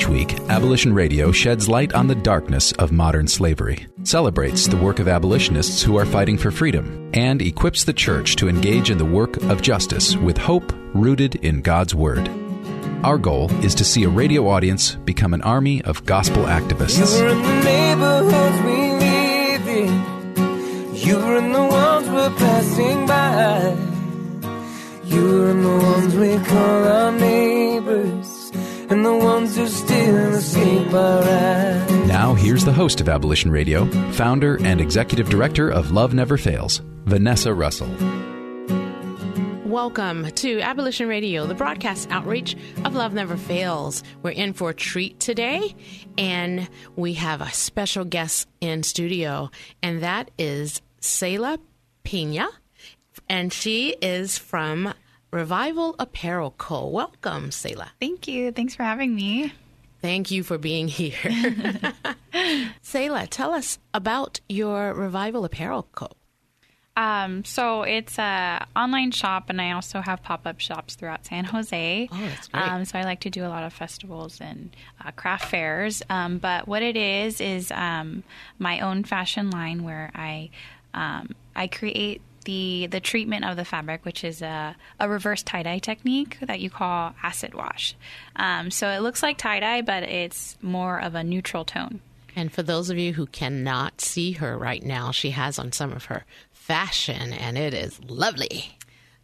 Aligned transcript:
Each 0.00 0.08
week, 0.08 0.40
Abolition 0.48 0.94
Radio 0.94 1.30
sheds 1.30 1.68
light 1.68 1.92
on 1.92 2.06
the 2.06 2.14
darkness 2.14 2.72
of 2.78 2.90
modern 2.90 3.28
slavery, 3.28 3.86
celebrates 4.02 4.66
the 4.66 4.78
work 4.78 4.98
of 4.98 5.08
abolitionists 5.08 5.82
who 5.82 5.98
are 5.98 6.06
fighting 6.06 6.38
for 6.38 6.50
freedom, 6.50 7.10
and 7.12 7.42
equips 7.42 7.84
the 7.84 7.92
church 7.92 8.36
to 8.36 8.48
engage 8.48 8.88
in 8.88 8.96
the 8.96 9.04
work 9.04 9.36
of 9.50 9.60
justice 9.60 10.16
with 10.16 10.38
hope 10.38 10.72
rooted 10.94 11.34
in 11.44 11.60
God's 11.60 11.94
Word. 11.94 12.30
Our 13.04 13.18
goal 13.18 13.50
is 13.62 13.74
to 13.74 13.84
see 13.84 14.04
a 14.04 14.08
radio 14.08 14.48
audience 14.48 14.94
become 14.94 15.34
an 15.34 15.42
army 15.42 15.82
of 15.82 16.06
gospel 16.06 16.44
You 16.44 16.48
activists. 16.48 17.20
were 17.20 17.28
in 17.28 17.42
the 17.42 17.62
neighborhoods 17.62 18.62
we 18.62 19.04
in. 19.04 20.96
You 20.96 21.36
in 21.36 21.52
the 21.52 21.62
ones 21.62 22.08
we're 22.08 22.30
passing 22.38 23.06
by. 23.06 23.76
You 25.04 25.44
in 25.48 25.62
the 25.62 25.68
ones 25.68 26.14
we 26.14 26.38
call 26.46 26.88
our 26.88 27.12
neighbors. 27.12 28.29
And 28.90 29.06
the 29.06 29.14
ones 29.14 29.54
who 29.54 29.68
still 29.68 30.34
escape 30.34 30.92
our 30.92 31.22
eyes. 31.22 32.08
Now, 32.08 32.34
here's 32.34 32.64
the 32.64 32.72
host 32.72 33.00
of 33.00 33.08
Abolition 33.08 33.52
Radio, 33.52 33.84
founder 34.10 34.58
and 34.64 34.80
executive 34.80 35.30
director 35.30 35.70
of 35.70 35.92
Love 35.92 36.12
Never 36.12 36.36
Fails, 36.36 36.82
Vanessa 37.04 37.54
Russell. 37.54 37.86
Welcome 39.64 40.32
to 40.32 40.60
Abolition 40.60 41.06
Radio, 41.06 41.46
the 41.46 41.54
broadcast 41.54 42.10
outreach 42.10 42.56
of 42.84 42.96
Love 42.96 43.14
Never 43.14 43.36
Fails. 43.36 44.02
We're 44.24 44.32
in 44.32 44.54
for 44.54 44.70
a 44.70 44.74
treat 44.74 45.20
today, 45.20 45.76
and 46.18 46.68
we 46.96 47.12
have 47.12 47.40
a 47.40 47.52
special 47.52 48.04
guest 48.04 48.48
in 48.60 48.82
studio, 48.82 49.52
and 49.84 50.02
that 50.02 50.32
is 50.36 50.82
Selah 50.98 51.60
Pena, 52.02 52.48
and 53.28 53.52
she 53.52 53.90
is 54.02 54.36
from 54.36 54.92
Revival 55.30 55.94
Apparel 55.98 56.54
Co. 56.58 56.88
Welcome, 56.88 57.50
Selah. 57.50 57.92
Thank 58.00 58.26
you. 58.26 58.50
Thanks 58.52 58.74
for 58.74 58.82
having 58.82 59.14
me. 59.14 59.52
Thank 60.02 60.30
you 60.30 60.42
for 60.42 60.58
being 60.58 60.88
here. 60.88 61.14
Selah, 62.82 63.26
tell 63.26 63.52
us 63.52 63.78
about 63.92 64.40
your 64.48 64.94
Revival 64.94 65.44
Apparel 65.44 65.86
Co. 65.92 66.08
Um, 66.96 67.44
so 67.44 67.82
it's 67.82 68.18
a 68.18 68.66
online 68.74 69.12
shop, 69.12 69.48
and 69.48 69.60
I 69.60 69.72
also 69.72 70.00
have 70.00 70.22
pop 70.22 70.46
up 70.46 70.58
shops 70.58 70.96
throughout 70.96 71.24
San 71.24 71.44
Jose. 71.44 72.08
Oh, 72.10 72.20
that's 72.20 72.48
great. 72.48 72.62
Um, 72.62 72.84
so 72.84 72.98
I 72.98 73.04
like 73.04 73.20
to 73.20 73.30
do 73.30 73.44
a 73.44 73.48
lot 73.48 73.62
of 73.62 73.72
festivals 73.72 74.40
and 74.40 74.74
uh, 75.04 75.10
craft 75.12 75.46
fairs. 75.46 76.02
Um, 76.10 76.38
but 76.38 76.66
what 76.66 76.82
it 76.82 76.96
is 76.96 77.40
is 77.40 77.70
um, 77.70 78.24
my 78.58 78.80
own 78.80 79.04
fashion 79.04 79.50
line 79.50 79.84
where 79.84 80.10
I 80.14 80.50
um, 80.92 81.34
I 81.54 81.68
create 81.68 82.20
the 82.44 82.88
the 82.90 83.00
treatment 83.00 83.44
of 83.44 83.56
the 83.56 83.64
fabric, 83.64 84.04
which 84.04 84.24
is 84.24 84.42
a, 84.42 84.74
a 84.98 85.08
reverse 85.08 85.42
tie 85.42 85.62
dye 85.62 85.78
technique 85.78 86.38
that 86.40 86.60
you 86.60 86.70
call 86.70 87.14
acid 87.22 87.54
wash. 87.54 87.94
Um, 88.36 88.70
so 88.70 88.88
it 88.88 89.00
looks 89.00 89.22
like 89.22 89.38
tie 89.38 89.60
dye, 89.60 89.82
but 89.82 90.02
it's 90.04 90.56
more 90.62 91.00
of 91.00 91.14
a 91.14 91.22
neutral 91.24 91.64
tone. 91.64 92.00
And 92.36 92.52
for 92.52 92.62
those 92.62 92.90
of 92.90 92.96
you 92.98 93.12
who 93.12 93.26
cannot 93.26 94.00
see 94.00 94.32
her 94.32 94.56
right 94.56 94.82
now, 94.82 95.10
she 95.10 95.30
has 95.30 95.58
on 95.58 95.72
some 95.72 95.92
of 95.92 96.04
her 96.06 96.24
fashion, 96.52 97.32
and 97.32 97.58
it 97.58 97.74
is 97.74 98.00
lovely, 98.04 98.76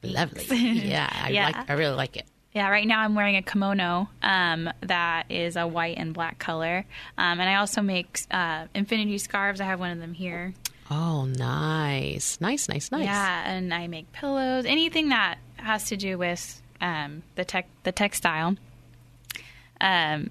lovely. 0.03 0.45
Yeah, 0.57 1.09
I 1.13 1.31
Yeah. 1.31 1.45
like. 1.47 1.71
I 1.71 1.75
really 1.75 1.95
like 1.95 2.17
it. 2.17 2.27
Yeah, 2.53 2.69
right 2.71 2.87
now 2.87 3.01
I'm 3.01 3.15
wearing 3.15 3.37
a 3.37 3.43
kimono 3.43 4.09
um, 4.23 4.71
that 4.81 5.31
is 5.31 5.57
a 5.57 5.67
white 5.67 5.99
and 5.99 6.15
black 6.15 6.39
color, 6.39 6.85
um, 7.19 7.39
and 7.39 7.43
I 7.49 7.57
also 7.57 7.83
make 7.83 8.21
uh, 8.31 8.67
infinity 8.75 9.19
scarves. 9.19 9.61
I 9.61 9.65
have 9.67 9.79
one 9.79 9.91
of 9.91 9.99
them 9.99 10.15
here. 10.15 10.55
Oh, 10.91 11.25
nice, 11.25 12.41
nice, 12.41 12.69
nice, 12.69 12.91
nice. 12.93 13.05
Yeah, 13.05 13.51
and 13.51 13.73
I 13.75 13.87
make 13.89 14.13
pillows. 14.13 14.65
Anything 14.65 15.09
that 15.09 15.39
has 15.57 15.85
to 15.89 15.97
do 15.97 16.17
with 16.19 16.63
um, 16.81 17.23
the 17.35 17.45
tech, 17.45 17.67
the 17.83 17.93
textile. 17.93 18.57
Um, 19.81 20.31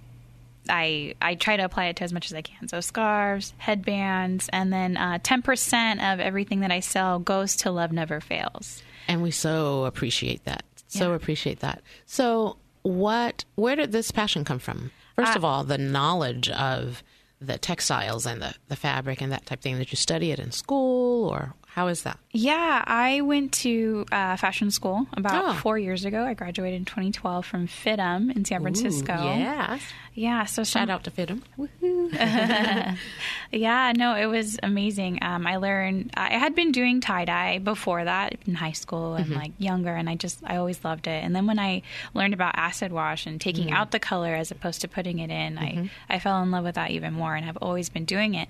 I 0.67 1.13
I 1.21 1.35
try 1.35 1.57
to 1.57 1.63
apply 1.65 1.85
it 1.87 1.97
to 1.97 2.03
as 2.03 2.11
much 2.13 2.27
as 2.27 2.33
I 2.33 2.41
can. 2.41 2.67
So 2.67 2.79
scarves, 2.81 3.53
headbands, 3.57 4.49
and 4.51 4.71
then 4.73 4.97
uh, 4.97 5.19
ten 5.21 5.41
percent 5.41 6.01
of 6.01 6.19
everything 6.19 6.61
that 6.61 6.71
I 6.71 6.79
sell 6.79 7.19
goes 7.19 7.55
to 7.57 7.71
Love 7.71 7.91
Never 7.91 8.19
Fails. 8.21 8.81
and 9.07 9.21
we 9.21 9.31
so 9.31 9.85
appreciate 9.85 10.43
that. 10.45 10.63
So 10.87 11.09
Yeah. 11.09 11.15
appreciate 11.15 11.59
that. 11.59 11.81
So, 12.05 12.57
what? 12.83 13.43
Where 13.55 13.75
did 13.75 13.91
this 13.91 14.09
passion 14.11 14.43
come 14.45 14.59
from? 14.59 14.91
First 15.15 15.33
Uh, 15.33 15.39
of 15.39 15.45
all, 15.45 15.63
the 15.63 15.77
knowledge 15.77 16.49
of 16.49 17.03
the 17.47 17.57
textiles 17.57 18.25
and 18.25 18.41
the 18.41 18.53
the 18.67 18.75
fabric 18.75 19.21
and 19.21 19.31
that 19.31 19.45
type 19.45 19.59
of 19.59 19.63
thing. 19.63 19.77
Did 19.77 19.91
you 19.91 19.97
study 19.97 20.31
it 20.31 20.39
in 20.39 20.51
school, 20.51 21.29
or 21.29 21.53
how 21.67 21.87
is 21.87 22.03
that? 22.03 22.17
Yeah, 22.31 22.83
I 22.85 23.21
went 23.21 23.51
to 23.63 24.05
uh, 24.11 24.37
fashion 24.37 24.71
school 24.71 25.07
about 25.13 25.45
Oh. 25.45 25.53
four 25.59 25.77
years 25.77 26.05
ago. 26.05 26.23
I 26.25 26.33
graduated 26.33 26.79
in 26.79 26.85
2012 26.85 27.45
from 27.45 27.67
FIDM 27.67 28.35
in 28.35 28.45
San 28.45 28.61
Francisco. 28.61 29.13
Yeah. 29.13 29.79
Yeah, 30.17 30.45
so 30.45 30.63
Shout 30.63 30.87
some- 30.87 30.89
out 30.89 31.03
to 31.03 31.11
FIDM. 31.11 31.41
Woohoo. 31.59 32.97
Yeah, 33.51 33.93
no, 33.95 34.15
it 34.15 34.25
was 34.25 34.57
amazing. 34.63 35.19
Um, 35.21 35.47
I 35.47 35.57
learned 35.57 36.11
I 36.17 36.33
had 36.33 36.55
been 36.55 36.73
doing 36.73 36.99
tie 36.99 37.23
dye 37.23 37.59
before 37.59 38.03
that 38.03 38.35
in 38.45 38.53
high 38.53 38.73
school 38.73 39.13
and 39.15 39.29
like 39.33 39.51
younger, 39.59 39.93
and 39.95 40.09
I 40.09 40.15
just 40.15 40.39
I 40.43 40.57
always 40.57 40.83
loved 40.83 41.07
it. 41.07 41.23
And 41.23 41.33
then 41.33 41.47
when 41.47 41.57
I 41.59 41.83
learned 42.13 42.33
about 42.33 42.55
acid 42.57 42.91
wash 42.91 43.25
and 43.25 43.39
taking 43.39 43.71
out 43.71 43.91
the 43.91 43.99
color 43.99 44.33
as 44.35 44.51
opposed 44.51 44.81
to 44.81 44.89
putting 44.89 45.19
it 45.19 45.29
in, 45.29 45.57
I 45.57 45.89
I 46.09 46.19
fell 46.19 46.41
in 46.43 46.51
love 46.51 46.65
with 46.65 46.75
that 46.75 46.91
even 46.91 47.13
more, 47.13 47.33
and 47.35 47.45
have 47.45 47.57
always 47.61 47.87
been 47.87 48.03
doing 48.03 48.33
it. 48.33 48.49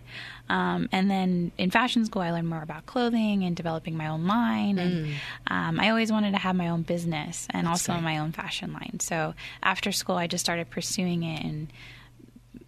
Um, 0.49 0.89
and 0.91 1.09
then 1.11 1.51
in 1.57 1.69
fashion 1.71 2.05
school, 2.05 2.21
I 2.23 2.31
learned 2.31 2.47
more 2.49 2.61
about 2.63 2.85
clothing 2.87 3.43
and 3.43 3.55
developing 3.55 3.95
my 3.97 4.07
own 4.07 4.25
line, 4.25 4.79
and 4.79 5.13
um, 5.47 5.79
I 5.79 5.89
always 5.89 6.11
wanted 6.11 6.31
to 6.31 6.37
have 6.39 6.55
my 6.55 6.69
own 6.69 6.81
business 6.81 7.47
and 7.51 7.67
also 7.67 7.93
my 7.95 8.17
own 8.19 8.31
fashion 8.31 8.73
line. 8.73 8.99
So 9.01 9.35
after 9.61 9.91
school, 9.91 10.15
I 10.15 10.25
just 10.25 10.43
started 10.43 10.69
pursuing 10.71 11.21
it 11.23 11.43
and 11.43 11.54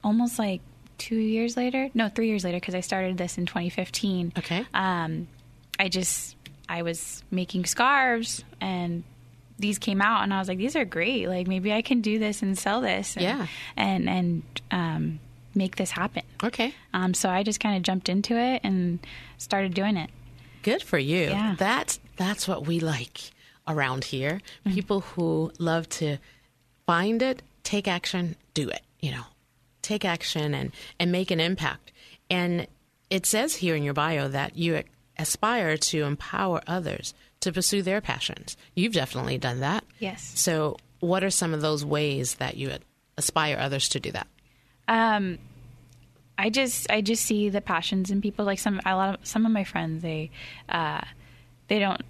almost 0.03 0.37
like 0.39 0.61
two 0.97 1.15
years 1.17 1.55
later 1.55 1.89
no 1.93 2.09
three 2.09 2.27
years 2.27 2.43
later 2.43 2.57
because 2.57 2.73
i 2.75 2.79
started 2.81 3.17
this 3.17 3.37
in 3.37 3.45
2015 3.45 4.33
Okay. 4.37 4.65
um, 4.73 5.27
i 5.79 5.87
just 5.89 6.35
i 6.67 6.81
was 6.81 7.23
making 7.31 7.65
scarves 7.65 8.43
and 8.59 9.03
these 9.59 9.77
came 9.79 10.01
out 10.01 10.23
and 10.23 10.33
i 10.33 10.39
was 10.39 10.47
like 10.47 10.57
these 10.57 10.75
are 10.75 10.85
great 10.85 11.27
like 11.27 11.47
maybe 11.47 11.71
i 11.73 11.81
can 11.81 12.01
do 12.01 12.17
this 12.19 12.41
and 12.41 12.57
sell 12.57 12.81
this 12.81 13.15
and, 13.15 13.23
Yeah. 13.23 13.47
and 13.75 14.09
and 14.09 14.43
um, 14.71 15.19
make 15.55 15.75
this 15.75 15.91
happen 15.91 16.23
Okay. 16.43 16.73
um, 16.93 17.13
so 17.13 17.29
i 17.29 17.43
just 17.43 17.59
kind 17.59 17.75
of 17.77 17.83
jumped 17.83 18.09
into 18.09 18.35
it 18.37 18.61
and 18.63 18.99
started 19.37 19.73
doing 19.73 19.97
it 19.97 20.09
Good 20.63 20.83
for 20.83 20.97
you. 20.97 21.29
Yeah. 21.29 21.55
That's 21.57 21.97
that's 22.17 22.45
what 22.45 22.67
we 22.67 22.81
like 22.81 23.31
around 23.69 24.03
here. 24.03 24.41
Mm-hmm. 24.65 24.73
People 24.75 24.99
who 24.99 25.49
love 25.59 25.87
to 26.01 26.17
find 26.85 27.21
it, 27.21 27.41
take 27.63 27.87
action, 27.87 28.35
do 28.57 28.69
it. 28.69 28.81
You 28.99 29.11
know, 29.11 29.23
take 29.81 30.03
action 30.03 30.53
and 30.53 30.71
and 30.99 31.11
make 31.11 31.31
an 31.31 31.39
impact. 31.39 31.91
And 32.29 32.67
it 33.09 33.25
says 33.25 33.55
here 33.55 33.75
in 33.75 33.83
your 33.83 33.93
bio 33.93 34.27
that 34.27 34.57
you 34.57 34.83
aspire 35.17 35.77
to 35.77 36.03
empower 36.03 36.61
others 36.67 37.13
to 37.41 37.51
pursue 37.51 37.81
their 37.83 38.01
passions. 38.01 38.57
You've 38.75 38.93
definitely 38.93 39.37
done 39.37 39.59
that. 39.59 39.83
Yes. 39.99 40.31
So, 40.35 40.77
what 40.99 41.23
are 41.23 41.29
some 41.29 41.53
of 41.53 41.61
those 41.61 41.85
ways 41.85 42.35
that 42.35 42.57
you 42.57 42.71
aspire 43.15 43.57
others 43.59 43.89
to 43.89 43.99
do 43.99 44.11
that? 44.11 44.27
Um, 44.87 45.37
I 46.37 46.49
just 46.49 46.89
I 46.89 47.01
just 47.01 47.23
see 47.23 47.49
the 47.49 47.61
passions 47.61 48.09
in 48.09 48.21
people. 48.21 48.43
Like 48.43 48.59
some 48.59 48.81
a 48.85 48.95
lot 48.95 49.13
of 49.19 49.25
some 49.25 49.45
of 49.45 49.51
my 49.51 49.63
friends, 49.63 50.01
they 50.01 50.31
uh, 50.67 51.01
they 51.67 51.77
don't 51.77 52.01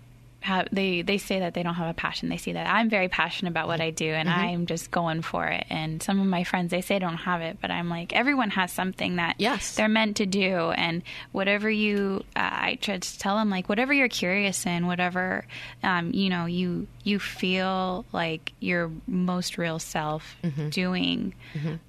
have 0.42 0.68
they 0.72 1.02
they 1.02 1.18
say 1.18 1.40
that 1.40 1.54
they 1.56 1.64
don't 1.64 1.74
have 1.76 1.90
a 1.90 1.94
passion. 1.94 2.30
They 2.30 2.38
see 2.38 2.54
that 2.54 2.68
I'm 2.68 2.90
very 2.90 3.10
passionate 3.10 3.50
about 3.52 3.68
what 3.68 3.82
I 3.82 3.90
do, 3.90 4.06
and 4.10 4.30
Mm-hmm. 4.30 4.40
I'm 4.40 4.66
just 4.66 4.92
going 4.92 5.22
for 5.22 5.46
it. 5.48 5.66
And 5.70 6.02
some 6.02 6.20
of 6.22 6.28
my 6.28 6.44
friends 6.44 6.72
they 6.72 6.82
say 6.82 6.98
I 6.98 7.00
don't 7.00 7.18
have 7.18 7.42
it, 7.42 7.58
but 7.60 7.72
I'm 7.72 7.90
like 7.90 8.14
everyone 8.14 8.52
has 8.52 8.72
something 8.72 9.18
that 9.18 9.36
Yes. 9.40 9.76
they're 9.76 9.90
meant 9.90 10.18
to 10.18 10.26
do, 10.26 10.72
and 10.72 11.02
whatever 11.32 11.70
you 11.70 12.24
uh, 12.36 12.50
I 12.52 12.78
try 12.82 12.98
to 13.00 13.20
tell 13.20 13.36
them 13.38 13.50
like 13.50 13.68
whatever 13.68 13.92
you're 13.94 14.08
curious 14.10 14.66
in, 14.66 14.88
whatever 14.88 15.46
um, 15.84 16.12
you 16.14 16.30
know 16.30 16.46
you 16.46 16.88
you 17.04 17.20
feel 17.20 18.06
like 18.14 18.54
your 18.60 18.92
most 19.08 19.58
real 19.58 19.80
self 19.80 20.36
doing, 20.70 21.34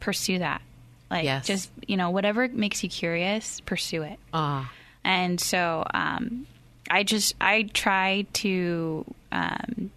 pursue 0.01 0.39
that. 0.41 0.63
Like 1.11 1.25
Yes. 1.25 1.47
just 1.47 1.71
you 1.87 1.97
know 1.97 2.11
whatever 2.11 2.49
makes 2.49 2.83
you 2.83 2.89
curious, 2.89 3.61
pursue 3.61 4.03
it. 4.03 4.19
Ah, 4.33 4.71
And 5.05 5.41
so 5.41 5.85
um, 5.95 6.47
I 6.91 7.03
just 7.03 7.35
I 7.41 7.63
try 7.73 8.27
to 8.35 9.05
um, 9.33 9.91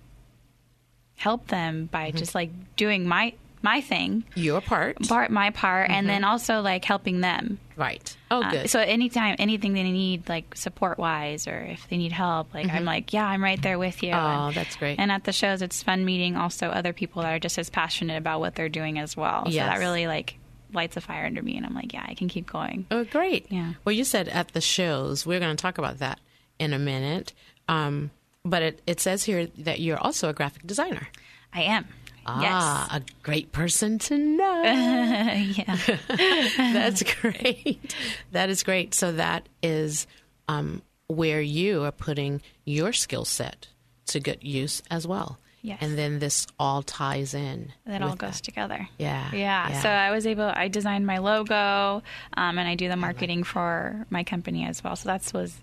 help 1.15 1.47
them 1.47 1.85
by 1.91 2.09
Mm-hmm. 2.09 2.17
just 2.17 2.35
like 2.35 2.51
doing 2.75 3.07
my 3.07 3.33
my 3.63 3.79
thing, 3.79 4.23
your 4.33 4.59
part. 4.59 4.97
part 5.07 5.29
my 5.29 5.51
part, 5.51 5.91
and 5.91 6.09
then 6.09 6.23
also 6.23 6.61
like 6.61 6.83
helping 6.83 7.21
them. 7.21 7.59
Right. 7.77 8.15
Oh, 8.31 8.41
Uh, 8.41 8.49
good. 8.51 8.69
so 8.71 8.79
anytime 8.79 9.35
anything 9.37 9.73
they 9.73 9.83
need, 9.83 10.27
like 10.27 10.55
support 10.55 10.97
wise, 10.97 11.47
or 11.47 11.59
if 11.59 11.87
they 11.87 11.97
need 11.97 12.11
help, 12.11 12.55
like 12.55 12.67
I'm 12.71 12.85
like, 12.85 13.13
yeah, 13.13 13.23
I'm 13.27 13.43
right 13.43 13.61
there 13.61 13.77
with 13.77 14.01
you. 14.01 14.13
Mm-hmm. 14.13 14.41
Oh, 14.41 14.47
And- 14.47 14.55
that's 14.55 14.75
great. 14.77 14.97
And 14.99 15.11
at 15.11 15.25
the 15.25 15.31
shows, 15.31 15.61
it's 15.61 15.83
fun 15.83 16.05
meeting 16.05 16.35
also 16.37 16.69
other 16.69 16.91
people 16.91 17.21
that 17.21 17.33
are 17.33 17.39
just 17.39 17.59
as 17.59 17.69
passionate 17.69 18.17
about 18.17 18.39
what 18.39 18.55
they're 18.55 18.67
doing 18.67 18.97
as 18.97 19.15
well. 19.15 19.45
So 19.45 19.55
that 19.57 19.77
really 19.77 20.07
like 20.07 20.39
lights 20.73 20.97
a 20.97 21.01
fire 21.01 21.27
under 21.27 21.43
me, 21.43 21.55
and 21.55 21.63
I'm 21.63 21.75
like, 21.75 21.93
yeah, 21.93 22.05
I 22.07 22.15
can 22.15 22.29
keep 22.29 22.49
going. 22.49 22.87
Oh, 22.89 23.03
great. 23.03 23.45
Yeah. 23.51 23.73
Well, 23.85 23.93
you 23.93 24.05
said 24.05 24.27
at 24.27 24.53
the 24.53 24.61
shows. 24.61 25.23
We're 25.23 25.39
going 25.39 25.55
to 25.55 25.61
talk 25.61 25.77
about 25.77 25.99
that 25.99 26.19
in 26.61 26.73
a 26.73 26.79
minute. 26.79 27.33
Um, 27.67 28.11
but 28.45 28.61
it, 28.61 28.81
it 28.87 28.99
says 28.99 29.23
here 29.23 29.47
that 29.57 29.79
you're 29.79 29.97
also 29.97 30.29
a 30.29 30.33
graphic 30.33 30.65
designer. 30.65 31.07
I 31.53 31.63
am. 31.63 31.87
Ah, 32.25 32.87
a 32.91 33.01
great 33.23 33.51
person 33.51 33.97
to 33.99 34.17
know. 34.17 34.61
Yeah. 35.57 35.75
That's 36.57 37.03
great. 37.19 37.95
That 38.31 38.49
is 38.49 38.63
great. 38.63 38.93
So 38.93 39.11
that 39.13 39.49
is 39.63 40.05
um, 40.47 40.83
where 41.07 41.41
you 41.41 41.83
are 41.83 41.91
putting 41.91 42.41
your 42.63 42.93
skill 42.93 43.25
set 43.25 43.67
to 44.07 44.19
good 44.19 44.43
use 44.43 44.83
as 44.91 45.07
well. 45.07 45.39
Yes. 45.63 45.79
And 45.81 45.97
then 45.97 46.19
this 46.19 46.47
all 46.59 46.83
ties 46.83 47.33
in. 47.33 47.73
that 47.85 48.01
all 48.01 48.15
goes 48.15 48.37
that. 48.37 48.43
together. 48.43 48.87
Yeah, 48.97 49.29
yeah. 49.31 49.69
yeah. 49.69 49.81
So 49.81 49.89
I 49.89 50.11
was 50.11 50.25
able. 50.25 50.43
I 50.43 50.67
designed 50.67 51.05
my 51.05 51.19
logo, 51.19 52.01
um, 52.35 52.57
and 52.57 52.67
I 52.67 52.75
do 52.75 52.87
the 52.87 52.95
marketing 52.95 53.43
for 53.43 54.05
my 54.09 54.23
company 54.23 54.65
as 54.65 54.83
well. 54.83 54.95
So 54.95 55.09
that 55.09 55.31
was. 55.33 55.55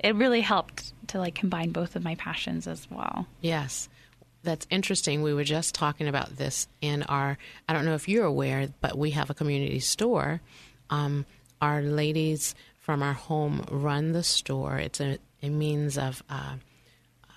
It 0.00 0.14
really 0.14 0.40
helped 0.40 0.92
to 1.08 1.18
like 1.18 1.34
combine 1.34 1.70
both 1.70 1.96
of 1.96 2.04
my 2.04 2.14
passions 2.16 2.66
as 2.66 2.88
well. 2.90 3.26
Yes. 3.40 3.88
That's 4.42 4.66
interesting. 4.68 5.22
We 5.22 5.32
were 5.32 5.44
just 5.44 5.74
talking 5.74 6.06
about 6.06 6.36
this 6.36 6.68
in 6.82 7.02
our, 7.04 7.38
I 7.66 7.72
don't 7.72 7.86
know 7.86 7.94
if 7.94 8.08
you're 8.08 8.26
aware, 8.26 8.68
but 8.82 8.98
we 8.98 9.10
have 9.12 9.30
a 9.30 9.34
community 9.34 9.80
store. 9.80 10.42
Um, 10.90 11.24
our 11.62 11.80
ladies 11.80 12.54
from 12.78 13.02
our 13.02 13.14
home 13.14 13.64
run 13.70 14.12
the 14.12 14.22
store. 14.22 14.76
It's 14.76 15.00
a, 15.00 15.18
a 15.42 15.48
means 15.48 15.96
of 15.96 16.22
uh, 16.28 16.56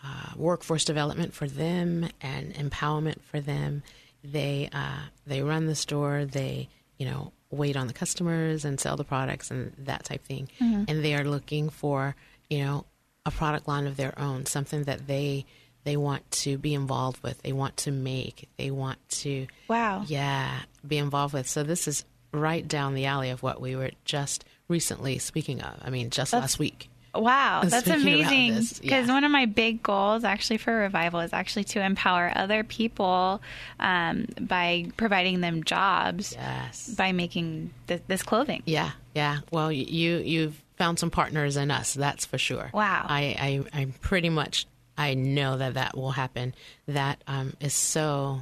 uh, 0.04 0.32
workforce 0.36 0.84
development 0.84 1.34
for 1.34 1.48
them 1.48 2.10
and 2.20 2.54
empowerment 2.56 3.22
for 3.22 3.40
them. 3.40 3.84
They 4.24 4.70
uh, 4.74 5.04
they 5.26 5.42
run 5.42 5.68
the 5.68 5.76
store. 5.76 6.26
They 6.26 6.68
you 6.98 7.06
know 7.06 7.32
wait 7.50 7.78
on 7.78 7.88
the 7.88 7.94
customers 7.94 8.66
and 8.66 8.80
sell 8.80 8.98
the 8.98 9.06
products 9.06 9.50
and 9.52 9.72
that 9.78 10.04
type 10.04 10.26
thing. 10.26 10.50
And 10.60 11.04
they 11.06 11.16
are 11.16 11.24
looking 11.24 11.70
for 11.70 12.16
you 12.50 12.64
know 12.64 12.86
a 13.26 13.32
product 13.32 13.68
line 13.68 13.88
of 13.88 13.98
their 13.98 14.18
own, 14.20 14.46
something 14.46 14.84
that 14.84 15.08
they 15.08 15.46
they 15.84 15.98
want 15.98 16.30
to 16.32 16.58
be 16.58 16.74
involved 16.74 17.24
with. 17.24 17.42
They 17.44 17.54
want 17.54 17.78
to 17.78 17.92
make. 17.92 18.50
They 18.58 18.72
want 18.72 19.00
to 19.10 19.48
Wow. 19.68 20.04
yeah 20.08 20.60
be 20.86 20.98
involved 20.98 21.34
with. 21.34 21.48
So 21.48 21.64
this 21.64 21.88
is 21.88 22.04
right 22.34 22.68
down 22.68 22.94
the 22.94 23.06
alley 23.06 23.30
of 23.30 23.42
what 23.42 23.62
we 23.62 23.76
were 23.76 23.92
just 24.06 24.44
recently 24.68 25.18
speaking 25.18 25.62
of. 25.62 25.80
I 25.84 25.90
mean, 25.90 26.10
just 26.10 26.34
last 26.34 26.60
week. 26.60 26.90
Wow, 27.16 27.64
that's 27.66 27.88
amazing. 27.88 28.54
Because 28.56 29.08
yeah. 29.08 29.12
one 29.14 29.24
of 29.24 29.32
my 29.32 29.46
big 29.48 29.82
goals, 29.82 30.24
actually, 30.24 30.58
for 30.58 30.72
revival 30.76 31.22
is 31.22 31.34
actually 31.34 31.64
to 31.66 31.82
empower 31.84 32.32
other 32.36 32.64
people 32.64 33.42
um, 33.80 34.28
by 34.40 34.92
providing 34.98 35.42
them 35.42 35.64
jobs 35.64 36.34
Yes. 36.34 36.90
by 36.90 37.14
making 37.14 37.74
th- 37.88 38.04
this 38.08 38.22
clothing. 38.22 38.62
Yeah, 38.66 38.92
yeah. 39.16 39.40
Well, 39.52 39.72
you 39.72 40.18
you've 40.18 40.62
found 40.78 41.00
some 41.00 41.10
partners 41.12 41.58
in 41.58 41.72
us, 41.72 41.94
that's 41.94 42.26
for 42.26 42.38
sure. 42.38 42.70
Wow. 42.74 43.06
I 43.08 43.64
I 43.74 43.80
I'm 43.82 43.92
pretty 43.94 44.30
much 44.30 44.66
I 44.98 45.14
know 45.14 45.58
that 45.58 45.74
that 45.76 45.98
will 45.98 46.12
happen. 46.12 46.56
That 46.88 47.22
um 47.28 47.54
is 47.60 47.74
so 47.74 48.42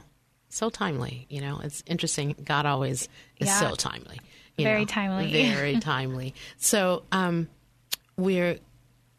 so 0.49 0.69
timely. 0.69 1.25
You 1.29 1.41
know, 1.41 1.59
it's 1.63 1.83
interesting. 1.85 2.35
God 2.43 2.65
always 2.65 3.09
is 3.39 3.47
Yeah. 3.47 3.59
so 3.59 3.75
timely. 3.75 4.21
you 4.57 4.63
Very 4.65 4.81
know, 4.81 4.85
timely. 4.85 5.31
Very 5.53 5.79
timely. 5.79 6.33
So 6.57 7.03
um, 7.11 7.49
we're 8.15 8.57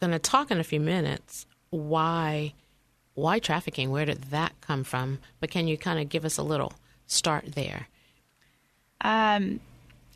going 0.00 0.12
to 0.12 0.18
talk 0.18 0.50
in 0.50 0.58
a 0.60 0.64
few 0.64 0.80
minutes 0.80 1.46
why 1.70 2.54
why 3.14 3.38
trafficking. 3.38 3.90
Where 3.90 4.04
did 4.06 4.22
that 4.30 4.52
come 4.62 4.82
from? 4.84 5.18
But 5.40 5.50
can 5.50 5.68
you 5.68 5.76
kind 5.76 5.98
of 6.00 6.08
give 6.08 6.24
us 6.24 6.38
a 6.38 6.42
little 6.42 6.72
start 7.06 7.52
there? 7.54 7.88
Um, 9.02 9.60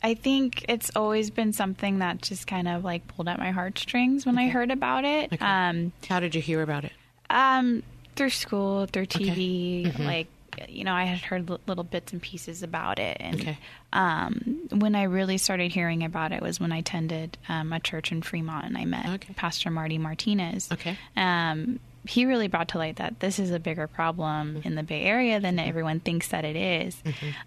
I 0.03 0.15
think 0.15 0.65
it's 0.67 0.91
always 0.95 1.29
been 1.29 1.53
something 1.53 1.99
that 1.99 2.21
just 2.21 2.47
kind 2.47 2.67
of 2.67 2.83
like 2.83 3.07
pulled 3.07 3.27
at 3.27 3.37
my 3.39 3.51
heartstrings 3.51 4.25
when 4.25 4.37
I 4.37 4.49
heard 4.49 4.71
about 4.71 5.05
it. 5.05 5.31
Okay. 5.33 5.45
Um, 5.45 5.91
How 6.09 6.19
did 6.19 6.33
you 6.35 6.41
hear 6.41 6.61
about 6.61 6.83
it? 6.85 6.91
um, 7.29 7.83
through 8.15 8.29
school, 8.31 8.87
through 8.87 9.05
TV, 9.05 9.85
Mm-hmm. 9.85 10.03
like 10.03 10.27
you 10.67 10.83
know, 10.83 10.93
I 10.93 11.05
had 11.05 11.19
heard 11.19 11.49
li- 11.49 11.57
little 11.65 11.85
bits 11.85 12.11
and 12.11 12.21
pieces 12.21 12.61
about 12.61 12.99
it, 12.99 13.15
and 13.21 13.39
Okay. 13.39 13.57
um, 13.93 14.59
when 14.73 14.95
I 14.95 15.03
really 15.03 15.37
started 15.37 15.71
hearing 15.71 16.03
about 16.03 16.33
it 16.33 16.41
was 16.41 16.59
when 16.59 16.73
I 16.73 16.79
attended 16.79 17.37
um, 17.47 17.71
a 17.71 17.79
church 17.79 18.11
in 18.11 18.21
Fremont 18.21 18.65
and 18.65 18.77
I 18.77 18.83
met 18.83 19.05
Okay. 19.07 19.33
Pastor 19.33 19.69
Marty 19.71 19.97
Martinez. 19.97 20.69
Okay. 20.73 20.97
Um, 21.15 21.79
he 22.07 22.25
really 22.25 22.47
brought 22.47 22.69
to 22.69 22.77
light 22.77 22.95
that 22.97 23.19
this 23.19 23.37
is 23.39 23.51
a 23.51 23.59
bigger 23.59 23.87
problem 23.87 24.55
Mm-hmm. 24.55 24.67
in 24.67 24.75
the 24.75 24.83
Bay 24.83 25.03
Area 25.03 25.39
than 25.39 25.59
everyone 25.59 25.99
thinks 25.99 26.27
that 26.29 26.43
it 26.45 26.55
is. 26.55 27.01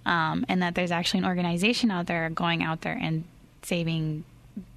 Um, 0.06 0.44
and 0.48 0.62
that 0.62 0.74
there's 0.74 0.90
actually 0.92 1.18
an 1.20 1.26
organization 1.26 1.90
out 1.90 2.06
there 2.06 2.28
going 2.30 2.62
out 2.62 2.82
there 2.82 2.98
and 3.00 3.24
saving 3.62 4.24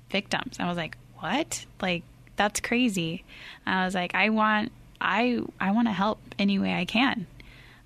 victims. 0.09 0.57
I 0.59 0.67
was 0.67 0.77
like, 0.77 0.97
what? 1.19 1.65
Like 1.81 2.03
that's 2.37 2.59
crazy. 2.59 3.23
I 3.65 3.85
was 3.85 3.93
like, 3.95 4.15
I 4.15 4.29
want, 4.29 4.71
I, 5.01 5.41
I 5.59 5.71
want 5.71 5.87
to 5.87 5.91
help 5.93 6.19
any 6.39 6.57
way 6.59 6.73
I 6.73 6.85
can. 6.85 7.27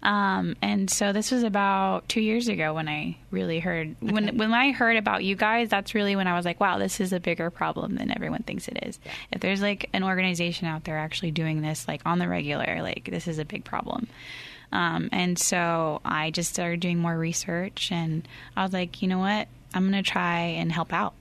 Um, 0.03 0.55
and 0.61 0.89
so 0.89 1.13
this 1.13 1.29
was 1.31 1.43
about 1.43 2.09
two 2.09 2.21
years 2.21 2.47
ago 2.47 2.73
when 2.73 2.87
I 2.87 3.17
really 3.29 3.59
heard 3.59 3.95
when 3.99 4.37
when 4.37 4.53
I 4.53 4.71
heard 4.71 4.97
about 4.97 5.23
you 5.23 5.35
guys. 5.35 5.69
That's 5.69 5.93
really 5.93 6.15
when 6.15 6.27
I 6.27 6.35
was 6.35 6.43
like, 6.43 6.59
wow, 6.59 6.79
this 6.79 6.99
is 6.99 7.13
a 7.13 7.19
bigger 7.19 7.51
problem 7.51 7.95
than 7.95 8.11
everyone 8.11 8.43
thinks 8.43 8.67
it 8.67 8.79
is. 8.81 8.99
If 9.31 9.41
there's 9.41 9.61
like 9.61 9.89
an 9.93 10.03
organization 10.03 10.67
out 10.67 10.85
there 10.85 10.97
actually 10.97 11.31
doing 11.31 11.61
this 11.61 11.87
like 11.87 12.01
on 12.05 12.17
the 12.17 12.27
regular, 12.27 12.81
like 12.81 13.09
this 13.11 13.27
is 13.27 13.37
a 13.37 13.45
big 13.45 13.63
problem. 13.63 14.07
Um, 14.71 15.09
and 15.11 15.37
so 15.37 16.01
I 16.05 16.31
just 16.31 16.51
started 16.51 16.79
doing 16.79 16.97
more 16.97 17.17
research, 17.17 17.91
and 17.91 18.27
I 18.55 18.63
was 18.63 18.73
like, 18.73 19.01
you 19.01 19.07
know 19.07 19.19
what, 19.19 19.47
I'm 19.73 19.85
gonna 19.85 20.01
try 20.01 20.39
and 20.39 20.71
help 20.71 20.93
out 20.93 21.13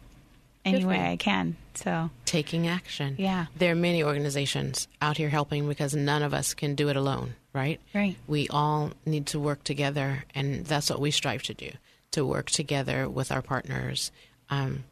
any 0.64 0.84
way. 0.84 1.00
I 1.00 1.16
can. 1.16 1.56
So 1.74 2.10
taking 2.24 2.66
action. 2.66 3.16
Yeah. 3.18 3.46
There 3.56 3.72
are 3.72 3.76
many 3.76 4.02
organizations 4.02 4.88
out 5.02 5.16
here 5.16 5.28
helping 5.28 5.68
because 5.68 5.94
none 5.94 6.22
of 6.22 6.32
us 6.32 6.54
can 6.54 6.74
do 6.74 6.88
it 6.88 6.96
alone, 6.96 7.34
right? 7.52 7.80
Right. 7.94 8.16
We 8.26 8.48
all 8.48 8.92
need 9.04 9.26
to 9.26 9.40
work 9.40 9.64
together, 9.64 10.24
and 10.34 10.64
that's 10.64 10.90
what 10.90 11.00
we 11.00 11.10
strive 11.10 11.42
to 11.44 11.54
do 11.54 11.70
to 12.12 12.26
work 12.26 12.50
together 12.50 13.08
with 13.08 13.30
our 13.30 13.42
partners 13.42 14.10
um, 14.48 14.84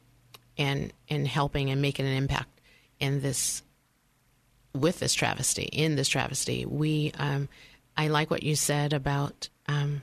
and, 0.56 0.92
and 1.08 1.26
helping 1.26 1.70
and 1.70 1.82
making 1.82 2.06
an 2.06 2.12
impact 2.12 2.60
in 3.00 3.20
this 3.20 3.62
with 4.74 5.00
this 5.00 5.14
travesty 5.14 5.64
in 5.64 5.96
this 5.96 6.08
travesty 6.08 6.66
we 6.66 7.10
um, 7.18 7.48
i 7.96 8.06
like 8.08 8.30
what 8.30 8.42
you 8.42 8.54
said 8.54 8.92
about 8.92 9.48
um, 9.66 10.02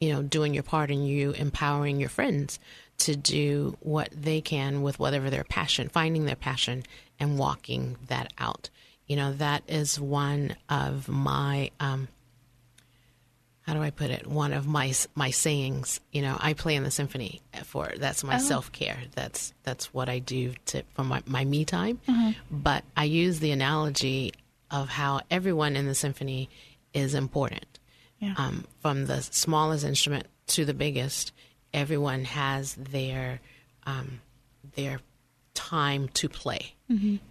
you 0.00 0.12
know 0.12 0.22
doing 0.22 0.52
your 0.52 0.62
part 0.62 0.90
and 0.90 1.06
you 1.06 1.30
empowering 1.32 2.00
your 2.00 2.08
friends 2.08 2.58
to 2.98 3.14
do 3.16 3.76
what 3.80 4.08
they 4.10 4.40
can 4.40 4.82
with 4.82 4.98
whatever 4.98 5.30
their 5.30 5.44
passion 5.44 5.88
finding 5.88 6.24
their 6.24 6.36
passion 6.36 6.82
and 7.20 7.38
walking 7.38 7.96
that 8.08 8.32
out 8.36 8.68
you 9.06 9.16
know 9.16 9.32
that 9.34 9.62
is 9.68 10.00
one 10.00 10.56
of 10.68 11.08
my 11.08 11.70
um, 11.80 12.08
how 13.62 13.72
do 13.72 13.82
I 13.82 13.90
put 13.90 14.10
it? 14.10 14.26
One 14.26 14.52
of 14.52 14.66
my 14.66 14.92
my 15.14 15.30
sayings. 15.30 16.00
You 16.12 16.22
know, 16.22 16.36
I 16.38 16.52
play 16.52 16.74
in 16.74 16.84
the 16.84 16.90
symphony 16.90 17.40
for 17.64 17.90
that's 17.96 18.22
my 18.22 18.36
self 18.38 18.70
care. 18.72 18.98
That's 19.14 19.54
that's 19.62 19.92
what 19.94 20.08
I 20.10 20.18
do 20.18 20.52
to 20.66 20.82
for 20.94 21.02
my, 21.02 21.22
my 21.26 21.44
me 21.44 21.64
time. 21.64 21.98
But 22.50 22.84
I 22.96 23.04
use 23.04 23.40
the 23.40 23.52
analogy 23.52 24.32
of 24.70 24.88
how 24.88 25.20
everyone 25.30 25.76
in 25.76 25.86
the 25.86 25.94
symphony 25.94 26.50
is 26.92 27.14
important. 27.14 27.66
Yeah. 28.18 28.34
Um, 28.36 28.64
from 28.80 29.06
the 29.06 29.22
smallest 29.22 29.84
instrument 29.84 30.26
to 30.48 30.64
the 30.64 30.74
biggest, 30.74 31.32
everyone 31.72 32.24
has 32.24 32.74
their 32.74 33.40
um, 33.86 34.20
their 34.76 35.00
time 35.54 36.08
to 36.08 36.28
play, 36.28 36.74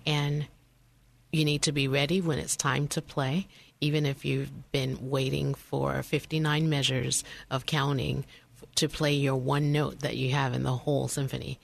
and 0.07 0.47
you 1.33 1.45
need 1.45 1.63
to 1.63 1.71
be 1.71 1.87
ready 1.87 2.21
when 2.21 2.37
it's 2.37 2.55
time 2.55 2.87
to 2.89 3.01
play, 3.01 3.47
even 3.81 4.05
if 4.05 4.23
you've 4.23 4.71
been 4.71 5.09
waiting 5.09 5.55
for 5.55 6.03
59 6.03 6.69
measures 6.69 7.23
of 7.49 7.65
counting 7.65 8.23
to 8.75 8.87
play 8.87 9.13
your 9.13 9.35
one 9.35 9.71
note 9.71 9.99
that 9.99 10.15
you 10.15 10.31
have 10.31 10.53
in 10.53 10.63
the 10.63 10.71
whole 10.71 11.07
symphony. 11.07 11.59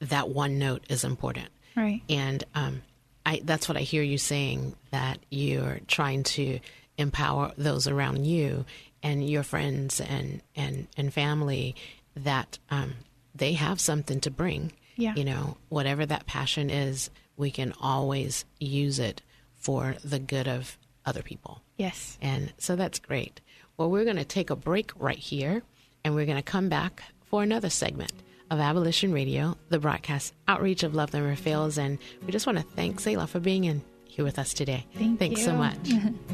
That 0.00 0.30
one 0.30 0.58
note 0.58 0.84
is 0.88 1.04
important. 1.04 1.48
Right. 1.76 2.02
And 2.08 2.42
um, 2.54 2.82
I, 3.24 3.42
that's 3.44 3.68
what 3.68 3.76
I 3.76 3.82
hear 3.82 4.02
you 4.02 4.18
saying 4.18 4.74
that 4.90 5.18
you're 5.30 5.80
trying 5.86 6.22
to 6.24 6.58
empower 6.96 7.52
those 7.56 7.86
around 7.86 8.26
you 8.26 8.64
and 9.02 9.28
your 9.28 9.42
friends 9.42 10.00
and, 10.00 10.42
and, 10.56 10.88
and 10.96 11.12
family 11.12 11.76
that 12.16 12.58
um, 12.70 12.94
they 13.34 13.52
have 13.52 13.80
something 13.80 14.20
to 14.22 14.30
bring. 14.30 14.72
Yeah. 14.96 15.14
You 15.14 15.24
know, 15.24 15.56
whatever 15.68 16.04
that 16.06 16.26
passion 16.26 16.70
is, 16.70 17.10
we 17.38 17.50
can 17.50 17.72
always 17.80 18.44
use 18.58 18.98
it 18.98 19.22
for 19.56 19.96
the 20.04 20.18
good 20.18 20.46
of 20.46 20.76
other 21.06 21.22
people. 21.22 21.62
Yes. 21.78 22.18
And 22.20 22.52
so 22.58 22.76
that's 22.76 22.98
great. 22.98 23.40
Well, 23.78 23.90
we're 23.90 24.04
going 24.04 24.16
to 24.16 24.24
take 24.24 24.50
a 24.50 24.56
break 24.56 24.90
right 24.98 25.18
here, 25.18 25.62
and 26.04 26.14
we're 26.14 26.26
going 26.26 26.36
to 26.36 26.42
come 26.42 26.68
back 26.68 27.02
for 27.30 27.42
another 27.42 27.70
segment 27.70 28.12
of 28.50 28.58
Abolition 28.58 29.12
Radio, 29.12 29.56
the 29.68 29.78
broadcast 29.78 30.34
outreach 30.48 30.82
of 30.82 30.94
Love 30.94 31.12
Never 31.12 31.34
Fails. 31.36 31.78
And 31.78 31.98
we 32.26 32.32
just 32.32 32.46
want 32.46 32.58
to 32.58 32.64
thank 32.64 33.00
Selah 33.00 33.26
for 33.26 33.40
being 33.40 33.64
in 33.64 33.82
here 34.04 34.24
with 34.24 34.38
us 34.38 34.52
today. 34.52 34.86
Thank 34.94 35.18
Thanks 35.18 35.44
so 35.44 35.54
much. 35.54 35.76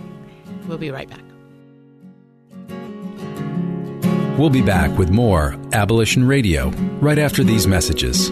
we'll 0.66 0.78
be 0.78 0.90
right 0.90 1.08
back. 1.08 1.20
We'll 4.38 4.50
be 4.50 4.62
back 4.62 4.96
with 4.98 5.10
more 5.10 5.56
Abolition 5.72 6.26
Radio 6.26 6.70
right 7.00 7.18
after 7.18 7.44
these 7.44 7.66
messages. 7.66 8.30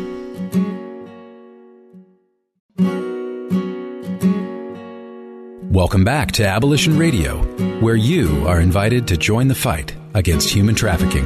Welcome 5.73 6.05
back 6.05 6.33
to 6.33 6.47
Abolition 6.47 6.99
Radio, 6.99 7.39
where 7.81 7.97
you 7.97 8.47
are 8.47 8.61
invited 8.61 9.09
to 9.09 9.17
join 9.17 9.49
the 9.49 9.55
fight 9.55 9.97
against 10.13 10.51
human 10.51 10.75
trafficking. 10.75 11.25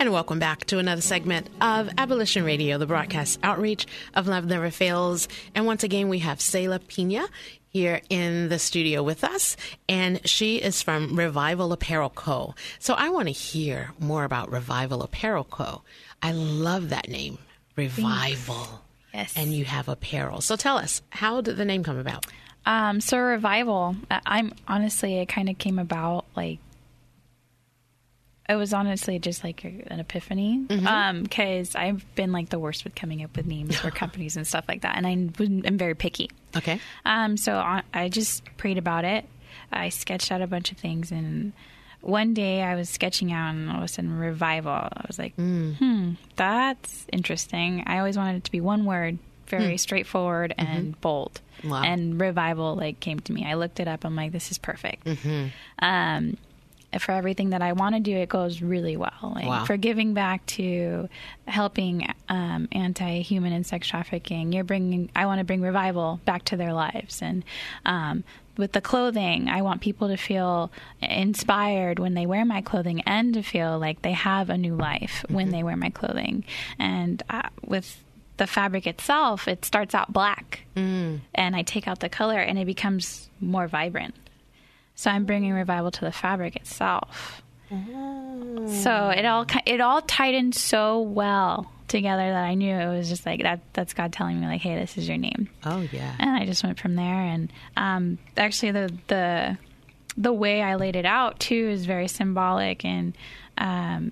And 0.00 0.10
welcome 0.10 0.40
back 0.40 0.64
to 0.64 0.80
another 0.80 1.00
segment 1.00 1.48
of 1.60 1.90
Abolition 1.96 2.44
Radio, 2.44 2.76
the 2.76 2.88
broadcast 2.88 3.38
outreach 3.44 3.86
of 4.14 4.26
Love 4.26 4.46
Never 4.46 4.72
Fails. 4.72 5.28
And 5.54 5.64
once 5.64 5.84
again, 5.84 6.08
we 6.08 6.18
have 6.18 6.40
Selah 6.40 6.80
Pina 6.80 7.28
here 7.68 8.00
in 8.10 8.48
the 8.48 8.58
studio 8.58 9.04
with 9.04 9.22
us, 9.22 9.56
and 9.88 10.20
she 10.28 10.56
is 10.56 10.82
from 10.82 11.16
Revival 11.16 11.72
Apparel 11.72 12.10
Co. 12.10 12.56
So 12.80 12.94
I 12.94 13.10
want 13.10 13.28
to 13.28 13.32
hear 13.32 13.92
more 14.00 14.24
about 14.24 14.50
Revival 14.50 15.04
Apparel 15.04 15.44
Co. 15.44 15.82
I 16.20 16.32
love 16.32 16.88
that 16.88 17.08
name, 17.08 17.38
Revival. 17.76 18.83
Yes. 19.14 19.32
And 19.36 19.54
you 19.54 19.64
have 19.64 19.88
apparel. 19.88 20.40
So 20.40 20.56
tell 20.56 20.76
us, 20.76 21.00
how 21.10 21.40
did 21.40 21.56
the 21.56 21.64
name 21.64 21.84
come 21.84 21.98
about? 21.98 22.26
Um, 22.66 23.00
so 23.00 23.18
revival. 23.18 23.94
I'm 24.10 24.52
honestly, 24.66 25.18
it 25.18 25.26
kind 25.26 25.48
of 25.48 25.56
came 25.56 25.78
about 25.78 26.24
like 26.34 26.58
it 28.48 28.56
was 28.56 28.74
honestly 28.74 29.18
just 29.18 29.42
like 29.42 29.64
an 29.64 30.00
epiphany. 30.00 30.66
Um, 30.86 31.22
because 31.22 31.74
I've 31.74 32.04
been 32.14 32.32
like 32.32 32.50
the 32.50 32.58
worst 32.58 32.84
with 32.84 32.94
coming 32.94 33.24
up 33.24 33.36
with 33.36 33.46
names 33.46 33.76
for 33.76 33.90
companies 33.92 34.36
and 34.36 34.46
stuff 34.46 34.64
like 34.68 34.82
that, 34.82 34.96
and 34.96 35.06
I 35.06 35.10
am 35.10 35.78
very 35.78 35.94
picky. 35.94 36.30
Okay. 36.56 36.80
Um, 37.06 37.36
so 37.36 37.54
I, 37.54 37.82
I 37.92 38.08
just 38.08 38.44
prayed 38.56 38.78
about 38.78 39.04
it. 39.04 39.24
I 39.72 39.88
sketched 39.88 40.30
out 40.30 40.42
a 40.42 40.46
bunch 40.46 40.72
of 40.72 40.78
things, 40.78 41.10
and 41.10 41.52
one 42.04 42.34
day 42.34 42.62
I 42.62 42.74
was 42.74 42.88
sketching 42.88 43.32
out, 43.32 43.54
and 43.54 43.70
all 43.70 43.78
of 43.78 43.82
a 43.84 43.88
sudden, 43.88 44.18
revival. 44.18 44.72
I 44.72 45.04
was 45.06 45.18
like, 45.18 45.36
mm. 45.36 45.76
hmm, 45.76 46.12
that's 46.36 47.06
interesting. 47.12 47.84
I 47.86 47.98
always 47.98 48.16
wanted 48.16 48.36
it 48.36 48.44
to 48.44 48.50
be 48.52 48.60
one 48.60 48.84
word, 48.84 49.18
very 49.48 49.76
straightforward 49.76 50.54
and 50.58 51.00
bold. 51.00 51.40
Wow. 51.64 51.82
And 51.82 52.20
revival 52.20 52.74
like 52.74 53.00
came 53.00 53.20
to 53.20 53.32
me. 53.32 53.46
I 53.46 53.54
looked 53.54 53.80
it 53.80 53.88
up. 53.88 54.04
I'm 54.04 54.16
like, 54.16 54.32
this 54.32 54.50
is 54.50 54.58
perfect. 54.58 55.06
Um, 55.78 56.36
for 57.00 57.10
everything 57.12 57.50
that 57.50 57.60
I 57.62 57.72
want 57.72 57.94
to 57.96 58.00
do, 58.00 58.16
it 58.16 58.28
goes 58.28 58.62
really 58.62 58.96
well. 58.96 59.32
Like 59.34 59.46
Wow. 59.46 59.64
for 59.64 59.76
giving 59.76 60.14
back 60.14 60.46
to 60.46 61.08
helping 61.48 62.06
um, 62.28 62.68
anti-human 62.70 63.52
and 63.52 63.66
sex 63.66 63.88
trafficking, 63.88 64.52
you're 64.52 64.62
bringing. 64.64 65.10
I 65.16 65.26
want 65.26 65.40
to 65.40 65.44
bring 65.44 65.60
revival 65.62 66.20
back 66.24 66.44
to 66.46 66.56
their 66.56 66.72
lives, 66.72 67.20
and 67.22 67.44
um, 67.84 68.22
with 68.56 68.72
the 68.72 68.80
clothing, 68.80 69.48
I 69.48 69.62
want 69.62 69.80
people 69.80 70.08
to 70.08 70.16
feel 70.16 70.70
inspired 71.00 71.98
when 71.98 72.14
they 72.14 72.26
wear 72.26 72.44
my 72.44 72.60
clothing, 72.60 73.00
and 73.02 73.34
to 73.34 73.42
feel 73.42 73.78
like 73.78 74.02
they 74.02 74.12
have 74.12 74.50
a 74.50 74.56
new 74.58 74.74
life 74.76 75.24
when 75.28 75.50
they 75.50 75.62
wear 75.62 75.76
my 75.76 75.90
clothing. 75.90 76.44
And 76.78 77.22
uh, 77.28 77.48
with 77.64 78.02
the 78.36 78.46
fabric 78.46 78.86
itself, 78.86 79.46
it 79.46 79.64
starts 79.64 79.94
out 79.94 80.12
black, 80.12 80.64
and 81.34 81.56
I 81.56 81.62
take 81.62 81.86
out 81.86 82.00
the 82.00 82.08
color, 82.08 82.38
and 82.38 82.58
it 82.58 82.64
becomes 82.64 83.28
more 83.40 83.68
vibrant. 83.68 84.14
So 84.96 85.10
I'm 85.10 85.24
bringing 85.24 85.52
revival 85.52 85.90
to 85.90 86.00
the 86.00 86.12
fabric 86.12 86.56
itself. 86.56 87.42
So 87.70 89.08
it 89.10 89.24
all 89.24 89.46
it 89.66 89.80
all 89.80 90.00
tied 90.02 90.34
in 90.34 90.52
so 90.52 91.00
well 91.00 91.70
together 91.88 92.22
that 92.30 92.44
I 92.44 92.54
knew 92.54 92.74
it 92.74 92.96
was 92.96 93.08
just 93.08 93.26
like 93.26 93.42
that. 93.42 93.60
That's 93.72 93.94
God 93.94 94.12
telling 94.12 94.40
me 94.40 94.46
like, 94.46 94.60
hey, 94.60 94.76
this 94.76 94.96
is 94.98 95.08
your 95.08 95.18
name, 95.18 95.48
Oh, 95.64 95.86
yeah. 95.92 96.14
and 96.18 96.30
I 96.30 96.46
just 96.46 96.64
went 96.64 96.78
from 96.80 96.96
there. 96.96 97.04
And 97.20 97.52
um, 97.76 98.18
actually, 98.36 98.72
the 98.72 98.92
the 99.08 99.58
the 100.16 100.32
way 100.32 100.62
I 100.62 100.76
laid 100.76 100.96
it 100.96 101.06
out 101.06 101.40
too 101.40 101.68
is 101.70 101.86
very 101.86 102.08
symbolic 102.08 102.84
and. 102.84 103.14
Um, 103.56 104.10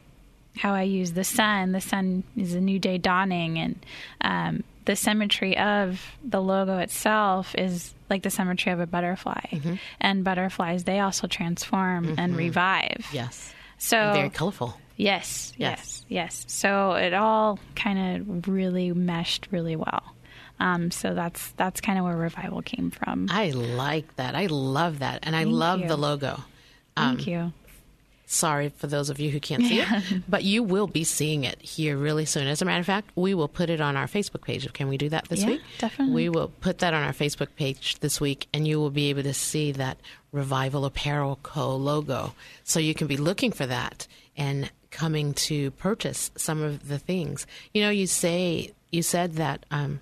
how 0.54 0.75
I 0.75 0.82
use 0.82 1.12
the 1.12 1.25
sun. 1.25 1.73
The 1.73 1.80
sun 1.80 2.25
is 2.37 2.52
a 2.52 2.61
new 2.61 2.78
day 2.78 2.99
dawning, 2.99 3.59
and 3.59 3.87
um, 4.21 4.64
the 4.84 4.96
symmetry 4.96 5.56
of 5.56 6.00
the 6.24 6.40
logo 6.40 6.78
itself 6.78 7.54
is 7.56 7.94
like 8.10 8.22
the 8.22 8.30
symmetry 8.30 8.72
of 8.72 8.80
a 8.80 8.86
butterfly. 8.86 9.40
Mm-hmm. 9.50 9.74
And 10.00 10.24
butterflies, 10.24 10.84
they 10.84 11.00
also 11.00 11.26
transform 11.26 12.08
and 12.18 12.18
mm-hmm. 12.18 12.36
revive. 12.36 13.06
Yes. 13.12 13.54
So 13.78 14.12
Very 14.12 14.30
colorful. 14.30 14.78
yes, 14.96 15.52
Yes. 15.56 15.78
yes, 15.78 16.04
yes. 16.08 16.44
So 16.48 16.92
it 16.92 17.14
all 17.14 17.58
kind 17.74 18.20
of 18.20 18.48
really 18.48 18.92
meshed 18.92 19.48
really 19.50 19.76
well. 19.76 20.14
Um, 20.60 20.92
so 20.92 21.14
that's 21.14 21.50
that's 21.52 21.80
kind 21.80 21.98
of 21.98 22.04
where 22.04 22.16
revival 22.16 22.62
came 22.62 22.90
from. 22.92 23.26
I 23.30 23.50
like 23.50 24.14
that. 24.16 24.36
I 24.36 24.46
love 24.46 25.00
that. 25.00 25.20
And 25.24 25.34
I 25.34 25.44
love 25.44 25.80
you. 25.80 25.88
the 25.88 25.96
logo. 25.96 26.40
Thank 26.96 27.20
um, 27.20 27.28
you. 27.28 27.52
Sorry 28.32 28.70
for 28.70 28.86
those 28.86 29.10
of 29.10 29.20
you 29.20 29.30
who 29.30 29.38
can't 29.40 29.62
see 29.62 29.80
it, 29.80 30.22
but 30.28 30.42
you 30.42 30.62
will 30.62 30.86
be 30.86 31.04
seeing 31.04 31.44
it 31.44 31.60
here 31.60 31.96
really 31.96 32.24
soon. 32.24 32.46
As 32.46 32.62
a 32.62 32.64
matter 32.64 32.80
of 32.80 32.86
fact, 32.86 33.10
we 33.14 33.34
will 33.34 33.46
put 33.48 33.68
it 33.68 33.80
on 33.80 33.94
our 33.96 34.06
Facebook 34.06 34.42
page. 34.42 34.72
Can 34.72 34.88
we 34.88 34.96
do 34.96 35.10
that 35.10 35.28
this 35.28 35.40
Yeah, 35.42 35.48
week? 35.48 35.60
definitely. 35.78 36.14
We 36.14 36.28
will 36.30 36.48
put 36.60 36.78
that 36.78 36.94
on 36.94 37.02
our 37.02 37.12
Facebook 37.12 37.48
page 37.56 37.98
this 38.00 38.20
week, 38.20 38.48
and 38.54 38.66
you 38.66 38.80
will 38.80 38.90
be 38.90 39.10
able 39.10 39.22
to 39.24 39.34
see 39.34 39.72
that 39.72 39.98
Revival 40.32 40.84
Apparel 40.86 41.38
Co. 41.42 41.76
logo. 41.76 42.34
So 42.64 42.80
you 42.80 42.94
can 42.94 43.06
be 43.06 43.18
looking 43.18 43.52
for 43.52 43.66
that 43.66 44.06
and 44.36 44.70
coming 44.90 45.34
to 45.34 45.70
purchase 45.72 46.30
some 46.36 46.62
of 46.62 46.88
the 46.88 46.98
things. 46.98 47.46
You 47.74 47.82
know, 47.82 47.90
you 47.90 48.06
say 48.06 48.72
you 48.90 49.02
said 49.02 49.34
that 49.34 49.66
um, 49.70 50.00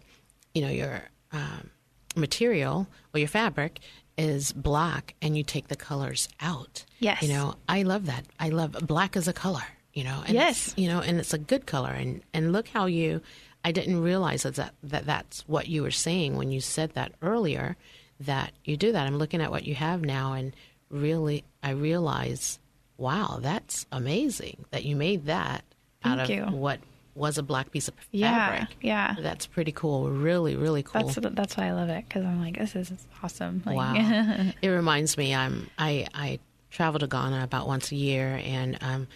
you 0.54 0.62
know 0.62 0.68
your 0.70 1.02
um, 1.32 1.70
material 2.16 2.86
or 3.14 3.18
your 3.18 3.28
fabric 3.28 3.80
is 4.28 4.52
black, 4.52 5.14
and 5.22 5.36
you 5.36 5.42
take 5.42 5.68
the 5.68 5.76
colors 5.76 6.28
out. 6.40 6.84
Yes. 6.98 7.22
You 7.22 7.28
know, 7.30 7.54
I 7.68 7.82
love 7.82 8.04
that. 8.06 8.24
I 8.38 8.48
love 8.50 8.72
black 8.86 9.16
as 9.16 9.26
a 9.28 9.32
color. 9.32 9.64
You 9.94 10.04
know, 10.04 10.22
and 10.26 10.34
Yes. 10.34 10.72
you 10.76 10.86
know, 10.88 11.00
and 11.00 11.18
it's 11.18 11.34
a 11.34 11.38
good 11.38 11.64
color. 11.66 11.90
And 11.90 12.22
and 12.34 12.52
look 12.52 12.68
how 12.68 12.86
you. 12.86 13.20
I 13.64 13.72
didn't 13.72 14.00
realize 14.00 14.42
that, 14.44 14.54
that 14.54 14.74
that 14.82 15.04
that's 15.06 15.40
what 15.48 15.68
you 15.68 15.82
were 15.82 15.90
saying 16.06 16.36
when 16.36 16.50
you 16.52 16.60
said 16.60 16.90
that 16.94 17.12
earlier. 17.22 17.76
That 18.20 18.52
you 18.64 18.76
do 18.76 18.92
that. 18.92 19.06
I'm 19.06 19.18
looking 19.18 19.40
at 19.42 19.50
what 19.50 19.64
you 19.64 19.74
have 19.74 20.02
now, 20.02 20.34
and 20.34 20.54
really, 20.90 21.42
I 21.62 21.70
realize, 21.70 22.58
wow, 22.98 23.38
that's 23.40 23.86
amazing 23.90 24.64
that 24.70 24.84
you 24.84 24.94
made 24.96 25.26
that 25.26 25.64
out 26.04 26.18
Thank 26.18 26.30
of 26.30 26.36
you. 26.52 26.56
what 26.58 26.80
was 27.14 27.38
a 27.38 27.42
black 27.42 27.70
piece 27.70 27.88
of 27.88 27.94
fabric. 28.12 28.68
yeah. 28.80 29.14
yeah. 29.16 29.22
That's 29.22 29.46
pretty 29.46 29.72
cool. 29.72 30.10
Really, 30.10 30.56
really 30.56 30.82
cool. 30.82 31.02
That's 31.08 31.18
that's 31.34 31.56
why 31.56 31.66
I 31.66 31.72
love 31.72 31.88
it 31.88 32.04
because 32.08 32.24
I'm 32.24 32.40
like 32.40 32.58
this 32.58 32.76
is 32.76 32.92
awesome. 33.22 33.62
Like, 33.66 33.76
Wow. 33.76 33.94
it 34.62 34.68
reminds 34.68 35.16
me, 35.18 35.34
I'm 35.34 35.68
I 35.78 36.06
I 36.14 36.38
travel 36.70 37.00
to 37.00 37.06
Ghana 37.06 37.42
about 37.42 37.66
once 37.66 37.90
a 37.90 37.96
year, 37.96 38.40
and 38.44 38.78
um, 38.80 39.08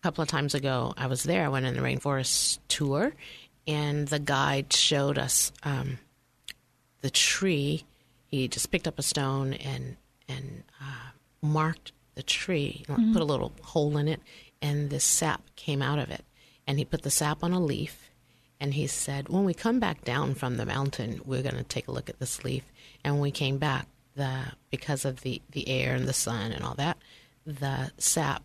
a 0.00 0.02
couple 0.02 0.22
of 0.22 0.28
times 0.28 0.54
ago 0.54 0.94
I 0.96 1.06
was 1.06 1.22
there. 1.22 1.44
I 1.44 1.48
went 1.48 1.66
on 1.66 1.74
the 1.74 1.80
rainforest 1.82 2.58
tour, 2.68 3.12
and 3.66 4.08
the 4.08 4.18
guide 4.18 4.72
showed 4.72 5.18
us 5.18 5.52
um, 5.62 5.98
the 7.02 7.10
tree. 7.10 7.84
He 8.26 8.48
just 8.48 8.70
picked 8.70 8.88
up 8.88 8.98
a 8.98 9.02
stone 9.02 9.52
and 9.54 9.96
and 10.28 10.64
uh, 10.80 11.10
marked 11.42 11.92
the 12.14 12.22
tree, 12.22 12.84
put 12.86 13.20
a 13.20 13.24
little 13.24 13.52
hole 13.62 13.96
in 13.98 14.08
it, 14.08 14.20
and 14.62 14.88
the 14.88 15.00
sap 15.00 15.42
came 15.56 15.82
out 15.82 15.98
of 15.98 16.10
it. 16.10 16.24
And 16.66 16.78
he 16.78 16.84
put 16.84 17.02
the 17.02 17.10
sap 17.10 17.42
on 17.44 17.52
a 17.52 17.60
leaf, 17.60 18.10
and 18.58 18.74
he 18.74 18.86
said, 18.86 19.28
"When 19.28 19.44
we 19.44 19.54
come 19.54 19.80
back 19.80 20.04
down 20.04 20.34
from 20.34 20.56
the 20.56 20.66
mountain, 20.66 21.20
we're 21.24 21.42
going 21.42 21.56
to 21.56 21.62
take 21.64 21.88
a 21.88 21.92
look 21.92 22.08
at 22.08 22.18
this 22.18 22.44
leaf." 22.44 22.64
And 23.02 23.14
when 23.14 23.22
we 23.22 23.30
came 23.30 23.58
back, 23.58 23.86
the 24.16 24.52
because 24.70 25.04
of 25.04 25.20
the 25.20 25.42
the 25.50 25.68
air 25.68 25.94
and 25.94 26.08
the 26.08 26.12
sun 26.12 26.52
and 26.52 26.64
all 26.64 26.74
that, 26.74 26.96
the 27.44 27.92
sap 27.98 28.42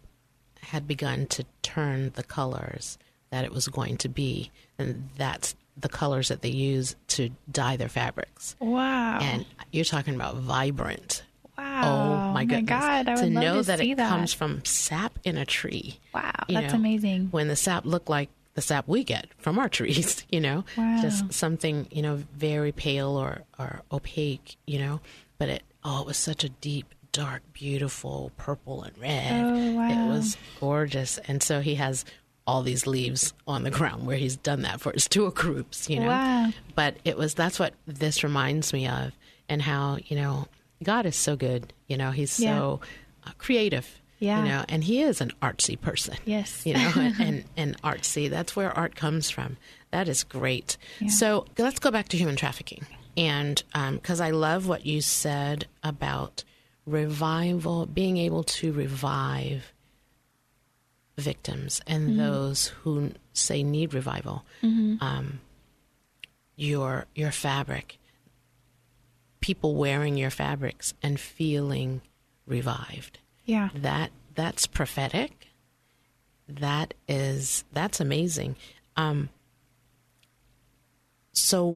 had 0.61 0.87
begun 0.87 1.25
to 1.27 1.45
turn 1.61 2.11
the 2.15 2.23
colors 2.23 2.97
that 3.29 3.45
it 3.45 3.53
was 3.53 3.67
going 3.67 3.97
to 3.97 4.09
be, 4.09 4.51
and 4.77 5.09
that's 5.15 5.55
the 5.77 5.89
colors 5.89 6.27
that 6.27 6.41
they 6.41 6.49
use 6.49 6.95
to 7.07 7.29
dye 7.49 7.77
their 7.77 7.89
fabrics. 7.89 8.55
Wow. 8.59 9.19
And 9.21 9.45
you're 9.71 9.85
talking 9.85 10.15
about 10.15 10.35
vibrant. 10.35 11.23
Oh 11.83 12.09
wow. 12.11 12.29
Oh 12.29 12.33
my 12.33 12.45
goodness! 12.45 12.69
God, 12.69 13.07
I 13.09 13.15
would 13.15 13.21
to 13.21 13.29
know 13.29 13.57
to 13.61 13.67
that 13.67 13.79
it 13.81 13.97
that. 13.97 14.09
comes 14.09 14.33
from 14.33 14.63
sap 14.65 15.17
in 15.23 15.37
a 15.37 15.45
tree. 15.45 15.99
Wow, 16.13 16.31
you 16.47 16.55
that's 16.55 16.73
know, 16.73 16.79
amazing. 16.79 17.27
When 17.31 17.47
the 17.47 17.55
sap 17.55 17.85
looked 17.85 18.09
like 18.09 18.29
the 18.55 18.61
sap 18.61 18.87
we 18.87 19.03
get 19.03 19.27
from 19.37 19.57
our 19.59 19.69
trees, 19.69 20.25
you 20.31 20.39
know, 20.41 20.65
Wow. 20.77 20.97
just 21.01 21.31
something 21.33 21.87
you 21.91 22.01
know 22.01 22.23
very 22.35 22.71
pale 22.71 23.15
or 23.17 23.43
or 23.57 23.81
opaque, 23.91 24.57
you 24.67 24.79
know, 24.79 25.01
but 25.37 25.49
it 25.49 25.63
oh 25.83 26.01
it 26.01 26.07
was 26.07 26.17
such 26.17 26.43
a 26.43 26.49
deep, 26.49 26.93
dark, 27.11 27.41
beautiful 27.53 28.31
purple 28.37 28.83
and 28.83 28.97
red. 28.97 29.45
Oh, 29.45 29.71
wow. 29.75 29.87
It 29.89 30.07
was 30.07 30.37
gorgeous, 30.59 31.17
and 31.19 31.41
so 31.41 31.61
he 31.61 31.75
has 31.75 32.05
all 32.47 32.63
these 32.63 32.87
leaves 32.87 33.33
on 33.47 33.63
the 33.63 33.71
ground 33.79 34.05
where 34.07 34.17
he's 34.17 34.35
done 34.35 34.63
that 34.63 34.81
for 34.81 34.91
his 34.91 35.07
tour 35.07 35.29
groups, 35.31 35.89
you 35.89 35.99
know. 35.99 36.07
Wow. 36.07 36.49
But 36.75 36.95
it 37.05 37.17
was 37.17 37.33
that's 37.35 37.59
what 37.59 37.73
this 37.87 38.23
reminds 38.23 38.73
me 38.73 38.87
of, 38.87 39.11
and 39.47 39.61
how 39.61 39.97
you 40.05 40.15
know 40.15 40.47
God 40.83 41.05
is 41.05 41.15
so 41.15 41.35
good. 41.35 41.73
You 41.87 41.97
know, 41.97 42.11
He's 42.11 42.39
Yeah. 42.39 42.57
so 42.57 42.79
uh, 43.25 43.31
creative. 43.37 44.01
Yeah. 44.19 44.43
You 44.43 44.49
know, 44.49 44.65
and 44.69 44.83
He 44.83 45.01
is 45.01 45.21
an 45.21 45.31
artsy 45.41 45.79
person. 45.79 46.15
Yes. 46.25 46.65
You 46.65 46.73
know, 46.73 46.91
and, 46.95 47.15
and 47.19 47.43
and 47.57 47.81
artsy. 47.81 48.29
That's 48.29 48.55
where 48.55 48.71
art 48.77 48.95
comes 48.95 49.29
from. 49.29 49.57
That 49.91 50.07
is 50.07 50.23
great. 50.23 50.77
So 51.07 51.45
let's 51.57 51.79
go 51.79 51.89
back 51.91 52.09
to 52.09 52.17
human 52.17 52.35
trafficking, 52.35 52.85
and 53.17 53.63
because 53.93 54.19
I 54.21 54.29
love 54.31 54.67
what 54.67 54.85
you 54.85 55.01
said 55.01 55.65
about 55.83 56.43
revival, 56.85 57.85
being 57.87 58.17
able 58.17 58.43
to 58.43 58.71
revive 58.71 59.73
victims 61.17 61.81
and 61.87 62.19
those 62.19 62.67
who 62.67 63.11
say 63.33 63.63
need 63.63 63.93
revival. 63.93 64.43
Um, 64.63 65.39
your 66.55 67.05
your 67.15 67.31
fabric, 67.31 67.97
people 69.49 69.73
wearing 69.73 70.15
your 70.15 70.29
fabrics 70.29 70.93
and 71.01 71.19
feeling 71.19 72.01
revived. 72.45 73.17
Yeah. 73.45 73.69
That 73.73 74.11
that's 74.35 74.67
prophetic. 74.67 75.47
That 76.47 76.93
is 77.07 77.63
that's 77.73 77.99
amazing. 77.99 78.57
Um, 78.95 79.29
so, 81.33 81.73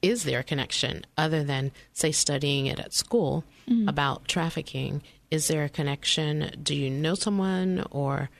is 0.00 0.24
there 0.24 0.40
a 0.40 0.42
connection 0.42 1.06
other 1.16 1.44
than 1.44 1.70
say 1.92 2.10
studying 2.10 2.66
it 2.66 2.80
at 2.80 2.92
school 2.92 3.44
about 3.86 4.26
trafficking? 4.26 5.00
Is 5.30 5.46
there 5.46 5.62
a 5.62 5.68
connection? 5.68 6.50
Do 6.60 6.74
you 6.74 6.90
know 6.90 7.14
someone 7.14 7.86
or 7.92 8.30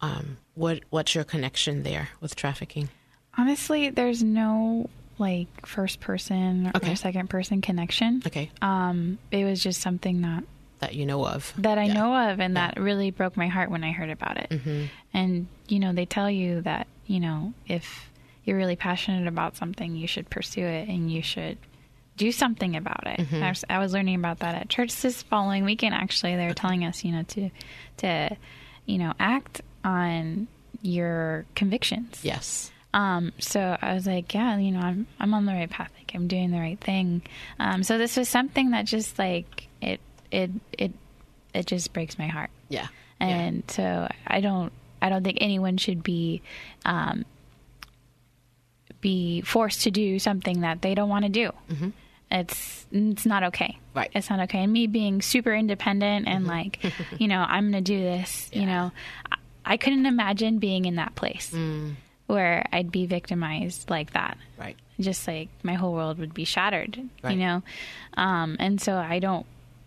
um, 0.00 0.38
what? 0.54 0.80
What's 0.88 1.14
your 1.14 1.24
connection 1.24 1.82
there 1.82 2.08
with 2.22 2.36
trafficking? 2.36 2.88
Honestly, 3.36 3.90
there's 3.90 4.22
no 4.22 4.88
like 5.18 5.66
first 5.66 6.00
person 6.00 6.72
Okay. 6.74 6.92
or 6.92 6.96
second 6.96 7.30
person 7.30 7.60
connection. 7.60 8.22
Okay, 8.26 8.50
Um, 8.62 9.18
it 9.30 9.44
was 9.44 9.62
just 9.62 9.80
something 9.80 10.22
that 10.22 10.44
that 10.80 10.94
you 10.94 11.06
know 11.06 11.26
of. 11.26 11.52
that 11.58 11.78
I 11.78 11.84
Yeah. 11.84 11.92
know 11.94 12.30
of, 12.32 12.40
and 12.40 12.56
that 12.56 12.78
really 12.78 13.10
broke 13.10 13.36
my 13.36 13.46
heart 13.48 13.70
when 13.70 13.84
I 13.84 13.92
heard 13.92 14.10
about 14.10 14.36
it. 14.38 14.50
Mm-hmm. 14.50 14.84
And 15.14 15.46
you 15.68 15.78
know, 15.78 15.92
they 15.92 16.04
tell 16.06 16.30
you 16.30 16.60
that 16.62 16.86
you 17.06 17.20
know 17.20 17.54
if 17.66 18.10
you're 18.44 18.56
really 18.56 18.76
passionate 18.76 19.26
about 19.26 19.56
something, 19.56 19.94
you 19.96 20.06
should 20.06 20.28
pursue 20.28 20.64
it, 20.66 20.88
and 20.88 21.10
you 21.10 21.22
should 21.22 21.56
do 22.16 22.30
something 22.30 22.76
about 22.76 23.06
it. 23.06 23.20
Mm-hmm. 23.20 23.42
I, 23.42 23.48
was, 23.48 23.64
I 23.70 23.78
was 23.78 23.92
learning 23.92 24.16
about 24.16 24.40
that 24.40 24.54
at 24.54 24.68
church 24.68 24.94
this 25.00 25.22
following 25.22 25.64
weekend. 25.64 25.94
Actually, 25.94 26.36
they 26.36 26.46
were 26.46 26.54
telling 26.54 26.84
us, 26.84 27.02
you 27.04 27.12
know, 27.12 27.22
to 27.22 27.50
to 27.98 28.36
you 28.86 28.98
know 28.98 29.14
act 29.18 29.62
on 29.84 30.48
your 30.82 31.46
convictions. 31.54 32.20
Yes. 32.22 32.70
Um, 32.94 33.32
so 33.40 33.76
I 33.82 33.92
was 33.92 34.06
like, 34.06 34.32
yeah, 34.32 34.56
you 34.56 34.70
know, 34.70 34.78
I'm 34.78 35.06
I'm 35.18 35.34
on 35.34 35.46
the 35.46 35.52
right 35.52 35.68
path. 35.68 35.90
Like 35.98 36.12
I'm 36.14 36.28
doing 36.28 36.52
the 36.52 36.60
right 36.60 36.80
thing. 36.80 37.22
Um, 37.58 37.82
so 37.82 37.98
this 37.98 38.16
was 38.16 38.28
something 38.28 38.70
that 38.70 38.86
just 38.86 39.18
like 39.18 39.66
it 39.82 40.00
it 40.30 40.50
it 40.78 40.92
it 41.52 41.66
just 41.66 41.92
breaks 41.92 42.18
my 42.18 42.28
heart. 42.28 42.50
Yeah. 42.68 42.86
And 43.18 43.64
so 43.68 44.08
I 44.26 44.40
don't 44.40 44.72
I 45.02 45.08
don't 45.08 45.24
think 45.24 45.38
anyone 45.40 45.76
should 45.76 46.04
be 46.04 46.40
um, 46.86 47.24
be 49.00 49.40
forced 49.40 49.82
to 49.82 49.90
do 49.90 50.20
something 50.20 50.60
that 50.60 50.80
they 50.80 50.94
don't 50.94 51.08
want 51.08 51.24
to 51.24 51.30
do. 51.30 51.50
It's 52.30 52.86
it's 52.92 53.26
not 53.26 53.42
okay. 53.44 53.76
Right. 53.92 54.10
It's 54.14 54.30
not 54.30 54.38
okay. 54.40 54.62
And 54.62 54.72
me 54.72 54.86
being 54.86 55.20
super 55.20 55.52
independent 55.52 56.28
and 56.28 56.46
like, 56.46 56.78
you 57.18 57.26
know, 57.26 57.44
I'm 57.46 57.72
going 57.72 57.84
to 57.84 57.92
do 57.92 58.00
this. 58.00 58.50
You 58.52 58.66
know, 58.66 58.92
I, 59.32 59.36
I 59.64 59.76
couldn't 59.78 60.06
imagine 60.06 60.58
being 60.58 60.84
in 60.84 60.96
that 60.96 61.16
place 61.16 61.52
where 62.26 62.66
I'd 62.72 62.90
be 62.90 63.06
victimized 63.06 63.90
like 63.90 64.12
that 64.14 64.38
Right. 64.58 64.76
just 64.98 65.26
like 65.28 65.48
my 65.62 65.74
whole 65.74 65.92
world 65.92 66.18
would 66.18 66.32
be 66.34 66.44
shattered 66.44 66.98
Right. 67.22 67.32
you 67.32 67.38
know 67.44 67.62
um, 68.16 68.56
and 68.58 68.80
so 68.80 68.94
i 68.96 69.18
don't 69.18 69.44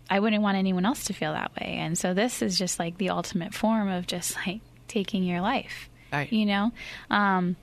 i 0.10 0.20
wouldn't 0.20 0.44
want 0.44 0.58
anyone 0.58 0.86
else 0.86 1.06
to 1.06 1.14
feel 1.14 1.34
that 1.34 1.52
way 1.60 1.76
and 1.80 1.98
so 1.98 2.14
this 2.14 2.42
is 2.42 2.58
just 2.58 2.78
like 2.80 2.98
the 2.98 3.10
ultimate 3.10 3.54
form 3.54 3.90
of 3.90 4.06
just 4.08 4.36
like 4.46 4.60
taking 4.88 5.24
your 5.24 5.42
life 5.42 5.90
Right. 6.14 6.32
you 6.32 6.46
know 6.46 6.72
um, 7.10 7.56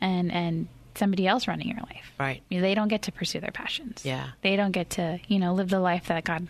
and 0.00 0.32
and 0.32 0.68
somebody 0.96 1.26
else 1.26 1.46
running 1.48 1.68
your 1.68 1.78
life 1.80 2.12
Right. 2.18 2.42
They 2.50 2.74
don't 2.74 2.88
get 2.88 3.02
to 3.02 3.12
pursue 3.12 3.40
their 3.40 3.52
passions 3.52 4.04
Yeah. 4.04 4.30
they 4.42 4.56
don't 4.56 4.72
get 4.72 4.90
to 4.90 5.20
you 5.28 5.38
know 5.38 5.54
live 5.54 5.70
the 5.70 5.80
life 5.80 6.06
that 6.08 6.24
god 6.24 6.48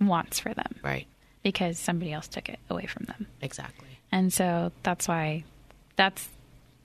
wants 0.00 0.40
for 0.40 0.52
them 0.52 0.74
Right. 0.82 1.06
because 1.42 1.78
somebody 1.78 2.12
else 2.12 2.28
took 2.28 2.48
it 2.48 2.58
away 2.68 2.86
from 2.86 3.04
them 3.04 3.26
Exactly. 3.40 3.88
and 4.12 4.32
so 4.32 4.72
that's 4.82 5.06
why 5.08 5.44
that's 5.96 6.28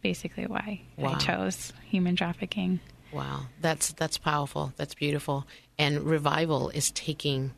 basically 0.02 0.46
why 0.48 0.82
Wow. 0.98 1.12
i 1.14 1.18
chose 1.18 1.74
human 1.90 2.16
trafficking 2.16 2.80
Wow, 3.14 3.48
that's 3.60 3.92
that's 3.92 4.18
powerful. 4.18 4.72
That's 4.78 4.94
beautiful. 4.96 5.46
And 5.78 6.00
revival 6.04 6.70
is 6.70 6.92
taking 6.92 7.52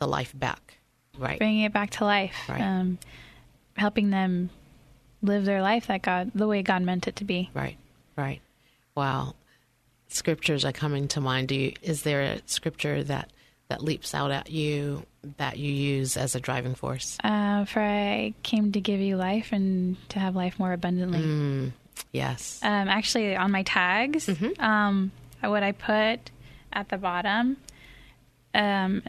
the 0.00 0.08
life 0.08 0.32
back, 0.36 0.78
right? 1.16 1.38
bringing 1.38 1.62
it 1.62 1.72
back 1.72 1.90
to 1.90 2.04
life, 2.04 2.34
Right. 2.48 2.60
um, 2.60 2.98
helping 3.76 4.10
them 4.10 4.50
live 5.22 5.44
their 5.44 5.62
life 5.62 5.86
that 5.86 6.02
God, 6.02 6.32
the 6.34 6.48
way 6.48 6.62
God 6.62 6.82
meant 6.82 7.06
it 7.06 7.14
to 7.16 7.24
be. 7.24 7.48
Right, 7.54 7.76
right. 8.16 8.40
Wow, 8.96 9.36
scriptures 10.08 10.64
are 10.64 10.72
coming 10.72 11.06
to 11.08 11.20
mind. 11.20 11.46
Do 11.46 11.54
you? 11.54 11.72
Is 11.80 12.02
there 12.02 12.20
a 12.22 12.40
scripture 12.46 13.04
that 13.04 13.30
that 13.70 13.82
leaps 13.82 14.14
out 14.14 14.30
at 14.30 14.50
you 14.50 15.04
that 15.38 15.58
you 15.58 15.72
use 15.72 16.16
as 16.18 16.34
a 16.34 16.40
driving 16.40 16.74
force? 16.74 17.16
Uh, 17.24 17.64
for 17.64 17.80
I 17.80 18.34
came 18.42 18.72
to 18.72 18.80
give 18.80 19.00
you 19.00 19.16
life 19.16 19.48
and 19.52 19.96
to 20.10 20.18
have 20.18 20.36
life 20.36 20.58
more 20.58 20.72
abundantly. 20.72 21.20
Mm. 21.20 21.72
Yes. 22.12 22.60
Um, 22.62 22.88
actually, 22.88 23.34
on 23.36 23.50
my 23.50 23.62
tags, 23.62 24.26
Mm-hmm. 24.26 24.60
um, 24.62 25.12
what 25.42 25.62
I 25.62 25.72
put 25.72 26.30
at 26.72 26.88
the 26.90 26.98
bottom. 26.98 27.56
Um, 28.54 29.02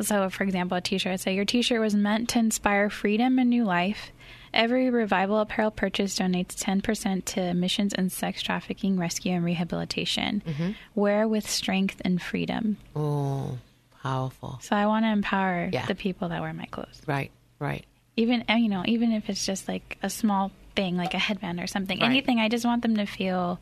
so, 0.00 0.28
for 0.30 0.44
example, 0.44 0.76
a 0.76 0.80
T-shirt. 0.80 1.12
I'd 1.12 1.20
say 1.20 1.34
your 1.34 1.44
T-shirt 1.44 1.80
was 1.80 1.94
meant 1.94 2.28
to 2.30 2.38
inspire 2.38 2.90
freedom 2.90 3.38
and 3.38 3.48
new 3.50 3.64
life. 3.64 4.10
Every 4.54 4.88
revival 4.90 5.38
apparel 5.40 5.70
purchase 5.70 6.18
donates 6.18 6.54
ten 6.56 6.80
percent 6.80 7.26
to 7.26 7.52
missions 7.54 7.92
and 7.92 8.10
sex 8.10 8.40
trafficking 8.42 8.98
rescue 8.98 9.32
and 9.32 9.44
rehabilitation. 9.44 10.42
Mm-hmm. 10.46 10.70
Wear 10.94 11.28
with 11.28 11.48
strength 11.48 12.00
and 12.04 12.22
freedom. 12.22 12.78
oh, 12.94 13.58
powerful. 14.06 14.58
So 14.62 14.76
I 14.76 14.86
want 14.86 15.04
to 15.04 15.10
empower 15.10 15.68
Yeah. 15.72 15.86
the 15.86 15.94
people 15.94 16.28
that 16.28 16.40
wear 16.40 16.52
my 16.52 16.66
clothes. 16.66 17.00
Right, 17.06 17.30
right. 17.58 17.84
Even 18.16 18.44
you 18.48 18.68
know, 18.68 18.82
even 18.86 19.12
if 19.12 19.28
it's 19.28 19.44
just 19.44 19.68
like 19.68 19.98
a 20.02 20.08
small 20.10 20.50
thing, 20.74 20.96
like 20.96 21.14
a 21.14 21.18
headband 21.18 21.60
or 21.60 21.66
something, 21.66 21.98
Right. 22.00 22.06
anything. 22.06 22.38
I 22.40 22.48
just 22.48 22.64
want 22.64 22.82
them 22.82 22.96
to 22.96 23.06
feel 23.06 23.58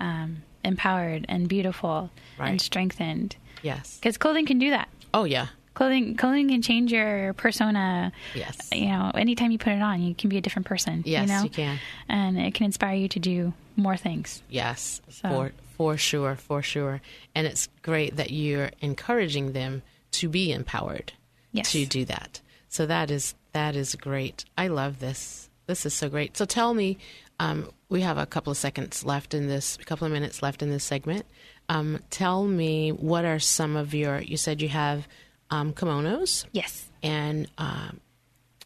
um, 0.00 0.42
empowered 0.64 1.26
and 1.28 1.48
beautiful 1.48 2.10
Right. 2.38 2.50
and 2.50 2.60
strengthened. 2.60 3.36
Yes. 3.62 3.98
Because 3.98 4.16
clothing 4.18 4.46
can 4.46 4.58
do 4.58 4.70
that. 4.70 4.88
Oh 5.14 5.24
yeah. 5.24 5.46
Clothing, 5.74 6.16
clothing 6.16 6.48
can 6.48 6.60
change 6.60 6.92
your 6.92 7.32
persona. 7.34 8.12
Yes. 8.34 8.56
You 8.72 8.86
know, 8.88 9.10
anytime 9.14 9.50
you 9.52 9.58
put 9.58 9.72
it 9.72 9.80
on, 9.80 10.02
you 10.02 10.14
can 10.14 10.28
be 10.28 10.36
a 10.36 10.40
different 10.42 10.66
person. 10.66 11.02
Yes, 11.06 11.28
you, 11.28 11.34
know? 11.34 11.42
you 11.44 11.50
can. 11.50 11.78
and 12.08 12.38
it 12.38 12.52
can 12.54 12.66
inspire 12.66 12.94
you 12.96 13.08
to 13.08 13.18
do 13.18 13.52
more 13.76 13.96
things. 13.96 14.42
Yes, 14.50 15.00
So- 15.08 15.28
for 15.30 15.52
for 15.82 15.96
sure, 15.96 16.36
for 16.36 16.62
sure. 16.62 17.00
And 17.34 17.46
it's 17.46 17.68
great 17.82 18.16
that 18.16 18.30
you're 18.30 18.70
encouraging 18.80 19.52
them 19.52 19.82
to 20.12 20.28
be 20.28 20.52
empowered 20.52 21.12
Yes. 21.52 21.72
to 21.72 21.84
do 21.86 22.04
that. 22.04 22.40
So 22.68 22.86
that 22.86 23.10
is 23.10 23.34
that 23.52 23.74
is 23.76 23.94
great. 23.96 24.44
I 24.56 24.68
love 24.68 24.98
this. 25.00 25.50
This 25.66 25.84
is 25.84 25.92
so 25.94 26.08
great. 26.08 26.36
So 26.36 26.44
tell 26.44 26.72
me, 26.72 26.98
um, 27.38 27.70
we 27.88 28.00
have 28.02 28.16
a 28.16 28.26
couple 28.26 28.50
of 28.50 28.56
seconds 28.56 29.04
left 29.04 29.34
in 29.34 29.46
this, 29.48 29.76
a 29.80 29.84
couple 29.84 30.06
of 30.06 30.12
minutes 30.12 30.40
left 30.42 30.62
in 30.62 30.70
this 30.70 30.84
segment. 30.84 31.26
Um, 31.68 31.98
tell 32.10 32.44
me 32.46 32.90
what 32.92 33.24
are 33.24 33.38
some 33.38 33.76
of 33.76 33.92
your? 33.92 34.20
You 34.20 34.36
said 34.36 34.62
you 34.62 34.68
have 34.70 35.06
um, 35.50 35.72
kimonos 35.74 36.46
Yes. 36.52 36.88
and 37.02 37.48
um, 37.58 38.00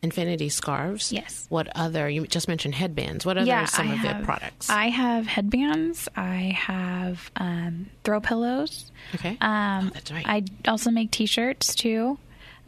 infinity 0.03 0.49
scarves. 0.49 1.13
Yes. 1.13 1.47
What 1.49 1.69
other? 1.77 2.09
You 2.09 2.27
just 2.27 2.49
mentioned 2.49 2.75
headbands. 2.75 3.25
What 3.27 3.39
other 3.39 3.53
are 3.53 3.67
some 3.67 3.89
I 3.89 3.93
of 3.93 3.99
have, 3.99 4.17
your 4.17 4.25
products? 4.25 4.71
I 4.71 4.89
have 4.89 5.27
headbands. 5.27 6.09
I 6.17 6.55
have 6.57 7.31
um, 7.37 7.87
throw 8.05 8.21
pillows. 8.21 8.91
okay. 9.15 9.37
Um, 9.41 9.87
Oh, 9.89 9.91
that's 9.95 10.13
right. 10.13 10.25
I 10.27 10.45
also 10.69 10.91
make 10.91 11.11
T-shirts 11.11 11.75
too 11.75 12.19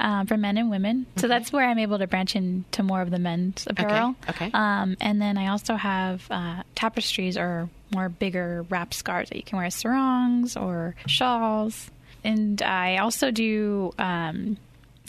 um, 0.00 0.26
for 0.26 0.36
men 0.36 0.58
and 0.58 0.70
women. 0.70 1.06
So 1.16 1.26
that's 1.28 1.52
where 1.52 1.68
I'm 1.68 1.78
able 1.78 1.98
to 1.98 2.06
branch 2.06 2.36
into 2.36 2.82
more 2.82 3.02
of 3.02 3.10
the 3.10 3.18
men's 3.18 3.66
apparel. 3.66 4.14
okay. 4.28 4.50
Um, 4.52 4.96
and 5.00 5.20
then 5.20 5.36
I 5.38 5.48
also 5.48 5.74
have 5.74 6.26
uh, 6.30 6.62
tapestries 6.74 7.36
or 7.36 7.68
more 7.94 8.08
bigger 8.08 8.64
wrap 8.68 8.92
scarves 8.94 9.30
that 9.30 9.36
you 9.36 9.42
can 9.42 9.56
wear 9.56 9.66
as 9.66 9.74
sarongs 9.74 10.56
or 10.56 10.94
shawls. 11.06 11.90
And 12.24 12.60
I 12.62 12.98
also 12.98 13.30
do 13.30 13.92
um, 13.98 14.56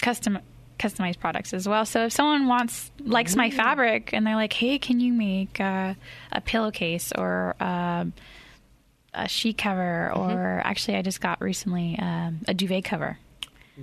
custom 0.02 0.40
customized 0.80 1.20
products 1.20 1.54
as 1.54 1.68
well. 1.68 1.86
So 1.86 2.06
if 2.06 2.14
someone 2.14 2.48
wants 2.48 2.92
likes 3.00 3.36
my 3.36 3.50
fabric 3.52 4.12
and 4.14 4.26
they're 4.26 4.36
like, 4.36 4.54
"Hey, 4.54 4.80
can 4.80 5.00
you 5.00 5.14
make 5.14 5.60
uh, 5.60 5.94
a 6.32 6.42
pillowcase 6.42 7.12
or 7.18 7.56
um 7.60 8.14
a 9.14 9.28
sheet 9.28 9.58
cover?" 9.58 10.12
Or 10.16 10.62
actually, 10.64 10.98
I 10.98 11.02
just 11.02 11.22
got 11.22 11.42
recently 11.42 11.98
um, 12.00 12.40
a 12.48 12.54
duvet 12.54 12.86
cover. 12.86 13.18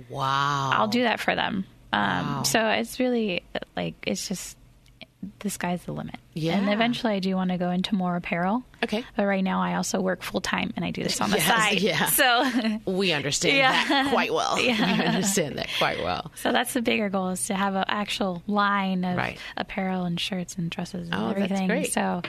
Wow. 0.09 0.71
I'll 0.73 0.87
do 0.87 1.03
that 1.03 1.19
for 1.19 1.35
them. 1.35 1.65
Um, 1.93 2.01
Wow. 2.27 2.43
So 2.43 2.67
it's 2.69 2.99
really 2.99 3.43
like 3.75 3.95
it's 4.05 4.27
just 4.27 4.56
the 5.39 5.49
sky's 5.49 5.83
the 5.83 5.91
limit. 5.91 6.15
Yeah. 6.33 6.57
And 6.57 6.69
eventually, 6.69 7.13
I 7.13 7.19
do 7.19 7.35
want 7.35 7.51
to 7.51 7.57
go 7.57 7.69
into 7.71 7.95
more 7.95 8.15
apparel. 8.15 8.63
Okay. 8.83 9.03
But 9.15 9.25
right 9.25 9.43
now, 9.43 9.61
I 9.61 9.75
also 9.75 9.99
work 10.01 10.21
full 10.23 10.41
time 10.41 10.71
and 10.75 10.83
I 10.85 10.91
do 10.91 11.03
this 11.03 11.19
on 11.21 11.29
the 11.31 11.37
Yes, 11.37 11.47
side. 11.47 11.81
yeah. 11.81 12.05
So, 12.07 12.79
We 12.91 13.11
understand 13.13 13.57
Yeah. 13.57 13.71
that 13.87 14.11
quite 14.11 14.33
well. 14.33 14.59
Yeah. 14.61 14.97
We 14.99 15.03
understand 15.05 15.57
that 15.57 15.67
quite 15.77 16.03
well. 16.03 16.31
so 16.35 16.51
that's 16.51 16.73
the 16.73 16.81
bigger 16.81 17.09
goal 17.09 17.29
is 17.29 17.45
to 17.47 17.55
have 17.55 17.75
an 17.75 17.85
actual 17.87 18.43
line 18.47 19.03
of 19.03 19.17
Right. 19.17 19.37
apparel 19.55 20.03
and 20.05 20.19
shirts 20.19 20.55
and 20.55 20.69
dresses 20.69 21.09
and 21.09 21.15
Oh, 21.15 21.27
that's 21.29 21.41
everything. 21.41 21.67
great. 21.67 21.91
So, 21.93 22.21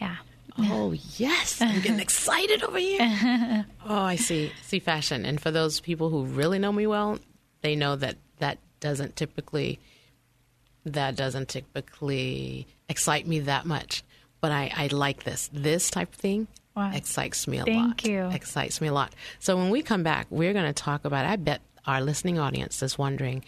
yeah. 0.00 0.16
Oh 0.60 0.92
yes, 1.18 1.60
I'm 1.62 1.76
getting 1.82 2.00
excited 2.00 2.64
over 2.64 2.78
here. 2.78 3.64
Oh, 3.86 3.94
I 4.02 4.16
see. 4.16 4.50
See 4.62 4.80
fashion, 4.80 5.24
and 5.24 5.40
for 5.40 5.52
those 5.52 5.78
people 5.78 6.10
who 6.10 6.24
really 6.24 6.58
know 6.58 6.72
me 6.72 6.84
well, 6.88 7.20
they 7.60 7.76
know 7.76 7.94
that 7.94 8.16
that 8.38 8.58
doesn't 8.80 9.14
typically 9.14 9.78
that 10.94 11.16
doesn't 11.16 11.48
typically 11.48 12.66
excite 12.88 13.26
me 13.26 13.40
that 13.40 13.66
much. 13.66 14.02
But 14.40 14.52
I, 14.52 14.72
I 14.76 14.86
like 14.88 15.24
this. 15.24 15.50
This 15.52 15.90
type 15.90 16.10
of 16.12 16.14
thing 16.20 16.46
Wow. 16.76 16.92
excites 16.94 17.48
me 17.48 17.58
a 17.58 17.64
Thank 17.64 18.04
lot. 18.04 18.04
you. 18.06 18.28
Excites 18.30 18.80
me 18.80 18.86
a 18.88 18.92
lot. 18.92 19.12
So 19.40 19.56
when 19.56 19.70
we 19.70 19.82
come 19.82 20.04
back, 20.04 20.26
we're 20.30 20.52
going 20.52 20.66
to 20.66 20.72
talk 20.72 21.04
about. 21.04 21.26
I 21.26 21.34
bet 21.36 21.60
our 21.86 22.00
listening 22.00 22.38
audience 22.38 22.80
is 22.82 22.96
wondering, 22.96 23.44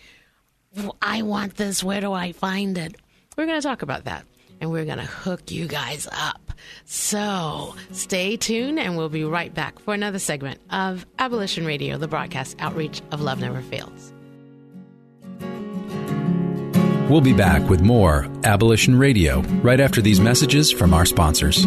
"Well, 0.77 0.97
I 1.01 1.23
want 1.23 1.55
this. 1.57 1.85
Where 1.85 2.01
do 2.01 2.13
I 2.13 2.33
find 2.33 2.77
it? 2.77 2.97
We're 3.37 3.47
going 3.47 3.61
to 3.61 3.67
talk 3.67 3.83
about 3.83 4.05
that. 4.05 4.25
And 4.61 4.71
we're 4.71 4.85
going 4.85 4.99
to 4.99 5.05
hook 5.05 5.51
you 5.53 5.67
guys 5.69 6.07
up. 6.13 6.53
So 6.85 7.75
stay 7.93 8.37
tuned, 8.37 8.79
and 8.79 8.97
we'll 8.97 9.09
be 9.09 9.25
right 9.25 9.55
back 9.55 9.79
for 9.79 9.95
another 9.95 10.19
segment 10.19 10.61
of 10.71 11.07
Abolition 11.19 11.65
Radio, 11.65 11.97
the 11.99 12.09
broadcast 12.09 12.57
outreach 12.59 13.01
of 13.13 13.21
Love 13.23 13.39
Never 13.41 13.63
Fails. 13.63 14.13
We'll 17.11 17.21
be 17.21 17.33
back 17.33 17.69
with 17.69 17.81
more 17.81 18.29
Abolition 18.45 18.97
Radio 18.97 19.41
right 19.65 19.81
after 19.81 20.01
these 20.01 20.21
messages 20.21 20.71
from 20.71 20.95
our 20.95 21.05
sponsors. 21.05 21.67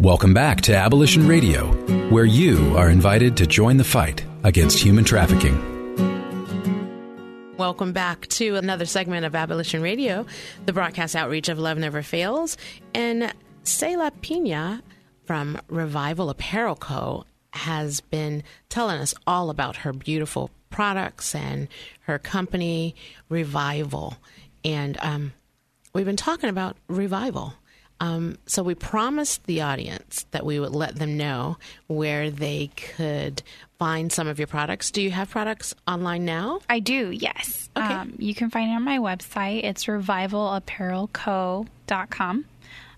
Welcome 0.00 0.32
back 0.32 0.62
to 0.62 0.74
Abolition 0.74 1.28
Radio, 1.28 1.66
where 2.08 2.24
you 2.24 2.78
are 2.78 2.88
invited 2.88 3.36
to 3.36 3.46
join 3.46 3.76
the 3.76 3.84
fight 3.84 4.24
against 4.42 4.78
human 4.78 5.04
trafficking. 5.04 5.60
Welcome 7.58 7.92
back 7.92 8.26
to 8.28 8.56
another 8.56 8.86
segment 8.86 9.26
of 9.26 9.34
Abolition 9.34 9.82
Radio, 9.82 10.24
the 10.64 10.72
broadcast 10.72 11.14
outreach 11.14 11.50
of 11.50 11.58
Love 11.58 11.76
Never 11.76 12.00
Fails. 12.00 12.56
And 12.94 13.34
Selah 13.64 14.12
Pina 14.22 14.82
from 15.26 15.60
Revival 15.68 16.30
Apparel 16.30 16.76
Co. 16.76 17.26
has 17.54 18.00
been 18.00 18.42
telling 18.68 19.00
us 19.00 19.14
all 19.26 19.50
about 19.50 19.78
her 19.78 19.92
beautiful 19.92 20.50
products 20.70 21.34
and 21.34 21.66
her 22.02 22.18
company, 22.18 22.94
Revival. 23.28 24.16
And 24.64 24.96
um, 25.00 25.32
we've 25.94 26.06
been 26.06 26.16
talking 26.16 26.50
about 26.50 26.76
Revival. 26.88 27.54
Um, 28.00 28.38
so 28.46 28.62
we 28.62 28.74
promised 28.74 29.44
the 29.44 29.62
audience 29.62 30.26
that 30.32 30.44
we 30.44 30.58
would 30.58 30.74
let 30.74 30.96
them 30.96 31.16
know 31.16 31.56
where 31.86 32.28
they 32.28 32.70
could 32.76 33.42
find 33.78 34.12
some 34.12 34.26
of 34.26 34.38
your 34.38 34.48
products. 34.48 34.90
Do 34.90 35.00
you 35.00 35.12
have 35.12 35.30
products 35.30 35.74
online 35.86 36.24
now? 36.24 36.58
I 36.68 36.80
do, 36.80 37.10
yes. 37.10 37.70
Okay. 37.76 37.86
Um, 37.86 38.14
you 38.18 38.34
can 38.34 38.50
find 38.50 38.70
it 38.70 38.74
on 38.74 38.82
my 38.82 38.98
website. 38.98 39.62
It's 39.64 39.84
revivalapparelco.com. 39.84 42.44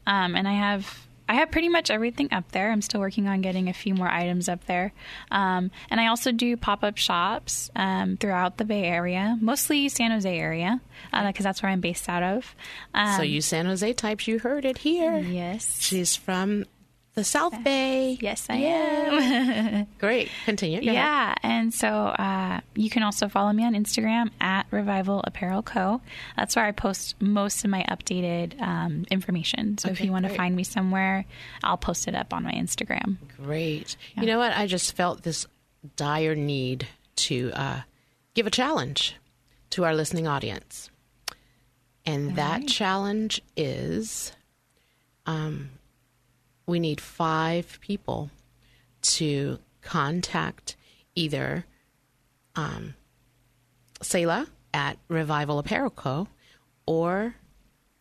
Um, 0.08 0.36
and 0.36 0.48
I 0.48 0.52
have 0.52 1.06
I 1.28 1.34
have 1.34 1.50
pretty 1.50 1.68
much 1.68 1.90
everything 1.90 2.28
up 2.32 2.52
there. 2.52 2.70
I'm 2.70 2.82
still 2.82 3.00
working 3.00 3.26
on 3.26 3.40
getting 3.40 3.68
a 3.68 3.72
few 3.72 3.94
more 3.94 4.08
items 4.08 4.48
up 4.48 4.64
there. 4.66 4.92
Um, 5.30 5.70
and 5.90 6.00
I 6.00 6.06
also 6.08 6.30
do 6.32 6.56
pop 6.56 6.84
up 6.84 6.96
shops 6.98 7.70
um, 7.74 8.16
throughout 8.16 8.58
the 8.58 8.64
Bay 8.64 8.84
Area, 8.84 9.36
mostly 9.40 9.88
San 9.88 10.10
Jose 10.12 10.38
area, 10.38 10.80
because 11.12 11.42
that's 11.44 11.62
where 11.62 11.72
I'm 11.72 11.80
based 11.80 12.08
out 12.08 12.22
of. 12.22 12.54
Um, 12.94 13.16
So 13.16 13.22
you 13.22 13.40
San 13.40 13.66
Jose 13.66 13.92
types, 13.94 14.28
you 14.28 14.38
heard 14.38 14.64
it 14.64 14.78
here. 14.78 15.18
yes. 15.18 15.80
She's 15.80 16.14
from 16.14 16.64
the 17.16 17.24
South 17.24 17.64
Bay. 17.64 18.18
Yes, 18.20 18.46
I 18.50 18.56
am. 18.56 19.86
Great. 19.98 20.30
Continue. 20.44 20.82
Go 20.82 20.90
ahead. 20.90 20.94
Yeah, 20.94 21.34
and 21.42 21.72
so 21.72 21.88
uh, 21.88 22.60
you 22.74 22.90
can 22.90 23.02
also 23.02 23.28
follow 23.28 23.54
me 23.54 23.64
on 23.64 23.72
Instagram 23.72 24.30
at 24.38 24.66
Revival 24.70 25.22
Apparel 25.24 25.62
Co. 25.62 26.02
That's 26.36 26.56
where 26.56 26.66
I 26.66 26.72
post 26.72 27.20
most 27.20 27.64
of 27.64 27.70
my 27.70 27.86
updated 27.88 28.60
um, 28.60 29.06
information. 29.10 29.78
So 29.78 29.88
if 29.88 30.02
you 30.02 30.12
want 30.12 30.26
to 30.26 30.34
find 30.34 30.54
me 30.54 30.62
somewhere, 30.62 31.24
I'll 31.64 31.78
post 31.78 32.06
it 32.06 32.14
up 32.14 32.34
on 32.34 32.42
my 32.42 32.52
Instagram. 32.52 33.16
Great. 33.42 33.96
You 34.14 34.26
know 34.26 34.36
what? 34.38 34.52
I 34.52 34.66
just 34.66 34.94
felt 34.94 35.22
this 35.22 35.46
dire 35.96 36.34
need 36.34 36.86
to 37.16 37.50
uh, 37.54 37.80
give 38.34 38.46
a 38.46 38.50
challenge 38.50 39.16
to 39.70 39.84
our 39.84 39.94
listening 39.94 40.26
audience. 40.26 40.90
And 42.04 42.36
that 42.36 42.68
challenge 42.68 43.40
is 43.56 44.32
um, 45.24 45.70
we 46.66 46.80
need 46.80 47.00
five 47.00 47.78
people 47.80 48.30
to 49.02 49.58
contact 49.82 50.76
either 51.14 51.64
um, 52.56 52.94
Selah 54.02 54.48
at 54.74 54.98
Revival 55.08 55.58
Apparel 55.58 55.90
Co. 55.90 56.28
or 56.86 57.36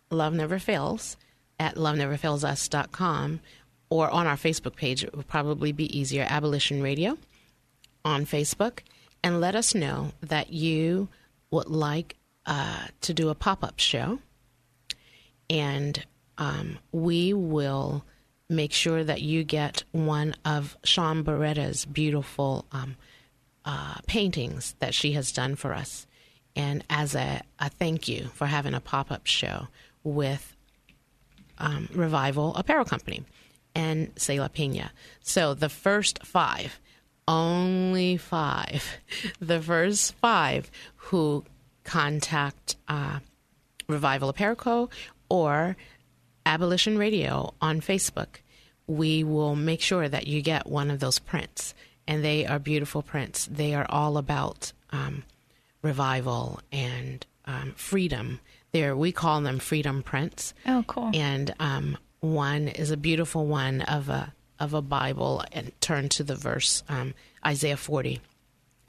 Love 0.10 0.34
Never 0.34 0.60
Fails 0.60 1.17
at 1.60 1.75
loveneverfailsus.com 1.75 3.39
or 3.89 4.10
on 4.10 4.28
our 4.28 4.36
Facebook 4.36 4.75
page. 4.75 5.04
It 5.04 5.15
would 5.15 5.28
probably 5.28 5.71
be 5.71 5.97
easier, 5.97 6.25
Abolition 6.28 6.82
Radio 6.82 7.17
on 8.04 8.25
Facebook, 8.25 8.80
and 9.23 9.39
let 9.39 9.56
us 9.56 9.73
know 9.73 10.12
that 10.21 10.51
you 10.51 11.08
would 11.51 11.67
like 11.67 12.17
uh, 12.45 12.88
to 13.01 13.13
do 13.13 13.30
a 13.30 13.36
pop 13.36 13.63
up 13.63 13.80
show. 13.80 14.19
And 15.49 16.04
um, 16.38 16.80
we 16.91 17.34
will 17.34 18.04
make 18.49 18.71
sure 18.71 19.03
that 19.03 19.21
you 19.21 19.43
get 19.43 19.84
one 19.91 20.36
of 20.45 20.77
Sean 20.84 21.23
Beretta's 21.23 21.86
beautiful 21.86 22.65
um, 22.71 22.95
uh, 23.63 23.95
paintings 24.08 24.75
that 24.79 24.93
she 24.93 25.13
has 25.13 25.31
done 25.31 25.55
for 25.55 25.73
us. 25.73 26.05
And 26.55 26.84
as 26.89 27.15
a, 27.15 27.41
a 27.60 27.69
thank 27.69 28.08
you 28.08 28.27
for 28.34 28.45
having 28.45 28.73
a 28.73 28.79
pop 28.79 29.12
up 29.12 29.25
show 29.25 29.67
with 30.03 30.55
um, 31.58 31.89
Revival 31.93 32.55
Apparel 32.55 32.86
Company 32.86 33.23
and 33.73 34.12
Selah 34.15 34.49
Pena. 34.49 34.91
So 35.21 35.53
the 35.53 35.69
first 35.69 36.25
five, 36.25 36.79
only 37.27 38.17
five, 38.17 38.86
the 39.39 39.62
first 39.62 40.13
five 40.15 40.69
who 40.95 41.43
contact 41.84 42.75
uh, 42.88 43.19
Revival 43.88 44.29
Apparel 44.29 44.55
Co. 44.55 44.89
or 45.29 45.75
Abolition 46.45 46.97
Radio 46.97 47.53
on 47.62 47.81
Facebook, 47.81 48.27
we 48.88 49.23
will 49.23 49.55
make 49.55 49.81
sure 49.81 50.08
that 50.08 50.27
you 50.27 50.41
get 50.41 50.67
one 50.67 50.91
of 50.91 50.99
those 50.99 51.19
prints. 51.19 51.73
And 52.08 52.23
they 52.23 52.45
are 52.45 52.60
beautiful 52.60 53.01
prints. 53.01 53.47
They 53.51 53.73
are 53.73 53.88
all 53.89 54.17
about 54.17 54.71
um, 54.91 55.23
revival 55.81 56.60
and 56.71 57.25
um, 57.45 57.73
freedom. 57.75 58.39
They're, 58.71 58.95
we 58.95 59.12
call 59.12 59.41
them 59.41 59.58
freedom 59.60 60.03
prints 60.03 60.53
Oh, 60.67 60.84
cool. 60.88 61.10
and 61.13 61.53
um, 61.60 61.97
one 62.19 62.67
is 62.67 62.91
a 62.91 62.97
beautiful 62.97 63.45
one 63.45 63.81
of 63.81 64.10
a 64.10 64.34
of 64.60 64.73
a 64.73 64.81
Bible 64.81 65.43
and 65.51 65.71
turn 65.81 66.08
to 66.08 66.23
the 66.23 66.36
verse 66.36 66.81
um, 66.88 67.13
Isaiah 67.45 67.75
40, 67.75 68.21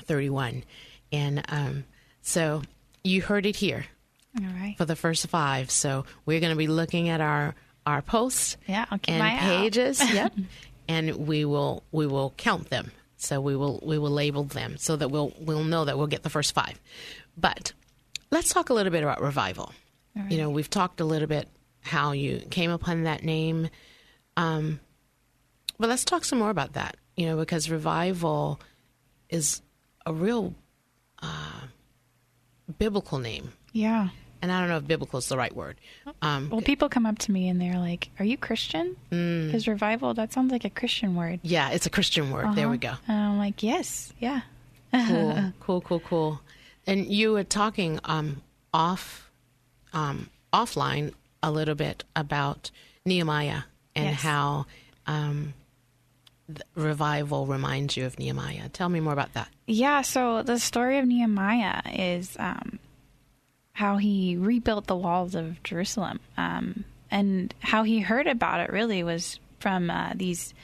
31. 0.04 0.62
and 1.10 1.44
um, 1.48 1.84
so 2.22 2.62
you 3.02 3.20
heard 3.22 3.44
it 3.46 3.56
here 3.56 3.86
All 4.38 4.44
right. 4.60 4.74
for 4.78 4.84
the 4.84 4.96
first 4.96 5.26
five. 5.28 5.70
So 5.70 6.04
we're 6.24 6.40
going 6.40 6.52
to 6.52 6.56
be 6.58 6.66
looking 6.66 7.08
at 7.08 7.20
our 7.20 7.54
our 7.86 8.02
posts 8.02 8.56
Yeah, 8.66 8.84
I'll 8.90 8.98
keep 8.98 9.14
and 9.14 9.18
my 9.20 9.30
eye 9.30 9.38
out. 9.38 9.60
pages. 9.62 10.00
yep, 10.12 10.32
and 10.88 11.14
we 11.26 11.44
will 11.44 11.82
we 11.92 12.06
will 12.06 12.34
count 12.36 12.68
them. 12.70 12.90
So 13.16 13.40
we 13.40 13.56
will 13.56 13.80
we 13.82 13.98
will 13.98 14.10
label 14.10 14.44
them 14.44 14.76
so 14.76 14.96
that 14.96 15.10
we'll 15.10 15.32
we'll 15.40 15.64
know 15.64 15.84
that 15.86 15.96
we'll 15.96 16.06
get 16.08 16.22
the 16.22 16.30
first 16.30 16.52
five. 16.54 16.78
But 17.36 17.72
let's 18.30 18.52
talk 18.52 18.70
a 18.70 18.74
little 18.74 18.92
bit 18.92 19.02
about 19.02 19.20
revival. 19.22 19.72
You 20.30 20.38
know, 20.38 20.48
we've 20.48 20.70
talked 20.70 21.00
a 21.02 21.04
little 21.04 21.28
bit 21.28 21.46
how 21.82 22.12
you 22.12 22.38
came 22.50 22.70
upon 22.70 23.02
that 23.04 23.22
name, 23.22 23.68
um, 24.38 24.80
but 25.78 25.90
let's 25.90 26.04
talk 26.06 26.24
some 26.24 26.38
more 26.38 26.48
about 26.48 26.72
that. 26.72 26.96
You 27.16 27.26
know, 27.26 27.36
because 27.36 27.68
revival 27.70 28.58
is 29.28 29.60
a 30.06 30.12
real 30.14 30.54
uh, 31.22 31.60
biblical 32.78 33.18
name 33.18 33.52
Yeah. 33.72 34.08
And 34.46 34.52
I 34.52 34.60
don't 34.60 34.68
know 34.68 34.76
if 34.76 34.86
biblical 34.86 35.18
is 35.18 35.28
the 35.28 35.36
right 35.36 35.54
word. 35.54 35.74
Um, 36.22 36.50
Well, 36.50 36.60
people 36.60 36.88
come 36.88 37.04
up 37.04 37.18
to 37.26 37.32
me 37.32 37.48
and 37.48 37.60
they're 37.60 37.80
like, 37.80 38.10
"Are 38.20 38.24
you 38.24 38.36
Christian?" 38.38 38.94
Mm. 39.10 39.46
Because 39.46 39.66
revival 39.66 40.14
that 40.14 40.32
sounds 40.32 40.52
like 40.52 40.64
a 40.64 40.70
Christian 40.70 41.16
word. 41.16 41.40
yeah, 41.42 41.70
it's 41.70 41.86
a 41.86 41.90
Christian 41.90 42.30
word. 42.30 42.54
There 42.54 42.68
we 42.68 42.78
go. 42.78 42.92
And 43.08 43.18
I'm 43.18 43.38
like, 43.38 43.62
"Yes, 43.64 44.12
yeah." 44.20 44.42
cool, 44.94 45.52
cool, 45.60 45.80
cool, 45.80 46.00
cool. 46.00 46.40
And 46.86 47.06
you 47.06 47.32
were 47.32 47.42
talking 47.44 47.98
um, 48.04 48.42
off, 48.72 49.28
um, 49.92 50.30
offline 50.52 51.12
a 51.42 51.50
little 51.50 51.74
bit 51.74 52.04
about 52.14 52.70
Nehemiah 53.04 53.62
and 53.96 54.10
Yes. 54.10 54.22
how 54.22 54.66
um, 55.08 55.54
the 56.48 56.62
revival 56.76 57.46
reminds 57.46 57.96
you 57.96 58.06
of 58.06 58.18
Nehemiah. 58.18 58.68
Tell 58.68 58.88
me 58.88 59.00
more 59.00 59.12
about 59.12 59.32
that. 59.34 59.48
Yeah, 59.66 60.02
so 60.02 60.42
the 60.44 60.58
story 60.60 60.98
of 60.98 61.06
Nehemiah 61.06 61.82
is 61.92 62.36
um, 62.38 62.78
how 63.76 63.98
he 63.98 64.38
rebuilt 64.38 64.86
the 64.86 64.96
walls 64.96 65.34
of 65.34 65.62
Jerusalem. 65.62 66.18
Um, 66.38 66.84
and 67.10 67.52
how 67.60 67.82
he 67.82 68.00
heard 68.00 68.26
about 68.26 68.60
it 68.60 68.72
really 68.72 69.02
was 69.02 69.38
from 69.60 69.90
uh, 69.90 70.12
these, 70.14 70.54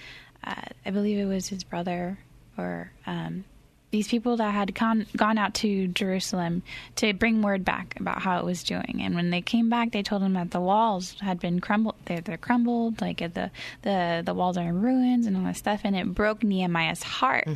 uh, 0.42 0.62
I 0.86 0.90
believe 0.90 1.18
it 1.18 1.26
was 1.26 1.46
his 1.46 1.62
brother 1.62 2.18
or 2.56 2.90
um, 3.06 3.44
these 3.90 4.08
people 4.08 4.38
that 4.38 4.54
had 4.54 4.74
gone, 4.74 5.04
gone 5.14 5.36
out 5.36 5.52
to 5.56 5.88
Jerusalem 5.88 6.62
to 6.96 7.12
bring 7.12 7.42
word 7.42 7.66
back 7.66 8.00
about 8.00 8.22
how 8.22 8.38
it 8.38 8.46
was 8.46 8.62
doing. 8.62 9.02
And 9.02 9.14
when 9.14 9.28
they 9.28 9.42
came 9.42 9.68
back, 9.68 9.92
they 9.92 10.02
told 10.02 10.22
him 10.22 10.32
that 10.32 10.50
the 10.50 10.62
walls 10.62 11.14
had 11.20 11.38
been 11.38 11.60
crumbled. 11.60 11.96
They're, 12.06 12.22
they're 12.22 12.38
crumbled, 12.38 13.02
like 13.02 13.18
the, 13.18 13.50
the, 13.82 14.22
the 14.24 14.32
walls 14.32 14.56
are 14.56 14.66
in 14.66 14.80
ruins 14.80 15.26
and 15.26 15.36
all 15.36 15.44
that 15.44 15.58
stuff. 15.58 15.82
And 15.84 15.94
it 15.94 16.14
broke 16.14 16.42
Nehemiah's 16.42 17.02
heart. 17.02 17.46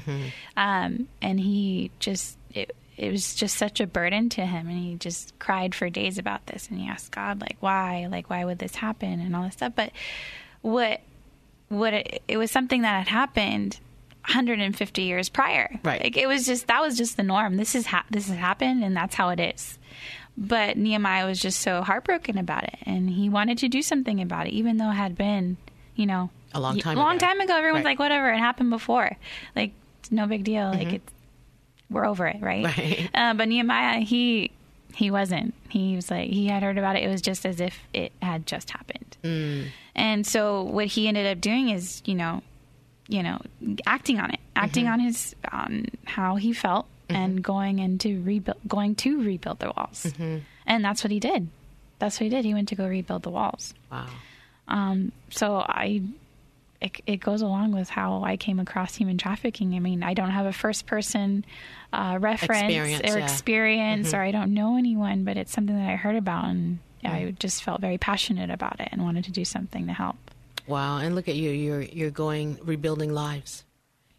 Um, 0.55 1.09
and 1.23 1.41
he 1.41 1.93
just, 1.99 2.37
it, 2.53 2.77
it 2.97 3.11
was 3.11 3.35
just 3.35 3.57
such 3.57 3.81
a 3.81 3.87
burden 3.87 4.29
to 4.31 4.47
him. 4.47 4.69
And 4.69 4.79
he 4.79 4.95
just 4.95 5.39
cried 5.39 5.75
for 5.75 5.91
days 5.91 6.19
about 6.19 6.47
this. 6.47 6.69
And 6.69 6.79
he 6.79 6.89
asked 6.89 7.13
God, 7.13 7.41
like, 7.41 7.57
why? 7.61 8.07
Like, 8.11 8.31
why 8.31 8.45
would 8.45 8.59
this 8.59 8.77
happen? 8.77 9.21
And 9.21 9.37
all 9.37 9.43
this 9.45 9.55
stuff. 9.55 9.73
But 9.77 9.93
what, 10.63 11.01
what 11.69 11.93
it, 11.93 12.23
it 12.27 12.37
was 12.39 12.51
something 12.51 12.83
that 12.83 12.97
had 13.07 13.09
happened 13.09 13.79
150 14.27 15.03
years 15.03 15.29
prior. 15.29 15.79
Right. 15.85 16.03
Like 16.03 16.17
it 16.17 16.27
was 16.27 16.47
just 16.47 16.67
that 16.67 16.81
was 16.83 16.97
just 16.97 17.17
the 17.17 17.23
norm. 17.23 17.57
This 17.57 17.75
is 17.75 17.87
ha- 17.87 18.05
this 18.11 18.29
has 18.29 18.37
happened 18.37 18.83
and 18.83 18.97
that's 18.97 19.15
how 19.15 19.29
it 19.29 19.41
is. 19.41 19.79
But 20.37 20.77
Nehemiah 20.77 21.27
was 21.27 21.41
just 21.41 21.61
so 21.61 21.83
heartbroken 21.83 22.37
about 22.37 22.65
it 22.65 22.77
and 22.83 23.09
he 23.09 23.29
wanted 23.29 23.59
to 23.59 23.69
do 23.69 23.83
something 23.83 24.21
about 24.21 24.47
it 24.47 24.51
even 24.53 24.79
though 24.79 24.91
it 24.91 24.95
had 24.95 25.17
been, 25.17 25.57
you 25.95 26.07
know, 26.07 26.31
A 26.55 26.61
long 26.61 26.79
time 26.79 26.97
long 26.99 27.17
ago. 27.17 27.27
time 27.27 27.41
ago 27.41 27.57
everyone's 27.57 27.85
Right. 27.85 27.93
like 27.93 27.99
whatever, 28.01 28.33
it 28.33 28.39
happened 28.39 28.71
before. 28.71 29.17
Like 29.55 29.73
no 30.11 30.27
big 30.27 30.45
deal. 30.45 30.67
Like 30.71 30.89
mm-hmm. 30.89 30.97
it's 30.97 31.13
we're 31.91 32.07
over 32.07 32.27
it, 32.27 32.37
right? 32.41 32.65
Mm-hmm. 32.67 32.81
Right. 32.81 33.11
Uh, 33.15 33.35
but 33.35 33.49
Nehemiah 33.49 34.01
he 34.01 34.51
he 34.95 35.11
wasn't. 35.11 35.55
He 35.69 35.95
was 35.97 36.11
like 36.11 36.31
he 36.31 36.47
had 36.49 36.63
heard 36.63 36.79
about 36.79 36.97
it. 36.97 37.03
It 37.05 37.09
was 37.09 37.21
just 37.23 37.45
as 37.47 37.61
if 37.61 37.79
it 37.93 38.13
had 38.23 38.47
just 38.47 38.71
happened. 38.71 39.17
Mm. 39.23 39.67
And 39.95 40.27
so 40.27 40.63
what 40.63 40.87
he 40.87 41.09
ended 41.09 41.27
up 41.27 41.41
doing 41.41 41.69
is, 41.71 42.03
you 42.05 42.15
know, 42.15 42.43
you 43.09 43.23
know, 43.23 43.41
acting 43.87 44.19
on 44.21 44.31
it, 44.31 44.41
acting 44.55 44.85
Mm-hmm. 44.85 44.93
on 44.93 45.01
his 45.01 45.35
on 45.53 45.87
how 46.05 46.37
he 46.37 46.53
felt, 46.53 46.87
and 47.09 47.43
going 47.43 47.79
into 47.79 48.23
rebuild, 48.23 48.59
going 48.67 48.95
to 48.97 49.23
rebuild 49.23 49.59
the 49.61 49.73
walls, 49.77 50.05
Mm-hmm. 50.05 50.39
and 50.67 50.85
that's 50.85 51.05
what 51.05 51.11
he 51.11 51.21
did. 51.21 51.49
That's 51.99 52.17
what 52.21 52.25
he 52.25 52.29
did. 52.31 52.45
He 52.45 52.53
went 52.53 52.69
to 52.69 52.75
go 52.75 52.87
rebuild 52.87 53.23
the 53.23 53.31
walls. 53.31 53.73
Wow. 53.93 54.07
Um, 54.69 55.13
so 55.31 55.57
I, 55.67 56.03
it, 56.81 57.01
it 57.07 57.17
goes 57.17 57.43
along 57.43 57.73
with 57.73 57.89
how 57.89 58.23
I 58.23 58.37
came 58.37 58.59
across 58.59 58.95
human 58.95 59.19
trafficking. 59.19 59.75
I 59.75 59.79
mean, 59.79 60.03
I 60.03 60.15
don't 60.15 60.31
have 60.31 60.47
a 60.47 60.53
first 60.53 60.87
person 60.87 61.45
uh, 61.93 62.19
reference 62.21 62.63
Experience, 62.63 63.15
or 63.15 63.19
yeah. 63.19 63.25
experience, 63.25 64.15
or 64.15 64.21
I 64.21 64.31
don't 64.31 64.55
know 64.55 64.77
anyone, 64.77 65.25
but 65.25 65.37
it's 65.37 65.53
something 65.53 65.77
that 65.77 65.89
I 65.89 65.97
heard 65.97 66.17
about, 66.17 66.47
and 66.47 66.79
Mm. 67.07 67.29
I 67.29 67.31
just 67.33 67.63
felt 67.63 67.81
very 67.81 67.99
passionate 67.99 68.51
about 68.51 68.81
it 68.81 68.89
and 68.93 69.03
wanted 69.03 69.25
to 69.25 69.33
do 69.33 69.45
something 69.45 69.87
to 69.87 69.93
help. 69.93 70.17
Wow. 70.67 70.99
And 70.99 71.15
look 71.15 71.29
at 71.29 71.37
you. 71.37 71.51
You're 71.51 71.83
you're 71.83 72.11
going 72.11 72.59
rebuilding 72.63 73.13
lives. 73.13 73.65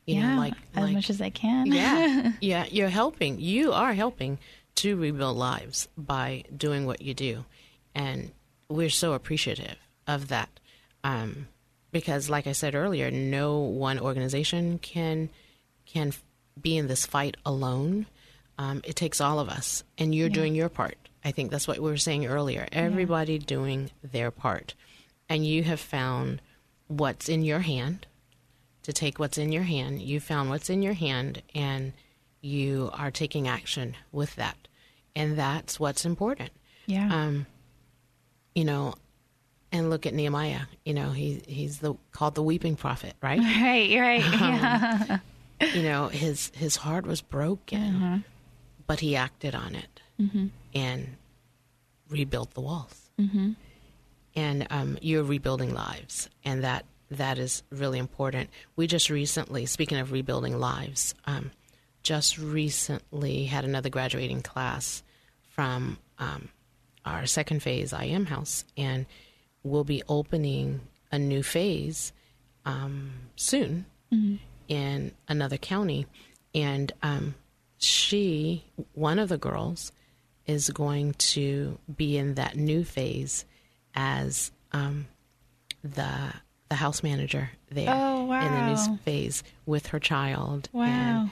You 0.06 0.16
yeah, 0.16 0.36
know, 0.36 0.40
like 0.40 0.54
as 0.76 0.84
like 0.84 0.94
much 0.94 1.10
as 1.10 1.22
I 1.22 1.30
can. 1.30 1.66
yeah, 1.68 2.32
yeah, 2.42 2.66
you're 2.72 2.88
helping. 2.88 3.42
You 3.42 3.74
are 3.74 3.94
helping 3.94 4.40
to 4.76 4.96
rebuild 4.96 5.36
lives 5.36 5.90
by 5.98 6.46
doing 6.56 6.86
what 6.86 7.02
you 7.02 7.14
do, 7.14 7.44
and 7.94 8.32
we're 8.70 8.90
so 8.90 9.14
appreciative 9.14 9.76
of 10.08 10.30
that. 10.30 10.50
Um, 11.04 11.50
because, 11.98 12.30
like 12.30 12.48
I 12.48 12.52
said 12.52 12.76
earlier, 12.76 13.10
no 13.12 13.60
one 13.60 14.00
organization 14.00 14.80
can 14.80 15.30
can 15.86 16.14
be 16.60 16.78
in 16.78 16.88
this 16.88 17.06
fight 17.06 17.38
alone. 17.46 18.06
Um, 18.58 18.82
it 18.84 18.96
takes 18.96 19.22
all 19.22 19.40
of 19.40 19.50
us, 19.50 19.84
and 19.98 20.14
you're 20.14 20.30
doing 20.30 20.56
your 20.56 20.70
part. 20.70 20.98
I 21.24 21.32
think 21.32 21.52
that's 21.52 21.68
what 21.68 21.78
we 21.80 21.90
were 21.90 21.98
saying 21.98 22.26
earlier. 22.26 22.68
Everybody 22.72 23.40
doing 23.40 23.92
their 24.04 24.32
part, 24.32 24.74
and 25.30 25.46
you 25.46 25.64
have 25.64 25.80
found 25.80 26.42
what's 26.88 27.30
in 27.30 27.44
your 27.44 27.60
hand 27.60 28.08
to 28.84 28.94
take 28.94 29.20
what's 29.20 29.38
in 29.38 29.52
your 29.52 29.64
hand. 29.64 30.02
You 30.02 30.20
found 30.20 30.50
what's 30.50 30.70
in 30.70 30.82
your 30.82 30.94
hand 30.94 31.42
and 31.54 31.92
you 32.42 32.90
are 32.94 33.12
taking 33.12 33.48
action 33.48 33.96
with 34.14 34.36
that. 34.38 34.56
And 35.14 35.38
that's 35.38 35.78
what's 35.80 36.06
important. 36.06 36.52
Yeah. 36.86 37.14
Um, 37.14 37.48
you 38.56 38.64
know, 38.64 38.96
and 39.72 39.90
look 39.90 40.06
at 40.06 40.14
Nehemiah. 40.14 40.62
You 40.86 40.94
know, 40.94 41.12
he 41.12 41.42
he's 41.48 41.80
the 41.80 41.96
called 42.12 42.36
the 42.36 42.44
weeping 42.44 42.76
prophet, 42.76 43.14
right? 43.22 43.40
right, 43.42 44.00
right. 44.00 44.24
Yeah. 44.42 45.20
you 45.74 45.84
know, 45.84 46.08
his 46.08 46.52
his 46.56 46.76
heart 46.76 47.06
was 47.06 47.22
broken, 47.22 47.96
Uh-huh. 47.96 48.18
but 48.86 49.00
he 49.00 49.16
acted 49.16 49.56
on 49.56 49.76
it 49.76 50.02
Mm-hmm. 50.20 50.48
and 50.74 51.16
rebuilt 52.10 52.54
the 52.56 52.62
walls. 52.62 53.10
Mm-hmm. 53.20 53.52
And 54.36 54.68
um, 54.70 54.98
you're 55.02 55.24
rebuilding 55.24 55.74
lives, 55.74 56.30
and 56.46 56.64
that 56.64 56.86
that 57.12 57.38
is 57.40 57.64
really 57.72 57.98
important. 58.00 58.50
We 58.76 58.86
just 58.88 59.10
recently, 59.10 59.66
speaking 59.66 59.98
of 59.98 60.12
rebuilding 60.12 60.60
lives, 60.60 61.16
um, 61.26 61.52
just 62.04 62.38
recently 62.38 63.46
had 63.46 63.64
another 63.66 63.90
graduating 63.90 64.42
class 64.42 65.02
from 65.52 65.98
um, 66.20 66.50
our 67.06 67.26
second 67.26 67.64
phase 67.64 67.94
IM 67.94 68.26
house, 68.28 68.64
and 68.76 69.06
we'll 69.70 69.84
be 69.84 70.04
opening 70.08 70.82
a 71.12 71.20
new 71.20 71.44
phase 71.44 72.12
um, 72.66 73.12
soon 73.36 73.86
in 74.68 75.12
another 75.28 75.58
county. 75.58 76.06
And 76.56 76.92
um, 77.04 77.36
she, 77.78 78.64
one 78.94 79.20
of 79.20 79.30
the 79.30 79.38
girls, 79.38 79.92
is 80.46 80.70
going 80.70 81.14
to 81.14 81.78
be 81.96 82.18
in 82.18 82.36
that 82.36 82.56
new 82.56 82.84
phase 82.84 83.46
as 83.96 84.52
um, 84.72 85.08
the 85.84 86.34
the 86.70 86.76
house 86.76 87.02
manager 87.02 87.50
there 87.72 87.90
Oh, 87.90 88.32
in 88.32 88.54
the 88.54 88.68
new 88.68 88.98
phase 88.98 89.42
with 89.66 89.88
her 89.88 90.00
child. 90.00 90.68
Wow. 90.74 90.86
And, 90.86 91.32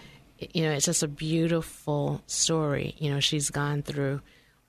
you 0.53 0.63
know, 0.63 0.71
it's 0.71 0.85
just 0.85 1.03
a 1.03 1.07
beautiful 1.09 2.21
story. 2.25 2.95
You 2.97 3.09
know, 3.11 3.19
she's 3.19 3.49
gone 3.49 3.81
through 3.83 4.21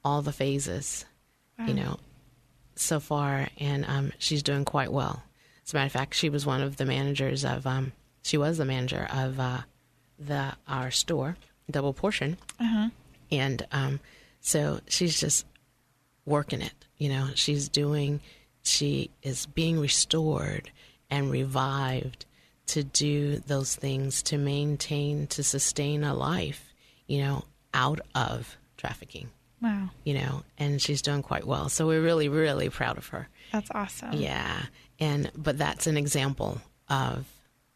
all 0.04 0.22
the 0.22 0.32
phases, 0.32 1.04
you 1.66 1.74
know, 1.74 1.98
so 2.76 3.00
far, 3.00 3.48
and 3.58 3.84
um, 3.86 4.12
she's 4.18 4.42
doing 4.42 4.64
quite 4.64 4.92
well. 4.92 5.22
As 5.64 5.72
a 5.72 5.76
matter 5.76 5.86
of 5.86 5.92
fact, 5.92 6.14
she 6.14 6.28
was 6.28 6.46
one 6.46 6.62
of 6.62 6.76
the 6.76 6.84
managers 6.84 7.44
of, 7.44 7.66
um, 7.66 7.92
she 8.22 8.36
was 8.38 8.58
the 8.58 8.64
manager 8.64 9.08
of 9.12 9.40
uh, 9.40 9.60
the 10.18 10.52
our 10.68 10.90
store, 10.90 11.36
Double 11.70 11.92
Portion, 11.92 12.36
and 13.30 13.66
um, 13.72 14.00
so 14.40 14.80
she's 14.88 15.18
just 15.18 15.44
working 16.24 16.62
it. 16.62 16.74
You 16.98 17.08
know, 17.08 17.28
she's 17.34 17.68
doing, 17.68 18.20
she 18.62 19.10
is 19.22 19.46
being 19.46 19.80
restored 19.80 20.70
and 21.10 21.30
revived 21.30 22.24
to 22.66 22.82
do 22.82 23.38
those 23.38 23.74
things 23.76 24.22
to 24.24 24.38
maintain, 24.38 25.26
to 25.28 25.42
sustain 25.42 26.02
a 26.04 26.14
life, 26.14 26.72
you 27.06 27.18
know, 27.20 27.44
out 27.74 28.00
of 28.14 28.56
trafficking, 28.76 29.30
wow. 29.62 29.90
you 30.04 30.14
know, 30.14 30.42
and 30.58 30.80
she's 30.80 31.02
doing 31.02 31.22
quite 31.22 31.46
well. 31.46 31.68
So 31.68 31.86
we're 31.86 32.02
really, 32.02 32.28
really 32.28 32.68
proud 32.68 32.98
of 32.98 33.08
her. 33.08 33.28
That's 33.52 33.70
awesome. 33.72 34.12
Yeah. 34.14 34.62
And, 34.98 35.30
but 35.36 35.58
that's 35.58 35.86
an 35.86 35.96
example 35.96 36.60
of 36.88 37.26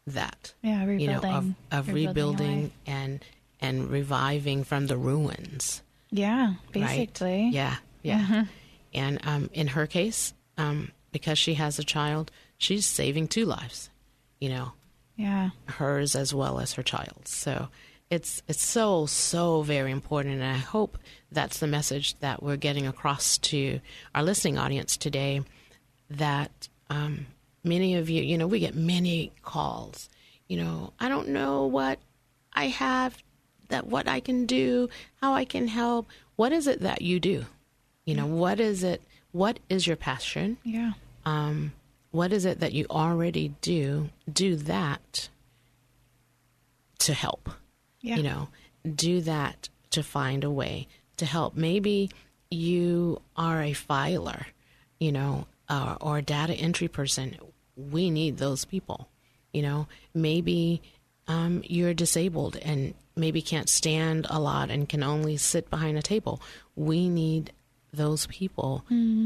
that, 0.07 0.53
Yeah, 0.61 0.85
you 0.85 1.07
know, 1.07 1.17
of, 1.17 1.23
rebuilding- 1.23 1.55
of 1.71 1.87
rebuilding 1.87 1.93
rebuilding 1.93 2.71
and, 2.87 3.25
and 3.59 3.89
reviving 3.89 4.63
from 4.63 4.87
the 4.87 4.97
ruins 4.97 5.81
Yeah, 6.09 6.47
right? 6.47 6.57
basically. 6.71 7.49
Yeah, 7.49 7.75
yeah. 8.01 8.45
And 8.93 9.19
um, 9.25 9.49
in 9.53 9.67
her 9.67 9.85
case, 9.87 10.33
um, 10.57 10.91
because 11.11 11.37
she 11.37 11.53
has 11.55 11.77
a 11.79 11.83
child, 11.83 12.31
she's 12.57 12.85
saving 12.85 13.27
two 13.27 13.45
lives. 13.45 13.89
You 14.39 14.49
know, 14.49 14.71
Yeah. 15.15 15.51
hers 15.65 16.15
as 16.15 16.33
well 16.33 16.59
as 16.59 16.73
her 16.73 16.83
child's. 16.83 17.29
So 17.31 17.67
it's 18.09 18.41
it's 18.47 18.65
so 18.65 19.05
so 19.05 19.61
very 19.61 19.91
important, 19.91 20.35
and 20.35 20.43
I 20.43 20.57
hope 20.57 20.97
that's 21.31 21.59
the 21.59 21.67
message 21.67 22.19
that 22.19 22.43
we're 22.43 22.57
getting 22.57 22.85
across 22.85 23.37
to 23.37 23.79
our 24.13 24.23
listening 24.23 24.57
audience 24.57 24.97
today. 24.97 25.41
That 26.09 26.67
um, 26.89 27.27
many 27.63 27.95
of 27.95 28.09
you, 28.09 28.21
you 28.21 28.37
know, 28.37 28.47
we 28.47 28.59
get 28.59 28.75
many 28.75 29.31
calls. 29.41 30.09
You 30.47 30.57
know, 30.57 30.93
I 30.99 31.07
don't 31.07 31.29
know 31.29 31.65
what 31.65 31.99
I 32.53 32.67
have, 32.67 33.17
that 33.69 33.87
what 33.87 34.07
I 34.07 34.19
can 34.19 34.45
do, 34.45 34.89
how 35.21 35.33
I 35.33 35.45
can 35.45 35.67
help. 35.67 36.07
What 36.35 36.51
is 36.51 36.67
it 36.67 36.81
that 36.81 37.01
you 37.01 37.19
do? 37.19 37.45
You 38.05 38.15
know, 38.15 38.25
what 38.25 38.59
is 38.59 38.83
it? 38.83 39.01
What 39.31 39.59
is 39.69 39.87
your 39.87 39.95
passion? 39.95 40.57
Yeah. 40.63 40.91
Um, 41.25 41.71
what 42.11 42.33
is 42.33 42.43
it 42.43 42.59
that 42.59 42.73
you 42.73 42.85
already 42.89 43.53
do? 43.61 44.09
Do 44.31 44.57
that 44.57 45.29
to 46.99 47.13
help. 47.13 47.49
Yeah. 48.01 48.17
You 48.17 48.23
know, 48.23 48.49
do 48.95 49.21
that 49.21 49.69
to 49.91 50.03
find 50.03 50.43
a 50.43 50.51
way 50.51 50.87
to 51.21 51.25
help. 51.25 51.55
Maybe 51.55 52.09
you 52.49 53.21
are 53.37 53.61
a 53.61 53.73
filer, 53.73 54.45
you 54.99 55.11
know, 55.11 55.47
uh, 55.69 55.95
or 56.01 56.17
a 56.17 56.21
data 56.21 56.53
entry 56.53 56.87
person. 56.87 57.37
We 57.75 58.09
need 58.11 58.37
those 58.37 58.65
people. 58.65 59.07
You 59.53 59.61
know, 59.61 59.87
maybe 60.13 60.81
um, 61.27 61.61
you're 61.65 61.93
disabled 61.93 62.57
and 62.57 62.93
maybe 63.15 63.41
can't 63.41 63.69
stand 63.69 64.27
a 64.29 64.39
lot 64.39 64.69
and 64.69 64.87
can 64.89 65.03
only 65.03 65.37
sit 65.37 65.69
behind 65.69 65.97
a 65.97 66.01
table. 66.01 66.41
We 66.75 67.07
need 67.09 67.51
those 67.93 68.25
people, 68.27 68.83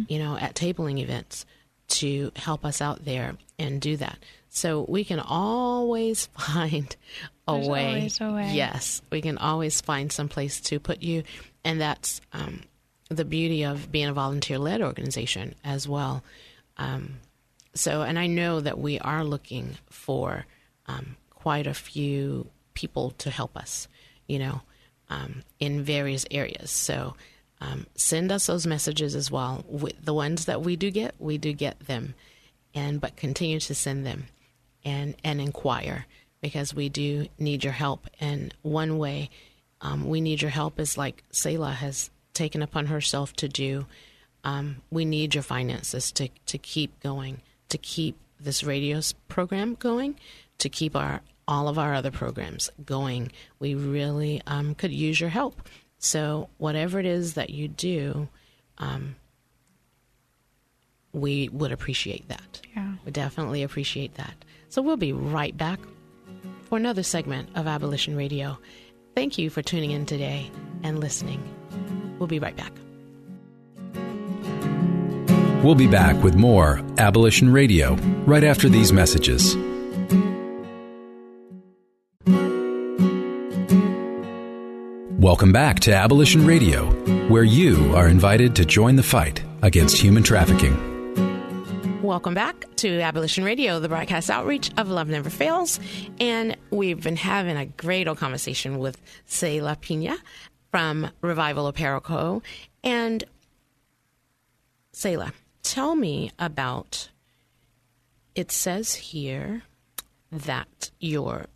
you 0.07 0.19
know, 0.19 0.37
at 0.37 0.55
tabling 0.55 0.99
events 0.99 1.45
to 1.87 2.31
help 2.35 2.65
us 2.65 2.81
out 2.81 3.05
there 3.05 3.37
and 3.59 3.79
do 3.79 3.95
that. 3.97 4.17
So 4.49 4.85
we 4.87 5.03
can 5.03 5.19
always 5.19 6.25
find 6.37 6.95
a 7.47 7.57
way. 7.57 8.09
a 8.19 8.31
way. 8.31 8.51
Yes, 8.53 9.01
we 9.11 9.21
can 9.21 9.37
always 9.37 9.81
find 9.81 10.11
some 10.11 10.27
place 10.29 10.59
to 10.61 10.79
put 10.79 11.03
you, 11.03 11.23
and 11.65 11.81
that's 11.81 12.21
um, 12.31 12.61
the 13.09 13.25
beauty 13.25 13.63
of 13.63 13.91
being 13.91 14.07
a 14.07 14.13
volunteer-led 14.13 14.81
organization 14.81 15.55
as 15.63 15.87
well. 15.87 16.23
Um, 16.77 17.15
so, 17.73 18.03
and 18.03 18.17
I 18.17 18.27
know 18.27 18.61
that 18.61 18.79
we 18.79 18.99
are 18.99 19.23
looking 19.23 19.77
for 19.89 20.45
um, 20.85 21.17
quite 21.31 21.67
a 21.67 21.73
few 21.73 22.47
people 22.75 23.11
to 23.17 23.29
help 23.29 23.57
us, 23.57 23.87
you 24.27 24.39
know, 24.39 24.61
um, 25.09 25.43
in 25.59 25.83
various 25.83 26.25
areas. 26.31 26.71
So, 26.71 27.15
um, 27.59 27.87
send 27.95 28.31
us 28.31 28.45
those 28.45 28.67
messages 28.67 29.15
as 29.15 29.31
well. 29.31 29.65
The 30.03 30.13
ones 30.13 30.45
that 30.45 30.61
we 30.61 30.75
do 30.75 30.91
get, 30.91 31.15
we 31.19 31.37
do 31.37 31.51
get 31.51 31.79
them, 31.79 32.13
and 32.73 33.01
but 33.01 33.15
continue 33.15 33.59
to 33.61 33.73
send 33.73 34.05
them 34.05 34.25
and 34.83 35.15
and 35.23 35.41
inquire 35.41 36.05
because 36.41 36.75
we 36.75 36.89
do 36.89 37.27
need 37.39 37.63
your 37.63 37.73
help. 37.73 38.07
And 38.19 38.53
one 38.61 38.97
way 38.97 39.29
um, 39.81 40.07
we 40.07 40.21
need 40.21 40.41
your 40.41 40.51
help 40.51 40.79
is 40.79 40.97
like 40.97 41.23
Selah 41.31 41.71
has 41.71 42.09
taken 42.33 42.61
upon 42.61 42.87
herself 42.87 43.33
to 43.33 43.47
do. 43.47 43.85
Um, 44.43 44.77
we 44.91 45.05
need 45.05 45.33
your 45.33 45.43
finances 45.43 46.11
to 46.13 46.29
to 46.45 46.57
keep 46.57 46.99
going, 47.01 47.41
to 47.69 47.77
keep 47.77 48.17
this 48.39 48.63
radio 48.63 49.01
program 49.27 49.75
going, 49.75 50.19
to 50.59 50.69
keep 50.69 50.95
our 50.95 51.21
all 51.47 51.67
of 51.67 51.77
our 51.77 51.93
other 51.93 52.11
programs 52.11 52.69
going. 52.85 53.31
We 53.59 53.75
really 53.75 54.41
um, 54.47 54.75
could 54.75 54.91
use 54.91 55.19
your 55.19 55.29
help. 55.29 55.67
So 55.97 56.49
whatever 56.57 56.99
it 56.99 57.05
is 57.05 57.33
that 57.35 57.49
you 57.49 57.67
do, 57.67 58.27
um, 58.77 59.15
we 61.13 61.49
would 61.49 61.71
appreciate 61.71 62.27
that. 62.27 62.61
Yeah. 62.75 62.93
We 63.05 63.11
definitely 63.11 63.63
appreciate 63.63 64.15
that. 64.15 64.33
So 64.69 64.81
we'll 64.81 64.97
be 64.97 65.13
right 65.13 65.55
back 65.55 65.79
for 66.63 66.77
another 66.77 67.03
segment 67.03 67.49
of 67.55 67.67
Abolition 67.67 68.15
Radio. 68.15 68.57
Thank 69.15 69.37
you 69.37 69.49
for 69.49 69.61
tuning 69.61 69.91
in 69.91 70.05
today 70.05 70.51
and 70.83 70.99
listening. 70.99 71.41
We'll 72.19 72.27
be 72.27 72.39
right 72.39 72.55
back. 72.55 72.73
We'll 75.63 75.75
be 75.75 75.87
back 75.87 76.21
with 76.21 76.35
more 76.35 76.81
Abolition 76.97 77.51
Radio 77.51 77.95
right 78.25 78.43
after 78.43 78.67
these 78.67 78.91
messages. 78.91 79.55
Welcome 85.17 85.53
back 85.53 85.79
to 85.81 85.93
Abolition 85.93 86.45
Radio, 86.45 86.91
where 87.29 87.43
you 87.43 87.95
are 87.95 88.09
invited 88.09 88.53
to 88.57 88.65
join 88.65 88.97
the 88.97 89.01
fight 89.01 89.41
against 89.61 89.97
human 89.97 90.23
trafficking. 90.23 90.94
Welcome 92.05 92.35
back 92.35 92.67
to 92.75 93.01
Abolition 93.01 93.43
Radio, 93.43 93.79
the 93.79 93.89
broadcast 93.89 94.29
outreach 94.29 94.69
of 94.77 94.89
Love 94.89 95.07
Never 95.07 95.31
Fails. 95.31 95.79
And 96.19 96.55
we've 96.69 97.01
been 97.01 97.15
having 97.15 97.57
a 97.57 97.65
great 97.65 98.07
old 98.07 98.19
conversation 98.19 98.77
with 98.77 99.01
Selah 99.25 99.75
Pina 99.81 100.15
from 100.69 101.09
Revival 101.21 101.65
Apparel 101.65 102.01
Co. 102.01 102.43
And 102.83 103.23
Selah, 104.91 105.33
tell 105.63 105.95
me 105.95 106.31
about 106.37 107.09
it 108.35 108.51
says 108.51 108.93
here 108.93 109.63
that 110.31 110.91
your 110.99 111.47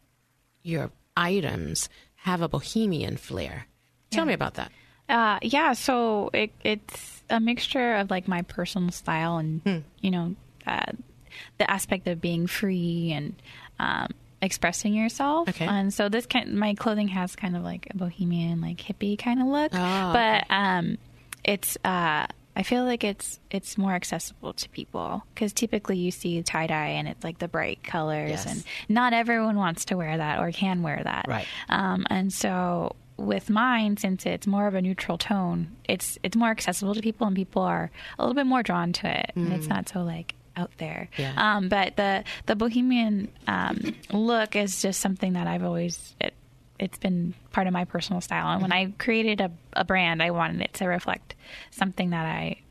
your 0.63 0.89
items 1.15 1.89
have 2.15 2.41
a 2.41 2.49
bohemian 2.49 3.17
flair. 3.17 3.67
Tell 4.09 4.25
me 4.25 4.33
about 4.33 4.55
that. 4.55 4.71
Uh, 5.07 5.37
yeah, 5.43 5.73
so 5.73 6.31
it, 6.33 6.51
it's 6.63 7.08
a 7.29 7.39
mixture 7.39 7.95
of 7.95 8.09
like 8.09 8.27
my 8.27 8.41
personal 8.43 8.91
style 8.91 9.37
and 9.37 9.61
Hmm. 9.61 9.77
you 10.01 10.11
know 10.11 10.35
uh, 10.67 10.91
the 11.57 11.69
aspect 11.69 12.07
of 12.07 12.19
being 12.21 12.47
free 12.47 13.11
and 13.13 13.35
um, 13.79 14.07
expressing 14.41 14.93
yourself. 14.93 15.47
Okay. 15.49 15.65
And 15.65 15.93
so 15.93 16.09
this 16.09 16.25
kind, 16.25 16.53
my 16.55 16.73
clothing 16.73 17.07
has 17.09 17.35
kind 17.35 17.55
of 17.55 17.63
like 17.63 17.87
a 17.91 17.97
bohemian, 17.97 18.61
like 18.61 18.77
hippie 18.77 19.17
kind 19.17 19.41
of 19.41 19.47
look, 19.47 19.71
Oh, 19.73 20.13
but 20.13 20.45
um, 20.49 20.97
it's. 21.43 21.77
Uh, 21.83 22.25
I 22.55 22.63
feel 22.63 22.83
like 22.83 23.05
it's 23.05 23.39
it's 23.49 23.77
more 23.77 23.93
accessible 23.93 24.51
to 24.53 24.67
people 24.69 25.23
because 25.33 25.53
typically 25.53 25.97
you 25.97 26.11
see 26.11 26.43
tie 26.43 26.67
dye 26.67 26.87
and 26.87 27.07
it's 27.07 27.23
like 27.23 27.37
the 27.39 27.47
bright 27.47 27.83
colors 27.83 28.31
Yes. 28.31 28.45
and 28.47 28.63
not 28.89 29.13
everyone 29.13 29.55
wants 29.55 29.85
to 29.85 29.95
wear 29.95 30.17
that 30.17 30.39
or 30.39 30.51
can 30.51 30.81
wear 30.81 30.99
that. 31.01 31.25
Right. 31.29 31.47
Um, 31.69 32.05
and 32.09 32.33
so 32.33 32.97
with 33.19 33.49
mine, 33.49 33.97
since 33.97 34.25
it's 34.25 34.47
more 34.47 34.67
of 34.67 34.75
a 34.75 34.81
neutral 34.81 35.17
tone, 35.17 35.75
it's 35.87 36.17
it's 36.23 36.35
more 36.35 36.49
accessible 36.49 36.95
to 36.95 37.01
people, 37.01 37.27
and 37.27 37.35
people 37.35 37.61
are 37.61 37.91
a 38.17 38.23
little 38.23 38.35
bit 38.35 38.45
more 38.45 38.63
drawn 38.63 38.93
to 38.93 39.19
it, 39.19 39.31
and 39.35 39.51
it's 39.53 39.67
not 39.67 39.89
so 39.89 40.01
like 40.03 40.35
out 40.55 40.71
there. 40.77 41.09
Yeah. 41.17 41.33
Um, 41.37 41.69
but 41.69 41.95
the 41.95 42.23
the 42.45 42.55
bohemian 42.55 43.29
um, 43.47 43.95
look 44.11 44.55
is 44.55 44.81
just 44.81 44.99
something 44.99 45.33
that 45.33 45.47
I've 45.47 45.63
always. 45.63 46.15
It, 46.19 46.33
it's 46.79 46.97
been 46.97 47.33
part 47.51 47.67
of 47.67 47.73
my 47.73 47.83
personal 47.83 48.21
style, 48.21 48.53
and 48.53 48.61
when 48.61 48.71
I 48.71 48.93
created 48.97 49.41
a, 49.41 49.51
a 49.73 49.83
brand, 49.83 50.23
I 50.23 50.31
wanted 50.31 50.61
it 50.61 50.73
to 50.75 50.85
reflect 50.85 51.35
something 51.71 52.11
that 52.11 52.25
I, 52.25 52.61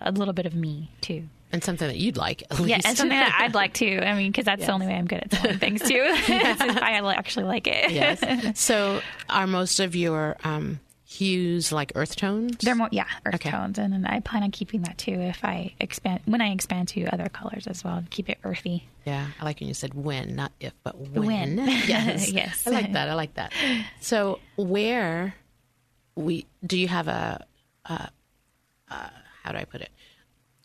a 0.00 0.12
little 0.12 0.34
bit 0.34 0.46
of 0.46 0.54
me 0.54 0.92
too. 1.00 1.28
And 1.52 1.62
something 1.62 1.86
that 1.86 1.96
you'd 1.96 2.16
like. 2.16 2.42
At 2.50 2.58
Yeah, 2.60 2.80
and 2.84 2.96
something 2.96 3.16
that 3.18 3.38
I'd 3.40 3.54
like 3.54 3.74
to. 3.74 4.00
I 4.06 4.14
mean, 4.16 4.32
because 4.32 4.44
that's 4.44 4.60
Yes. 4.60 4.66
the 4.66 4.72
only 4.72 4.86
way 4.86 4.94
I'm 4.94 5.06
good 5.06 5.20
at 5.22 5.32
selling 5.40 5.58
things 5.58 5.80
too. 5.82 5.94
if 6.04 6.60
I 6.60 6.92
actually 7.14 7.44
like 7.46 7.66
it. 7.66 7.92
yes. 7.92 8.58
So, 8.58 9.00
are 9.28 9.46
most 9.46 9.78
of 9.80 9.94
your 9.94 10.36
um, 10.44 10.80
hues 11.06 11.70
like 11.70 11.92
earth 11.94 12.16
tones? 12.16 12.56
They're 12.58 12.74
more, 12.74 12.88
yeah, 12.90 13.06
earth 13.24 13.36
Okay. 13.36 13.50
tones, 13.50 13.78
and 13.78 13.92
then 13.92 14.04
I 14.06 14.20
plan 14.20 14.42
on 14.42 14.50
keeping 14.50 14.82
that 14.82 14.98
too. 14.98 15.12
If 15.14 15.44
I 15.44 15.72
expand, 15.80 16.20
when 16.24 16.40
I 16.40 16.50
expand 16.50 16.88
to 16.88 17.04
other 17.06 17.28
colors 17.28 17.66
as 17.68 17.84
well, 17.84 18.02
keep 18.10 18.28
it 18.28 18.38
earthy. 18.44 18.88
Yeah, 19.04 19.26
I 19.40 19.44
like 19.44 19.60
when 19.60 19.68
you 19.68 19.74
said 19.74 19.94
when, 19.94 20.34
not 20.34 20.50
if, 20.58 20.72
but 20.82 20.98
when. 20.98 21.24
When. 21.26 21.58
yes, 21.58 22.30
Yes. 22.32 22.66
I 22.66 22.70
like 22.70 22.92
that. 22.92 23.08
I 23.08 23.14
like 23.14 23.34
that. 23.34 23.52
So, 24.00 24.40
where 24.56 25.34
we 26.16 26.46
do 26.66 26.76
you 26.76 26.88
have 26.88 27.06
a, 27.06 27.44
uh, 27.88 28.06
uh, 28.90 29.08
how 29.44 29.52
do 29.52 29.58
I 29.58 29.64
put 29.64 29.80
it? 29.80 29.90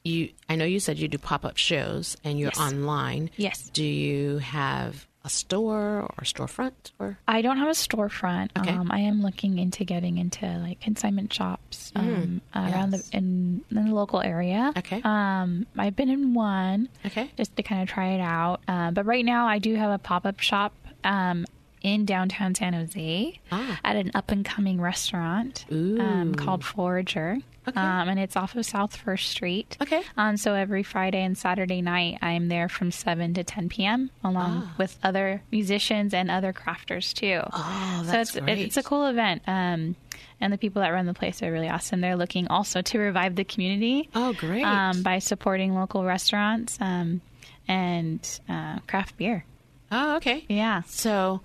You, 0.03 0.29
I 0.49 0.55
know 0.55 0.65
you 0.65 0.79
said 0.79 0.97
you 0.97 1.07
do 1.07 1.17
pop 1.17 1.45
up 1.45 1.57
shows 1.57 2.17
and 2.23 2.39
you're 2.39 2.51
Yes. 2.55 2.59
online. 2.59 3.29
Yes. 3.37 3.69
Do 3.69 3.83
you 3.83 4.39
have 4.39 5.05
a 5.23 5.29
store 5.29 6.01
or 6.01 6.23
storefront 6.23 6.71
or? 6.97 7.19
I 7.27 7.43
don't 7.43 7.57
have 7.57 7.67
a 7.67 7.71
storefront. 7.71 8.49
Okay. 8.57 8.71
Um, 8.71 8.91
I 8.91 9.01
am 9.01 9.21
looking 9.21 9.59
into 9.59 9.83
getting 9.85 10.17
into 10.17 10.47
like 10.57 10.79
consignment 10.81 11.31
shops 11.31 11.91
um, 11.95 12.41
around 12.55 12.89
Mm, 12.89 12.91
yes. 12.93 13.09
the 13.09 13.17
in, 13.17 13.63
in 13.69 13.85
the 13.89 13.93
local 13.93 14.21
area. 14.21 14.73
Okay. 14.75 14.99
Um, 15.03 15.67
I've 15.77 15.95
been 15.95 16.09
in 16.09 16.33
one. 16.33 16.89
Okay. 17.05 17.29
Just 17.37 17.55
to 17.57 17.61
kind 17.63 17.83
of 17.83 17.87
try 17.89 18.13
it 18.13 18.21
out. 18.21 18.61
Um, 18.67 18.95
but 18.95 19.05
right 19.05 19.23
now, 19.23 19.45
I 19.45 19.59
do 19.59 19.75
have 19.75 19.91
a 19.91 19.99
pop 19.99 20.25
up 20.25 20.39
shop. 20.39 20.73
Um, 21.03 21.45
in 21.83 22.05
downtown 22.05 22.53
San 22.53 22.73
Jose, 22.73 23.39
Ah. 23.51 23.79
at 23.83 23.95
an 23.95 24.11
up 24.13 24.29
and 24.29 24.45
coming 24.45 24.79
restaurant 24.79 25.65
Ooh. 25.71 25.99
um, 25.99 26.35
called 26.35 26.63
Forager, 26.63 27.39
Okay. 27.67 27.79
um, 27.79 28.09
and 28.09 28.19
it's 28.19 28.35
off 28.35 28.55
of 28.55 28.65
South 28.65 28.95
First 28.95 29.29
Street. 29.29 29.77
Okay. 29.81 30.01
Um, 30.17 30.35
so 30.37 30.55
every 30.55 30.81
Friday 30.83 31.21
and 31.23 31.37
Saturday 31.37 31.81
night, 31.81 32.17
I'm 32.21 32.47
there 32.47 32.67
from 32.67 32.91
7 32.91 33.35
to 33.35 33.43
10 33.43 33.69
p.m. 33.69 34.09
along 34.23 34.69
with 34.79 34.97
other 35.03 35.43
musicians 35.51 36.13
and 36.13 36.31
other 36.31 36.53
crafters 36.53 37.13
too. 37.13 37.41
Oh, 37.53 38.01
so 38.05 38.11
that's 38.11 38.35
it's, 38.35 38.43
great. 38.45 38.57
it's 38.59 38.77
a 38.77 38.83
cool 38.83 39.05
event. 39.05 39.43
Um, 39.45 39.95
and 40.39 40.51
the 40.51 40.57
people 40.57 40.81
that 40.81 40.89
run 40.89 41.05
the 41.05 41.13
place 41.13 41.43
are 41.43 41.51
really 41.51 41.69
awesome. 41.69 42.01
They're 42.01 42.15
looking 42.15 42.47
also 42.47 42.81
to 42.81 42.97
revive 42.97 43.35
the 43.35 43.43
community 43.43 44.09
Oh, 44.15 44.33
great. 44.33 44.63
um, 44.63 45.03
by 45.03 45.19
supporting 45.19 45.75
local 45.75 46.03
restaurants 46.03 46.79
um, 46.81 47.21
and 47.67 48.39
uh, 48.49 48.79
craft 48.87 49.17
beer. 49.17 49.45
oh, 49.91 50.15
okay. 50.15 50.45
Yeah. 50.49 50.81
So, 50.87 51.41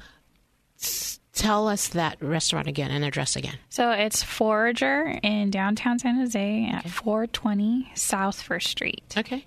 tell 1.36 1.68
us 1.68 1.88
that 1.88 2.20
restaurant 2.20 2.66
again 2.66 2.90
and 2.90 3.04
address 3.04 3.36
again. 3.36 3.58
So 3.68 3.90
it's 3.90 4.22
Forager 4.22 5.18
in 5.22 5.50
downtown 5.50 5.98
San 5.98 6.16
Jose 6.16 6.68
at 6.72 6.88
420 6.88 7.92
South 7.94 8.40
First 8.40 8.68
Street. 8.68 9.14
Okay. 9.16 9.44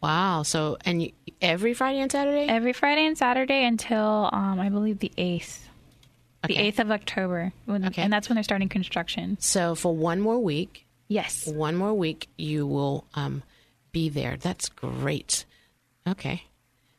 Wow. 0.00 0.42
So, 0.42 0.76
and 0.84 1.02
you, 1.02 1.12
every 1.40 1.74
Friday 1.74 2.00
and 2.00 2.10
Saturday? 2.10 2.46
Every 2.48 2.72
Friday 2.72 3.06
and 3.06 3.16
Saturday 3.16 3.64
until 3.64 4.30
um, 4.32 4.58
I 4.58 4.68
believe 4.68 4.98
the 4.98 5.12
8th. 5.16 5.60
The 6.46 6.54
8th 6.54 6.78
of 6.78 6.90
October. 6.90 7.52
When, 7.66 7.84
Okay. 7.86 8.02
And 8.02 8.12
that's 8.12 8.28
when 8.28 8.34
they're 8.36 8.44
starting 8.44 8.68
construction. 8.68 9.36
So, 9.40 9.74
for 9.74 9.94
one 9.94 10.20
more 10.20 10.38
week, 10.38 10.86
Yes. 11.08 11.46
One 11.46 11.74
more 11.74 11.94
week, 11.94 12.28
you 12.36 12.66
will 12.66 13.06
um, 13.14 13.42
be 13.92 14.10
there. 14.10 14.36
That's 14.36 14.68
great. 14.68 15.46
Okay. 16.06 16.44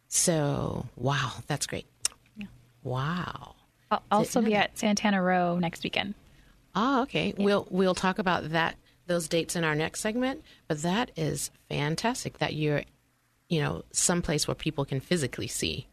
So, 0.08 0.88
wow, 0.96 1.34
that's 1.46 1.68
great. 1.68 1.86
Yeah. 2.36 2.48
Wow. 2.84 3.56
I'll 3.92 4.04
also 4.12 4.42
be 4.42 4.56
at 4.56 4.78
Santana 4.78 5.22
Row 5.22 5.58
next 5.58 5.84
weekend. 5.84 6.14
Oh, 6.76 7.02
okay. 7.04 7.34
We'll 7.38 7.68
we'll 7.70 7.96
talk 7.96 8.20
about 8.20 8.52
that 8.52 8.76
those 9.10 9.28
dates 9.28 9.58
in 9.58 9.66
our 9.66 9.76
next 9.76 10.00
segment. 10.00 10.44
But 10.70 10.82
that 10.84 11.12
is 11.18 11.52
fantastic 11.68 12.38
that 12.38 12.54
you're, 12.54 12.84
you 13.50 13.60
know, 13.60 13.84
someplace 13.92 14.48
where 14.48 14.56
people 14.56 14.86
can 14.86 15.02
physically 15.02 15.48
see. 15.48 15.88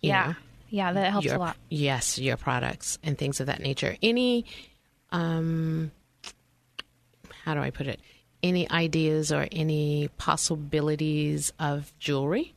Yeah. 0.00 0.28
know, 0.28 0.34
Yeah, 0.70 0.92
that 0.92 1.12
helps 1.12 1.26
your, 1.26 1.36
a 1.36 1.38
lot. 1.38 1.56
Yes, 1.68 2.18
your 2.18 2.36
products 2.36 2.98
and 3.04 3.16
things 3.16 3.38
of 3.38 3.46
that 3.46 3.60
nature. 3.60 3.96
Any, 4.02 4.46
um, 5.12 5.92
how 7.44 7.54
do 7.54 7.60
I 7.60 7.70
put 7.70 7.86
it? 7.86 8.00
Any 8.42 8.68
ideas 8.70 9.30
or 9.32 9.46
any 9.52 10.08
possibilities 10.16 11.52
of 11.58 11.92
jewelry? 11.98 12.54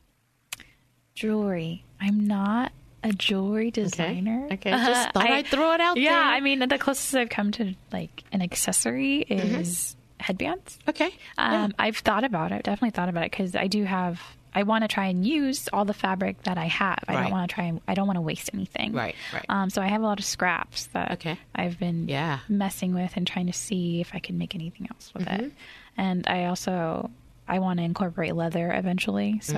Jewelry. 1.14 1.84
I'm 2.00 2.26
not 2.26 2.72
a 3.02 3.12
jewelry 3.12 3.70
designer. 3.70 4.48
Okay, 4.52 4.72
I 4.72 4.86
just 4.86 5.12
thought 5.12 5.30
I'd 5.30 5.46
throw 5.46 5.72
it 5.72 5.80
out 5.80 5.96
yeah, 5.96 6.10
there. 6.12 6.22
I 6.22 6.40
mean, 6.40 6.58
the 6.60 6.78
closest 6.78 7.14
I've 7.14 7.28
come 7.30 7.50
to 7.52 7.74
like 7.92 8.24
an 8.32 8.42
accessory 8.42 9.20
is 9.22 9.96
headbands. 10.18 10.78
Okay. 10.88 11.10
Um, 11.38 11.72
I've 11.78 11.96
thought 11.98 12.24
about 12.24 12.52
it. 12.52 12.62
Definitely 12.64 12.90
thought 12.90 13.08
about 13.08 13.24
it 13.24 13.30
because 13.30 13.56
I 13.56 13.66
do 13.68 13.84
have. 13.84 14.20
I 14.52 14.64
want 14.64 14.82
to 14.82 14.88
try 14.88 15.06
and 15.06 15.24
use 15.24 15.68
all 15.72 15.84
the 15.84 15.94
fabric 15.94 16.42
that 16.42 16.58
I 16.58 16.64
have. 16.64 16.98
I 17.06 17.14
Right. 17.14 17.22
don't 17.22 17.30
want 17.30 17.48
to 17.48 17.54
try. 17.54 17.64
and 17.66 17.80
I 17.86 17.94
don't 17.94 18.08
want 18.08 18.16
to 18.16 18.20
waste 18.20 18.50
anything. 18.52 18.92
Right, 18.92 19.14
right. 19.32 19.44
Um, 19.48 19.70
so 19.70 19.80
I 19.80 19.86
have 19.86 20.02
a 20.02 20.04
lot 20.04 20.18
of 20.18 20.24
scraps 20.24 20.86
that 20.86 21.12
Okay. 21.12 21.38
I've 21.54 21.78
been 21.78 22.08
Yeah. 22.08 22.40
messing 22.48 22.92
with 22.92 23.12
and 23.16 23.24
trying 23.24 23.46
to 23.46 23.52
see 23.52 24.00
if 24.00 24.10
I 24.12 24.18
can 24.18 24.38
make 24.38 24.56
anything 24.56 24.88
else 24.90 25.14
with 25.14 25.26
Mm-hmm. 25.28 25.44
it. 25.44 25.52
And 25.96 26.26
I 26.26 26.46
also 26.46 27.12
I 27.50 27.58
want 27.58 27.78
to 27.78 27.84
incorporate 27.84 28.34
leather 28.36 28.72
eventually. 28.72 29.40
So 29.42 29.54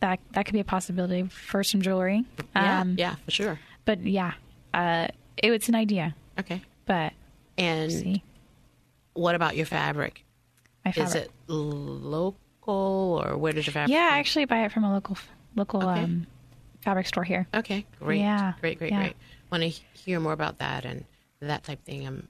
that 0.00 0.20
that 0.32 0.44
could 0.46 0.52
be 0.52 0.60
a 0.60 0.64
possibility 0.64 1.22
for 1.24 1.64
some 1.64 1.80
jewelry. 1.82 2.24
Mm. 2.36 2.44
Yeah, 2.54 2.80
Um, 2.80 2.94
yeah, 2.98 3.14
for 3.24 3.30
sure. 3.30 3.58
But 3.84 4.02
yeah, 4.06 4.32
uh, 4.74 5.08
it, 5.36 5.50
it's 5.52 5.68
an 5.68 5.74
idea. 5.74 6.14
Okay. 6.38 6.60
But 6.86 7.12
And 7.58 7.90
see, 7.90 8.22
what 9.14 9.34
about 9.34 9.56
your 9.56 9.66
fabric? 9.66 10.24
my 10.84 10.92
Is 10.94 11.14
it 11.14 11.30
local 11.48 13.22
or 13.26 13.36
where 13.38 13.52
does 13.52 13.66
your 13.66 13.72
fabric? 13.72 13.92
Yeah, 13.94 14.10
I 14.12 14.18
actually 14.18 14.44
buy 14.44 14.64
it 14.64 14.72
from 14.72 14.84
a 14.84 14.92
local 14.92 15.16
local 15.56 15.82
Okay. 15.88 16.02
um, 16.02 16.26
fabric 16.82 17.06
store 17.06 17.24
here. 17.24 17.46
Okay, 17.54 17.86
great. 18.00 18.20
Yeah, 18.20 18.52
Great, 18.60 18.78
great, 18.78 18.92
yeah. 18.92 18.98
great. 19.00 19.16
Want 19.50 19.62
to 19.62 19.68
hear 19.68 20.20
more 20.20 20.32
about 20.32 20.58
that 20.58 20.84
and 20.84 21.04
that 21.40 21.64
type 21.64 21.78
of 21.78 21.84
thing. 21.84 22.06
I'm 22.06 22.28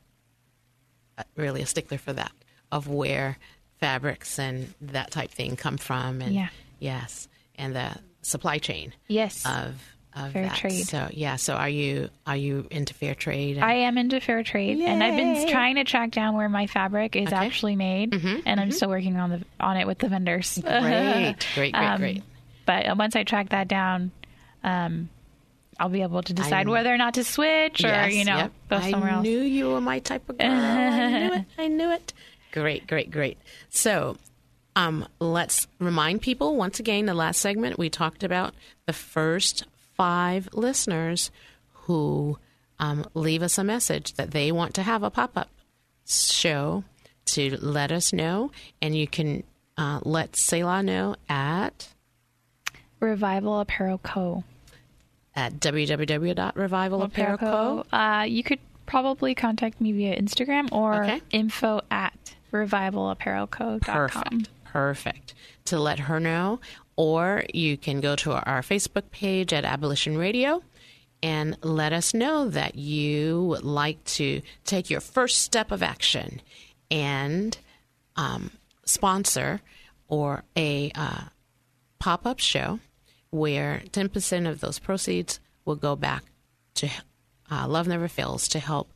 uh, 1.19 1.23
really 1.37 1.63
a 1.63 1.67
stickler 1.67 1.99
for 1.99 2.13
that 2.13 2.33
of 2.71 2.87
where 2.89 3.39
fabrics 3.81 4.39
and 4.39 4.73
that 4.81 5.11
type 5.11 5.31
thing 5.31 5.57
come 5.57 5.77
from 5.77 6.21
and 6.23 6.35
Yeah. 6.35 6.49
yes, 6.79 7.29
and 7.57 7.75
the 7.75 7.91
supply 8.23 8.59
chain 8.59 8.93
Yes, 9.09 9.45
of 9.47 9.75
of 10.17 10.31
Fair 10.33 10.45
that. 10.45 10.55
trade. 10.57 10.87
So 10.87 11.09
yeah, 11.11 11.35
so 11.35 11.55
are 11.55 11.69
you 11.69 12.09
are 12.25 12.37
you 12.37 12.69
into 12.71 12.95
fair 12.95 13.17
trade? 13.17 13.57
and- 13.57 13.65
I 13.65 13.73
am 13.75 13.99
into 13.99 14.21
fair 14.21 14.45
trade, 14.45 14.79
and 14.81 15.03
I've 15.03 15.17
been 15.17 15.49
trying 15.49 15.75
to 15.75 15.83
track 15.85 16.13
down 16.13 16.37
where 16.37 16.49
my 16.49 16.69
fabric 16.69 17.17
is 17.17 17.27
Okay. 17.29 17.37
actually 17.37 17.75
made, 17.75 18.15
and 18.47 18.61
I'm 18.61 18.71
still 18.71 18.89
working 18.91 19.17
on 19.17 19.31
the 19.31 19.43
on 19.59 19.77
it 19.77 19.87
with 19.89 19.99
the 19.99 20.09
vendors. 20.09 20.57
great, 20.65 21.35
great, 21.55 21.73
great, 21.73 21.75
Um, 21.75 21.99
great. 21.99 22.23
But 22.65 22.97
once 22.97 23.17
I 23.17 23.25
track 23.25 23.49
that 23.49 23.67
down, 23.67 24.13
um, 24.63 25.09
I'll 25.81 25.89
be 25.89 26.03
able 26.03 26.23
to 26.23 26.33
decide 26.33 26.53
I'm- 26.55 26.69
whether 26.71 26.95
or 26.95 26.97
not 26.97 27.15
to 27.15 27.25
switch 27.25 27.83
or 27.85 27.89
Yes, 27.89 28.15
you 28.15 28.25
know 28.25 28.37
yep. 28.37 28.53
go 28.71 28.81
somewhere 28.81 29.11
I 29.11 29.15
else. 29.15 29.23
knew 29.25 29.41
you 29.41 29.71
were 29.71 29.81
my 29.81 29.99
type 29.99 30.29
of 30.31 30.39
girl. 30.39 30.49
I 30.49 31.09
knew 31.29 31.35
it. 31.35 31.45
I 31.59 31.67
knew 31.67 31.91
it. 31.91 32.13
Great, 32.55 32.87
great, 32.87 33.11
great. 33.11 33.37
So, 33.69 34.17
um, 34.77 35.07
let's 35.19 35.67
remind 35.81 36.23
people 36.23 36.57
once 36.57 36.79
again. 36.81 37.07
The 37.07 37.15
last 37.15 37.41
segment 37.41 37.79
we 37.79 37.91
talked 37.91 38.23
about 38.23 38.55
the 38.87 38.93
first 38.93 39.65
five 39.97 40.49
listeners 40.53 41.31
who 41.73 42.39
um, 42.79 43.05
leave 43.15 43.43
us 43.43 43.59
a 43.59 43.65
message 43.65 44.15
that 44.15 44.31
they 44.31 44.53
want 44.53 44.75
to 44.75 44.83
have 44.83 45.03
a 45.03 45.11
pop 45.11 45.37
up 45.37 45.49
show 46.07 46.85
to 47.27 47.57
let 47.61 47.91
us 47.91 48.13
know, 48.13 48.53
and 48.81 48.97
you 48.97 49.09
can 49.09 49.43
uh, 49.77 49.99
let 50.05 50.37
Selah 50.37 50.83
know 50.83 51.17
at 51.29 51.89
Revival 53.01 53.61
Apparel 53.61 53.99
Co. 53.99 54.45
at 55.35 55.55
www.revivalapparelco. 55.61 57.85
Uh, 57.93 58.25
you 58.25 58.43
could 58.43 58.59
probably 58.87 59.35
contact 59.35 59.81
me 59.81 59.93
via 59.93 60.19
Instagram 60.21 60.71
or 60.73 61.03
Okay. 61.05 61.21
info 61.31 61.81
at 61.91 62.34
revivalapparelco.com. 62.55 63.81
Perfect. 63.81 64.49
Perfect. 64.65 65.35
To 65.67 65.79
let 65.79 65.99
her 66.01 66.21
know. 66.21 66.61
Or 66.97 67.45
you 67.53 67.77
can 67.77 68.01
go 68.01 68.15
to 68.17 68.33
our 68.33 68.63
Facebook 68.63 69.11
page 69.11 69.53
at 69.53 69.65
Abolition 69.65 70.17
Radio 70.17 70.63
and 71.23 71.57
let 71.63 71.93
us 71.93 72.15
know 72.15 72.49
that 72.51 72.77
you 72.77 73.45
would 73.45 73.65
like 73.65 74.03
to 74.05 74.43
take 74.65 74.91
your 74.91 75.01
first 75.01 75.41
step 75.41 75.73
of 75.73 75.83
action 75.83 76.41
and 76.91 77.57
um, 78.17 78.51
sponsor 78.85 79.61
or 80.07 80.45
a 80.57 80.93
uh, 80.95 81.25
pop 81.99 82.27
up 82.27 82.39
show 82.39 82.79
where 83.31 83.83
10% 83.91 84.49
of 84.49 84.61
those 84.61 84.79
proceeds 84.79 85.41
will 85.65 85.75
go 85.75 85.97
back 85.97 86.23
to 86.75 86.89
uh, 87.51 87.67
Love 87.67 87.89
Never 87.89 88.07
Fails 88.07 88.47
to 88.49 88.59
help 88.59 88.93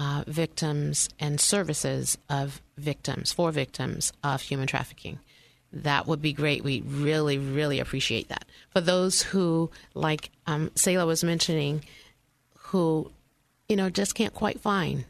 uh, 0.00 0.24
victims 0.26 1.10
and 1.20 1.38
services 1.38 2.16
of 2.30 2.62
victims, 2.78 3.32
for 3.32 3.52
victims 3.52 4.14
of 4.24 4.40
human 4.40 4.66
trafficking. 4.66 5.18
That 5.72 6.06
would 6.06 6.22
be 6.22 6.32
great. 6.32 6.64
We 6.64 6.80
really, 6.80 7.36
really 7.36 7.78
appreciate 7.78 8.28
that. 8.28 8.46
For 8.70 8.80
those 8.80 9.22
who, 9.22 9.70
like 9.92 10.30
um, 10.46 10.70
was 10.86 11.22
mentioning, 11.22 11.84
who, 12.58 13.12
you 13.68 13.76
know, 13.76 13.90
just 13.90 14.14
can't 14.14 14.32
quite 14.32 14.58
find 14.58 15.04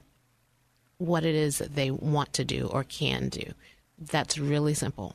what 0.98 1.24
it 1.24 1.36
is 1.36 1.58
that 1.58 1.76
they 1.76 1.90
want 1.90 2.32
to 2.34 2.44
do 2.44 2.66
or 2.66 2.82
can 2.82 3.28
do. 3.28 3.54
That's 3.96 4.38
really 4.38 4.74
simple. 4.74 5.14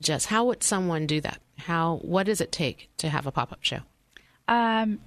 Just 0.00 0.26
how 0.26 0.44
would 0.44 0.62
someone 0.62 1.06
do 1.06 1.20
that? 1.22 1.40
How 1.58 1.96
what 2.02 2.26
does 2.26 2.40
it 2.40 2.52
take 2.52 2.88
to 2.98 3.08
have 3.08 3.26
a 3.26 3.32
pop 3.32 3.50
up 3.50 3.62
show? 3.62 3.80
Um, 4.46 5.00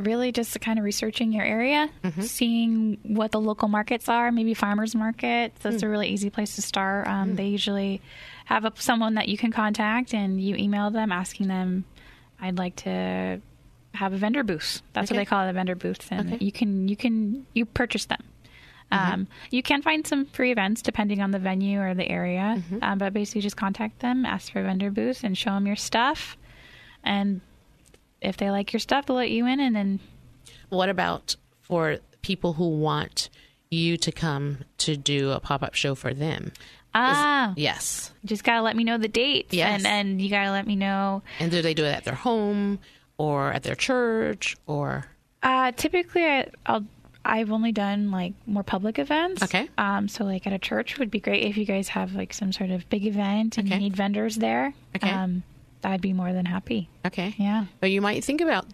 really 0.00 0.32
just 0.32 0.60
kind 0.60 0.78
of 0.78 0.84
researching 0.84 1.32
your 1.32 1.44
area, 1.44 1.88
seeing 2.20 2.98
what 3.02 3.30
the 3.32 3.40
local 3.40 3.68
markets 3.68 4.08
are, 4.08 4.30
maybe 4.32 4.54
farmers 4.54 4.94
markets. 4.94 5.58
That's 5.62 5.82
a 5.82 5.88
really 5.88 6.08
easy 6.08 6.30
place 6.30 6.54
to 6.56 6.62
start. 6.62 7.06
Um, 7.06 7.36
They 7.36 7.46
usually 7.48 8.00
have 8.46 8.64
a, 8.64 8.72
someone 8.76 9.14
that 9.14 9.28
you 9.28 9.36
can 9.38 9.52
contact, 9.52 10.12
and 10.14 10.40
you 10.40 10.56
email 10.56 10.90
them 10.90 11.12
asking 11.12 11.48
them, 11.48 11.84
"I'd 12.40 12.58
like 12.58 12.76
to 12.76 13.40
have 13.94 14.12
a 14.12 14.16
vendor 14.16 14.42
booth." 14.42 14.82
That's 14.92 15.10
Okay. 15.10 15.16
what 15.18 15.20
they 15.20 15.24
call 15.26 15.46
it, 15.46 15.50
a 15.50 15.52
vendor 15.52 15.74
booth, 15.76 16.08
and 16.10 16.32
Okay. 16.34 16.44
you 16.44 16.52
can 16.52 16.88
you 16.88 16.96
can 16.96 17.46
you 17.54 17.64
purchase 17.64 18.06
them. 18.06 18.22
Um, 18.92 19.28
you 19.52 19.62
can 19.62 19.82
find 19.82 20.04
some 20.04 20.24
free 20.26 20.50
events 20.50 20.82
depending 20.82 21.22
on 21.22 21.30
the 21.30 21.38
venue 21.38 21.80
or 21.80 21.94
the 21.94 22.08
area, 22.10 22.60
um, 22.82 22.98
but 22.98 23.12
basically 23.12 23.40
just 23.40 23.56
contact 23.56 24.00
them, 24.00 24.26
ask 24.26 24.52
for 24.52 24.58
a 24.60 24.64
vendor 24.64 24.90
booth, 24.90 25.22
and 25.22 25.38
show 25.38 25.50
them 25.50 25.64
your 25.66 25.76
stuff. 25.76 26.36
And 27.04 27.40
if 28.20 28.36
they 28.36 28.50
like 28.50 28.72
your 28.72 28.80
stuff, 28.80 29.06
they'll 29.06 29.16
let 29.16 29.30
you 29.30 29.46
in, 29.46 29.60
and 29.60 29.74
then 29.74 30.00
What 30.68 30.88
about 30.88 31.36
for 31.62 31.98
people 32.22 32.54
who 32.54 32.68
want 32.68 33.28
you 33.70 33.96
to 33.96 34.12
come 34.12 34.58
to 34.78 34.96
do 34.96 35.30
a 35.30 35.40
pop 35.40 35.62
up 35.62 35.74
show 35.74 35.94
for 35.94 36.12
them? 36.14 36.52
ah, 36.94 37.52
Yes. 37.56 38.12
just 38.24 38.42
gotta 38.44 38.62
let 38.62 38.76
me 38.76 38.84
know 38.84 38.98
the 38.98 39.08
dates, 39.08 39.54
Yes. 39.54 39.84
and 39.84 39.86
and 39.86 40.20
you 40.22 40.28
gotta 40.30 40.50
let 40.50 40.66
me 40.66 40.76
know. 40.76 41.22
And 41.38 41.50
do 41.50 41.62
they 41.62 41.74
do 41.74 41.84
it 41.84 41.92
at 41.94 42.04
their 42.04 42.14
home 42.14 42.78
or 43.18 43.52
at 43.52 43.62
their 43.62 43.74
church 43.76 44.56
or 44.66 45.06
Uh, 45.42 45.72
typically, 45.72 46.24
I, 46.24 46.48
I'll 46.66 46.84
I've 47.24 47.52
only 47.52 47.70
done 47.70 48.10
like 48.10 48.32
more 48.46 48.62
public 48.62 48.98
events. 48.98 49.42
Okay. 49.42 49.68
Um, 49.78 50.08
so 50.08 50.24
like 50.24 50.46
at 50.46 50.52
a 50.54 50.58
church 50.58 50.98
would 50.98 51.10
be 51.10 51.20
great 51.20 51.44
if 51.44 51.56
you 51.58 51.64
guys 51.66 51.88
have 51.88 52.14
like 52.14 52.32
some 52.32 52.50
sort 52.50 52.70
of 52.70 52.88
big 52.88 53.04
event 53.06 53.56
and 53.58 53.68
Okay. 53.68 53.74
you 53.76 53.80
need 53.82 53.94
vendors 53.96 54.36
there. 54.36 54.72
Okay. 54.96 55.10
Um, 55.10 55.42
I'd 55.84 56.00
be 56.00 56.12
more 56.12 56.32
than 56.32 56.46
happy. 56.46 56.88
Okay. 57.06 57.34
Yeah. 57.38 57.64
But 57.80 57.90
you 57.90 58.00
might 58.00 58.24
think 58.24 58.40
about, 58.40 58.66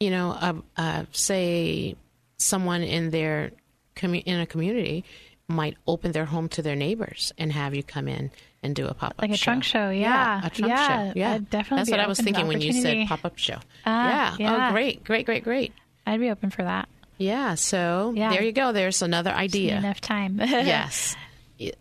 you 0.00 0.10
know, 0.10 0.30
uh, 0.32 0.52
uh, 0.76 1.04
say 1.12 1.96
someone 2.36 2.82
in 2.82 3.10
their 3.10 3.52
commu- 3.96 4.22
in 4.24 4.40
a 4.40 4.46
community 4.46 5.04
might 5.48 5.76
open 5.86 6.12
their 6.12 6.24
home 6.24 6.48
to 6.48 6.62
their 6.62 6.76
neighbors 6.76 7.32
and 7.36 7.52
have 7.52 7.74
you 7.74 7.82
come 7.82 8.08
in 8.08 8.30
and 8.62 8.74
do 8.74 8.86
a 8.86 8.94
pop 8.94 9.10
up 9.10 9.20
Like 9.22 9.32
a 9.32 9.36
trunk 9.36 9.64
show, 9.64 9.90
yeah. 9.90 10.38
a 10.46 10.50
trunk 10.50 10.70
Yeah, 10.70 10.86
show. 10.88 11.12
Yeah, 11.16 11.32
I'd 11.32 11.50
definitely 11.50 11.76
That's 11.78 11.90
what 11.90 12.00
I 12.00 12.06
was 12.06 12.20
open 12.20 12.26
to 12.26 12.32
the 12.32 12.36
thinking 12.38 12.48
when 12.48 12.60
you 12.60 12.72
said 12.80 13.06
pop 13.08 13.24
up 13.24 13.36
show. 13.38 13.58
Ah, 13.84 14.36
yeah. 14.38 14.46
yeah. 14.50 14.68
Oh, 14.68 14.72
great, 14.72 15.04
great, 15.04 15.26
great, 15.26 15.44
great. 15.44 15.72
I'd 16.06 16.20
be 16.20 16.30
open 16.30 16.50
for 16.50 16.62
that. 16.62 16.88
Yeah. 17.18 17.54
So 17.56 18.12
Yeah. 18.16 18.30
there 18.30 18.42
you 18.42 18.52
go. 18.52 18.72
There's 18.72 19.02
another 19.02 19.30
Just 19.30 19.40
idea. 19.40 19.76
enough 19.78 20.00
time. 20.00 20.38
yes, 20.40 21.16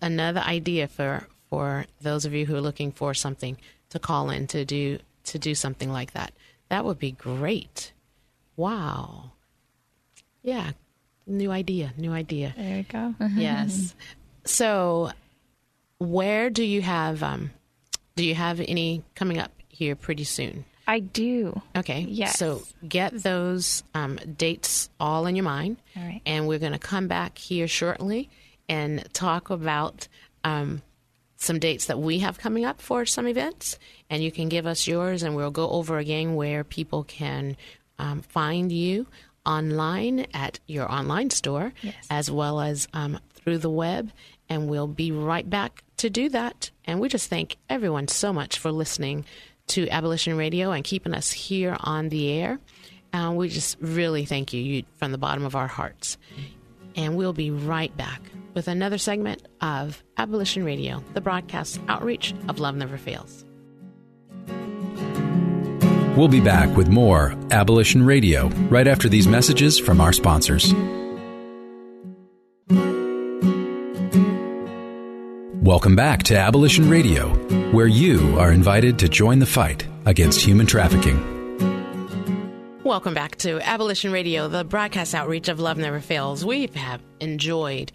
another 0.01 0.41
idea 0.41 0.87
for 0.87 1.27
for 1.49 1.85
those 2.01 2.25
of 2.25 2.33
you 2.33 2.45
who 2.45 2.55
are 2.55 2.61
looking 2.61 2.91
for 2.91 3.13
something 3.13 3.57
to 3.91 3.99
call 3.99 4.29
in 4.29 4.47
to 4.47 4.65
do 4.65 4.99
to 5.25 5.39
do 5.39 5.55
something 5.55 5.91
like 5.91 6.11
that. 6.13 6.33
That 6.69 6.85
would 6.85 6.99
be 6.99 7.11
great. 7.11 7.93
Wow. 8.55 9.31
Yeah. 10.41 10.71
New 11.27 11.51
idea. 11.51 11.93
New 11.97 12.11
idea. 12.11 12.53
There 12.57 12.77
we 12.77 12.83
go. 12.83 13.15
yes. 13.35 13.95
So, 14.43 15.11
where 15.99 16.49
do 16.49 16.63
you 16.63 16.81
have 16.81 17.21
um, 17.21 17.51
do 18.15 18.25
you 18.25 18.35
have 18.35 18.59
any 18.59 19.03
coming 19.15 19.37
up 19.37 19.51
here 19.69 19.95
pretty 19.95 20.23
soon? 20.23 20.65
I 20.87 20.99
do. 20.99 21.61
Okay. 21.75 22.01
Yes. 22.01 22.37
So 22.37 22.63
get 22.87 23.13
those 23.13 23.83
um, 23.93 24.17
dates 24.37 24.89
all 24.99 25.25
in 25.25 25.35
your 25.35 25.45
mind. 25.45 25.77
All 25.95 26.03
right. 26.03 26.21
And 26.25 26.47
we're 26.47 26.59
going 26.59 26.73
to 26.73 26.79
come 26.79 27.07
back 27.07 27.37
here 27.37 27.67
shortly 27.67 28.29
and 28.67 29.07
talk 29.13 29.49
about 29.49 30.07
um, 30.43 30.81
some 31.41 31.57
dates 31.59 31.85
that 31.87 31.99
we 31.99 32.19
have 32.19 32.37
coming 32.37 32.65
up 32.65 32.81
for 32.81 33.05
some 33.05 33.27
events. 33.27 33.79
And 34.09 34.23
you 34.23 34.31
can 34.31 34.47
give 34.47 34.65
us 34.67 34.87
yours, 34.87 35.23
and 35.23 35.35
we'll 35.35 35.51
go 35.51 35.69
over 35.69 35.97
again 35.97 36.35
where 36.35 36.63
people 36.63 37.03
can 37.03 37.57
um, 37.97 38.21
find 38.21 38.71
you 38.71 39.07
online 39.45 40.27
at 40.33 40.59
your 40.67 40.89
online 40.91 41.29
store, 41.31 41.73
Yes. 41.81 41.95
as 42.09 42.29
well 42.29 42.61
as 42.61 42.87
um, 42.93 43.19
through 43.33 43.57
the 43.57 43.69
web. 43.69 44.11
And 44.49 44.69
we'll 44.69 44.87
be 44.87 45.11
right 45.11 45.49
back 45.49 45.83
to 45.97 46.09
do 46.09 46.29
that. 46.29 46.69
And 46.85 46.99
we 46.99 47.09
just 47.09 47.29
thank 47.29 47.57
everyone 47.69 48.07
so 48.07 48.31
much 48.33 48.59
for 48.59 48.71
listening 48.71 49.25
to 49.67 49.87
Abolition 49.89 50.35
Radio 50.37 50.71
and 50.71 50.83
keeping 50.83 51.13
us 51.13 51.31
here 51.31 51.75
on 51.79 52.09
the 52.09 52.31
air. 52.31 52.59
And 53.13 53.35
we 53.37 53.49
just 53.49 53.77
really 53.79 54.25
thank 54.25 54.53
you, 54.53 54.61
you 54.61 54.83
from 54.97 55.11
the 55.11 55.17
bottom 55.17 55.45
of 55.45 55.55
our 55.55 55.67
hearts. 55.67 56.17
And 56.95 57.15
we'll 57.15 57.33
be 57.33 57.49
right 57.51 57.95
back 57.95 58.21
with 58.53 58.67
another 58.67 58.97
segment 58.97 59.47
of 59.61 60.03
Abolition 60.17 60.63
Radio, 60.63 61.03
the 61.13 61.21
broadcast 61.21 61.79
outreach 61.87 62.33
of 62.47 62.59
Love 62.59 62.75
Never 62.75 62.97
Fails. 62.97 63.45
We'll 66.17 66.27
be 66.27 66.41
back 66.41 66.75
with 66.75 66.89
more 66.89 67.35
Abolition 67.51 68.05
Radio 68.05 68.49
right 68.69 68.87
after 68.87 69.07
these 69.07 69.27
messages 69.27 69.79
from 69.79 70.01
our 70.01 70.11
sponsors. 70.11 70.73
Welcome 75.63 75.95
back 75.95 76.23
to 76.23 76.37
Abolition 76.37 76.89
Radio, 76.89 77.29
where 77.71 77.87
you 77.87 78.37
are 78.37 78.51
invited 78.51 78.99
to 78.99 79.07
join 79.07 79.39
the 79.39 79.45
fight 79.45 79.87
against 80.05 80.41
human 80.41 80.65
trafficking. 80.65 81.40
Welcome 82.91 83.13
back 83.13 83.37
to 83.37 83.61
Abolition 83.61 84.11
Radio, 84.11 84.49
the 84.49 84.65
broadcast 84.65 85.15
outreach 85.15 85.47
of 85.47 85.61
Love 85.61 85.77
Never 85.77 86.01
Fails. 86.01 86.43
We 86.43 86.67
have 86.75 86.99
enjoyed 87.21 87.89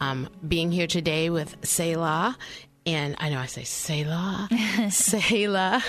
um, 0.00 0.28
being 0.46 0.72
here 0.72 0.88
today 0.88 1.30
with 1.30 1.56
Selah, 1.62 2.36
and 2.84 3.14
I 3.20 3.28
know 3.28 3.38
I 3.38 3.46
say 3.46 3.62
Selah, 3.62 4.48
Selah 4.90 5.84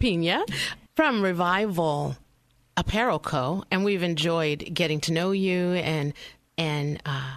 Pina 0.00 0.44
from 0.94 1.22
Revival 1.22 2.18
Apparel 2.76 3.20
Co. 3.20 3.64
And 3.70 3.86
we've 3.86 4.02
enjoyed 4.02 4.68
getting 4.74 5.00
to 5.00 5.12
know 5.14 5.30
you 5.30 5.72
and 5.72 6.12
and 6.58 7.00
uh, 7.06 7.36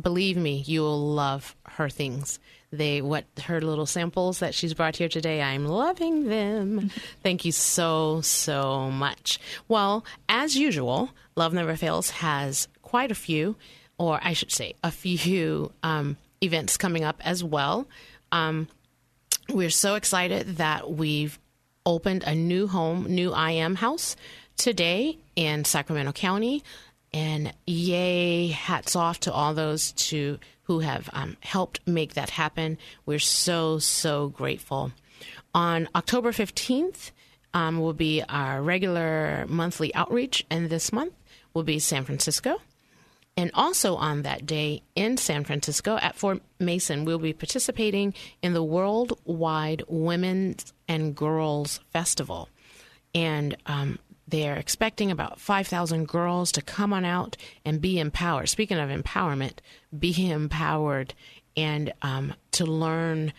believe 0.00 0.36
me, 0.36 0.62
you 0.66 0.80
will 0.80 1.12
love 1.12 1.54
her 1.64 1.88
things. 1.88 2.38
They, 2.70 3.00
what 3.00 3.24
her 3.44 3.60
little 3.60 3.86
samples 3.86 4.40
that 4.40 4.54
she's 4.54 4.74
brought 4.74 4.96
here 4.96 5.08
today, 5.08 5.40
I'm 5.40 5.66
loving 5.66 6.24
them. 6.24 6.90
Thank 7.22 7.44
you 7.44 7.52
so, 7.52 8.20
so 8.20 8.90
much. 8.90 9.38
Well, 9.68 10.04
as 10.28 10.56
usual, 10.56 11.10
Love 11.34 11.54
Never 11.54 11.76
Fails 11.76 12.10
has 12.10 12.68
quite 12.82 13.10
a 13.10 13.14
few, 13.14 13.56
or 13.98 14.20
I 14.22 14.32
should 14.32 14.52
say, 14.52 14.74
a 14.82 14.90
few 14.90 15.72
um, 15.82 16.16
events 16.42 16.76
coming 16.76 17.04
up 17.04 17.20
as 17.24 17.42
well. 17.42 17.86
Um, 18.32 18.68
we're 19.50 19.70
so 19.70 19.94
excited 19.94 20.56
that 20.58 20.90
we've 20.90 21.38
opened 21.84 22.22
a 22.24 22.34
new 22.34 22.66
home, 22.66 23.06
new 23.08 23.34
IM 23.34 23.74
house 23.76 24.14
today 24.56 25.18
in 25.36 25.64
Sacramento 25.64 26.12
County. 26.12 26.62
And 27.12 27.54
yay, 27.66 28.48
hats 28.48 28.94
off 28.94 29.20
to 29.20 29.32
all 29.32 29.54
those 29.54 29.92
to 29.92 30.38
who 30.64 30.80
have 30.80 31.08
um, 31.14 31.38
helped 31.40 31.80
make 31.86 32.14
that 32.14 32.28
happen. 32.30 32.76
We're 33.06 33.18
so, 33.18 33.78
so 33.78 34.28
grateful. 34.28 34.92
On 35.54 35.88
October 35.94 36.30
15th 36.30 37.10
um, 37.54 37.80
will 37.80 37.94
be 37.94 38.22
our 38.28 38.60
regular 38.60 39.46
monthly 39.48 39.94
outreach, 39.94 40.44
and 40.50 40.68
this 40.68 40.92
month 40.92 41.14
will 41.54 41.62
be 41.62 41.78
San 41.78 42.04
Francisco. 42.04 42.60
And 43.38 43.52
also 43.54 43.94
on 43.94 44.22
that 44.22 44.46
day 44.46 44.82
in 44.96 45.16
San 45.16 45.44
Francisco 45.44 45.96
at 45.96 46.16
Fort 46.16 46.42
Mason, 46.58 47.04
we'll 47.04 47.20
be 47.20 47.32
participating 47.32 48.12
in 48.42 48.52
the 48.52 48.64
Worldwide 48.64 49.84
Women's 49.86 50.72
and 50.88 51.14
Girls 51.14 51.78
Festival. 51.92 52.48
And 53.14 53.56
um, 53.66 54.00
they're 54.26 54.56
expecting 54.56 55.12
about 55.12 55.38
5,000 55.38 56.08
girls 56.08 56.50
to 56.50 56.62
come 56.62 56.92
on 56.92 57.04
out 57.04 57.36
and 57.64 57.80
be 57.80 58.00
empowered. 58.00 58.48
Speaking 58.48 58.76
of 58.76 58.90
empowerment, 58.90 59.58
be 59.96 60.28
empowered 60.28 61.14
and 61.56 61.92
um, 62.02 62.34
to 62.50 62.66
learn 62.66 63.32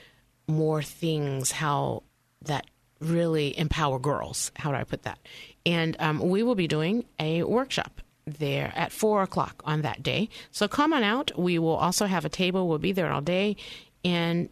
more 0.47 0.81
things, 0.81 1.51
how 1.51 2.03
that 2.43 2.65
really 3.01 3.57
empower 3.59 3.99
girls. 3.99 4.53
How 4.55 4.71
do 4.71 4.77
I 4.77 4.85
put 4.85 5.03
that? 5.03 5.19
And 5.65 5.97
um, 5.99 6.19
we 6.21 6.41
will 6.41 6.55
be 6.55 6.69
doing 6.69 7.03
a 7.19 7.43
workshop 7.43 7.99
there 8.35 8.71
at 8.75 8.91
four 8.91 9.23
o'clock 9.23 9.61
on 9.65 9.81
that 9.81 10.03
day. 10.03 10.29
So 10.51 10.67
come 10.67 10.93
on 10.93 11.03
out. 11.03 11.31
We 11.37 11.59
will 11.59 11.75
also 11.75 12.05
have 12.05 12.25
a 12.25 12.29
table. 12.29 12.67
We'll 12.67 12.77
be 12.77 12.91
there 12.91 13.11
all 13.11 13.21
day, 13.21 13.55
and 14.03 14.49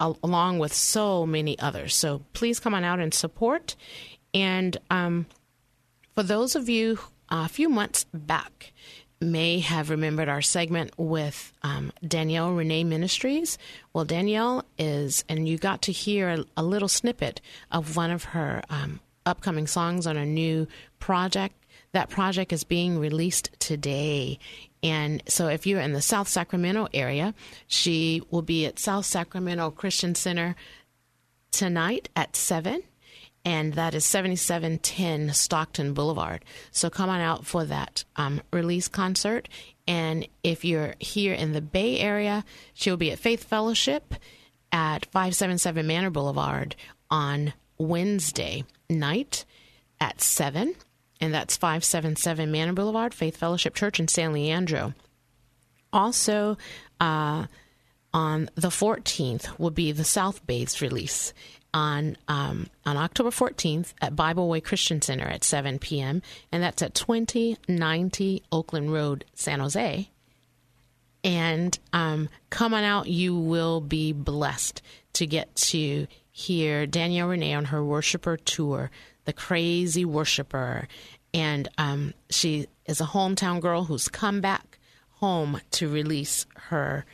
along 0.00 0.58
with 0.58 0.72
so 0.72 1.26
many 1.26 1.58
others. 1.58 1.94
So 1.94 2.22
please 2.32 2.58
come 2.60 2.74
on 2.74 2.84
out 2.84 3.00
and 3.00 3.12
support. 3.12 3.76
And 4.32 4.76
um, 4.90 5.26
for 6.14 6.22
those 6.22 6.56
of 6.56 6.68
you 6.68 6.98
uh, 7.30 7.42
a 7.44 7.48
few 7.48 7.68
months 7.68 8.06
back 8.12 8.72
may 9.20 9.60
have 9.60 9.90
remembered 9.90 10.28
our 10.28 10.40
segment 10.40 10.90
with 10.96 11.52
um, 11.62 11.92
Danielle 12.06 12.52
Renee 12.52 12.84
Ministries. 12.84 13.58
Well, 13.92 14.06
Danielle 14.06 14.64
is, 14.78 15.24
and 15.28 15.46
you 15.46 15.58
got 15.58 15.82
to 15.82 15.92
hear 15.92 16.30
a, 16.30 16.44
a 16.56 16.62
little 16.62 16.88
snippet 16.88 17.40
of 17.70 17.96
one 17.96 18.10
of 18.10 18.24
her 18.24 18.62
um, 18.70 19.00
upcoming 19.26 19.66
songs 19.66 20.06
on 20.06 20.16
a 20.16 20.24
new 20.24 20.66
project. 20.98 21.54
That 21.92 22.08
project 22.08 22.52
is 22.52 22.64
being 22.64 22.98
released 22.98 23.50
today. 23.58 24.38
And 24.82 25.22
so, 25.26 25.48
if 25.48 25.66
you're 25.66 25.80
in 25.80 25.92
the 25.92 26.00
South 26.00 26.28
Sacramento 26.28 26.88
area, 26.94 27.34
she 27.66 28.22
will 28.30 28.42
be 28.42 28.66
at 28.66 28.78
South 28.78 29.06
Sacramento 29.06 29.70
Christian 29.70 30.14
Center 30.14 30.54
tonight 31.50 32.08
at 32.14 32.36
7 32.36 32.82
and 33.44 33.74
that 33.74 33.94
is 33.94 34.04
7710 34.04 35.32
Stockton 35.32 35.94
Boulevard. 35.94 36.44
So 36.70 36.90
come 36.90 37.08
on 37.08 37.20
out 37.20 37.46
for 37.46 37.64
that 37.64 38.04
um, 38.16 38.42
release 38.52 38.88
concert. 38.88 39.48
And 39.86 40.28
if 40.42 40.64
you're 40.64 40.94
here 40.98 41.32
in 41.32 41.52
the 41.52 41.62
Bay 41.62 41.98
Area, 41.98 42.44
she'll 42.74 42.96
be 42.96 43.10
at 43.10 43.18
Faith 43.18 43.44
Fellowship 43.44 44.14
at 44.72 45.06
577 45.06 45.86
Manor 45.86 46.10
Boulevard 46.10 46.76
on 47.10 47.54
Wednesday 47.78 48.64
night 48.88 49.44
at 50.00 50.20
7. 50.20 50.74
And 51.20 51.34
that's 51.34 51.56
577 51.56 52.50
Manor 52.50 52.72
Boulevard, 52.72 53.12
Faith 53.12 53.36
Fellowship 53.36 53.74
Church 53.74 54.00
in 54.00 54.08
San 54.08 54.32
Leandro. 54.32 54.94
Also, 55.92 56.56
uh, 57.00 57.46
on 58.12 58.48
the 58.54 58.68
14th 58.68 59.58
will 59.58 59.70
be 59.70 59.92
the 59.92 60.04
South 60.04 60.44
Bays 60.46 60.80
release 60.80 61.32
on 61.72 62.16
um, 62.26 62.68
on 62.84 62.96
October 62.96 63.30
14th 63.30 63.94
at 64.00 64.16
Bible 64.16 64.48
Way 64.48 64.60
Christian 64.60 65.00
Center 65.00 65.26
at 65.26 65.44
7 65.44 65.78
p.m. 65.78 66.22
and 66.50 66.62
that's 66.62 66.82
at 66.82 66.94
2090 66.94 68.42
Oakland 68.50 68.92
Road, 68.92 69.24
San 69.34 69.60
Jose. 69.60 70.08
And 71.22 71.78
um, 71.92 72.28
come 72.48 72.72
on 72.74 72.82
out, 72.82 73.06
you 73.06 73.36
will 73.36 73.80
be 73.80 74.12
blessed 74.12 74.80
to 75.14 75.26
get 75.26 75.54
to 75.54 76.06
hear 76.30 76.86
Danielle 76.86 77.28
Renee 77.28 77.54
on 77.54 77.66
her 77.66 77.84
worshiper 77.84 78.36
tour, 78.38 78.90
the 79.24 79.32
crazy 79.32 80.04
worshiper, 80.04 80.88
and 81.32 81.68
um, 81.78 82.14
she 82.30 82.66
is 82.86 83.00
a 83.00 83.04
hometown 83.04 83.60
girl 83.60 83.84
who's 83.84 84.08
come 84.08 84.40
back 84.40 84.78
home 85.10 85.60
to 85.72 85.88
release 85.88 86.46
her 86.56 87.04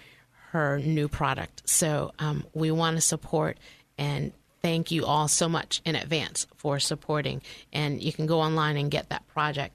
her 0.50 0.78
new 0.78 1.08
product. 1.08 1.68
So 1.68 2.12
um, 2.18 2.44
we 2.54 2.70
want 2.70 2.96
to 2.96 3.02
support 3.02 3.58
and 3.98 4.32
thank 4.62 4.90
you 4.90 5.04
all 5.04 5.28
so 5.28 5.48
much 5.48 5.82
in 5.84 5.94
advance 5.94 6.46
for 6.56 6.78
supporting. 6.78 7.42
And 7.72 8.02
you 8.02 8.12
can 8.12 8.26
go 8.26 8.40
online 8.40 8.76
and 8.76 8.90
get 8.90 9.10
that 9.10 9.26
project. 9.28 9.74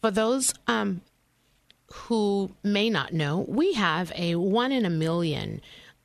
For 0.00 0.10
those 0.10 0.52
um, 0.66 1.02
who 1.92 2.50
may 2.62 2.90
not 2.90 3.12
know, 3.12 3.44
we 3.46 3.74
have 3.74 4.12
a 4.16 4.34
one 4.34 4.72
in 4.72 4.84
a 4.84 4.90
million 4.90 5.60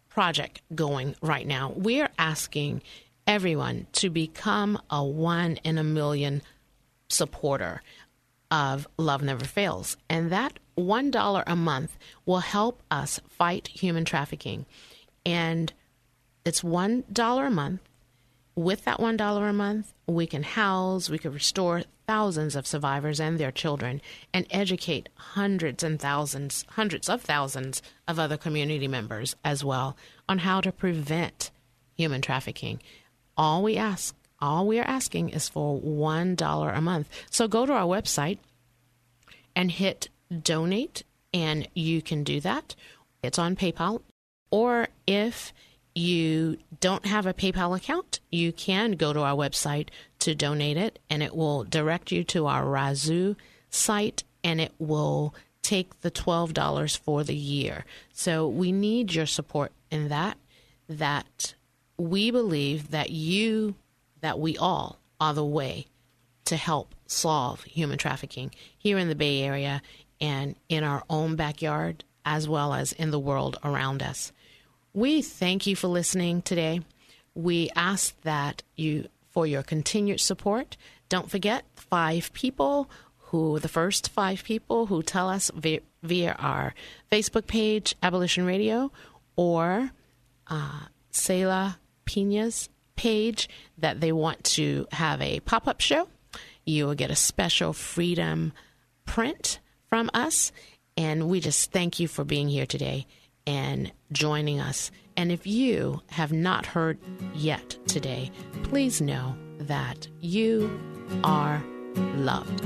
project 0.09 0.61
going 0.73 1.15
right 1.21 1.47
now. 1.47 1.73
We're 1.75 2.09
asking 2.17 2.81
everyone 3.27 3.87
to 3.93 4.09
become 4.09 4.79
a 4.89 5.03
one 5.03 5.57
in 5.63 5.77
a 5.77 5.83
million 5.83 6.41
supporter 7.09 7.81
of 8.51 8.87
Love 8.97 9.23
Never 9.23 9.45
Fails. 9.45 9.97
And 10.09 10.31
that 10.31 10.59
$1 10.77 11.43
a 11.47 11.55
month 11.55 11.97
will 12.25 12.39
help 12.39 12.81
us 12.91 13.19
fight 13.29 13.67
human 13.67 14.05
trafficking. 14.05 14.65
And 15.25 15.73
it's 16.45 16.61
$1 16.61 17.47
a 17.47 17.49
month. 17.49 17.81
With 18.55 18.85
that 18.85 18.99
$1 18.99 19.49
a 19.49 19.53
month, 19.53 19.93
we 20.07 20.27
can 20.27 20.43
house, 20.43 21.09
we 21.09 21.17
can 21.17 21.33
restore 21.33 21.83
thousands 22.07 22.55
of 22.55 22.67
survivors 22.67 23.19
and 23.19 23.37
their 23.37 23.51
children 23.51 24.01
and 24.33 24.45
educate 24.49 25.09
hundreds 25.15 25.83
and 25.83 25.99
thousands, 25.99 26.63
hundreds 26.69 27.09
of 27.09 27.21
thousands 27.21 27.81
of 28.07 28.17
other 28.19 28.37
community 28.37 28.87
members 28.87 29.35
as 29.43 29.63
well 29.63 29.97
on 30.29 30.39
how 30.39 30.61
to 30.61 30.71
prevent 30.71 31.51
human 31.97 32.21
trafficking. 32.21 32.79
All 33.37 33.63
we 33.63 33.77
ask, 33.77 34.15
all 34.39 34.67
we 34.67 34.79
are 34.79 34.87
asking 34.87 35.29
is 35.29 35.49
for 35.49 35.79
$1 35.79 36.77
a 36.77 36.81
month. 36.81 37.09
So 37.29 37.47
go 37.47 37.65
to 37.65 37.73
our 37.73 37.87
website 37.87 38.39
and 39.55 39.71
hit 39.71 40.09
donate, 40.41 41.03
and 41.33 41.67
you 41.73 42.01
can 42.01 42.23
do 42.23 42.39
that. 42.41 42.75
It's 43.23 43.39
on 43.39 43.55
PayPal. 43.55 44.01
Or 44.51 44.87
if 45.07 45.53
you 45.93 46.57
don't 46.79 47.05
have 47.05 47.25
a 47.25 47.33
PayPal 47.33 47.75
account, 47.75 48.19
you 48.31 48.51
can 48.51 48.93
go 48.93 49.13
to 49.13 49.21
our 49.21 49.35
website 49.35 49.89
to 50.19 50.35
donate 50.35 50.77
it, 50.77 50.99
and 51.09 51.23
it 51.23 51.35
will 51.35 51.63
direct 51.63 52.11
you 52.11 52.23
to 52.25 52.47
our 52.47 52.63
Razoo 52.63 53.35
site, 53.69 54.23
and 54.43 54.61
it 54.61 54.73
will 54.79 55.33
take 55.61 56.01
the 56.01 56.11
$12 56.11 56.97
for 56.97 57.23
the 57.23 57.35
year. 57.35 57.85
So 58.13 58.47
we 58.47 58.71
need 58.71 59.13
your 59.13 59.25
support 59.25 59.71
in 59.89 60.09
that, 60.09 60.37
that 60.87 61.55
we 61.97 62.31
believe 62.31 62.91
that 62.91 63.09
you, 63.09 63.75
that 64.21 64.39
we 64.39 64.57
all 64.57 64.99
are 65.19 65.33
the 65.33 65.45
way 65.45 65.87
to 66.45 66.55
help 66.55 66.93
solve 67.07 67.63
human 67.63 67.97
trafficking 67.97 68.51
here 68.77 68.97
in 68.97 69.07
the 69.09 69.15
Bay 69.15 69.41
Area 69.41 69.81
and 70.21 70.55
in 70.69 70.83
our 70.83 71.03
own 71.09 71.35
backyard 71.35 72.03
as 72.25 72.47
well 72.47 72.73
as 72.73 72.91
in 72.93 73.11
the 73.11 73.19
world 73.19 73.57
around 73.63 74.01
us. 74.01 74.31
We 74.93 75.21
thank 75.21 75.67
you 75.67 75.75
for 75.75 75.87
listening 75.87 76.41
today. 76.41 76.81
We 77.33 77.69
ask 77.75 78.19
that 78.21 78.63
you 78.75 79.07
for 79.31 79.45
your 79.45 79.63
continued 79.63 80.21
support. 80.21 80.77
Don't 81.09 81.29
forget 81.29 81.65
five 81.75 82.31
people 82.33 82.89
who 83.17 83.59
the 83.59 83.67
first 83.67 84.09
five 84.09 84.43
people 84.43 84.85
who 84.85 85.03
tell 85.03 85.29
us 85.29 85.51
via, 85.53 85.81
via 86.01 86.35
our 86.39 86.73
Facebook 87.11 87.47
page, 87.47 87.95
Abolition 88.01 88.45
Radio, 88.45 88.91
or 89.35 89.91
uh, 90.47 90.85
Selah 91.11 91.77
Pina's 92.05 92.69
page 92.95 93.49
that 93.77 93.99
they 93.99 94.11
want 94.11 94.43
to 94.43 94.87
have 94.91 95.21
a 95.21 95.39
pop 95.41 95.67
up 95.67 95.81
show. 95.81 96.07
You 96.65 96.87
will 96.87 96.95
get 96.95 97.11
a 97.11 97.15
special 97.15 97.73
freedom 97.73 98.53
print 99.05 99.59
from 99.89 100.09
us. 100.13 100.51
And 100.97 101.27
we 101.29 101.39
just 101.39 101.71
thank 101.71 101.99
you 101.99 102.07
for 102.07 102.23
being 102.23 102.47
here 102.47 102.65
today 102.65 103.05
and 103.45 103.91
joining 104.11 104.59
us. 104.59 104.91
And 105.17 105.31
if 105.31 105.45
you 105.45 106.01
have 106.09 106.31
not 106.31 106.65
heard 106.65 106.99
yet 107.33 107.77
today, 107.87 108.31
please 108.63 109.01
know 109.01 109.35
that 109.59 110.07
you 110.21 110.79
are 111.23 111.63
loved. 111.95 112.65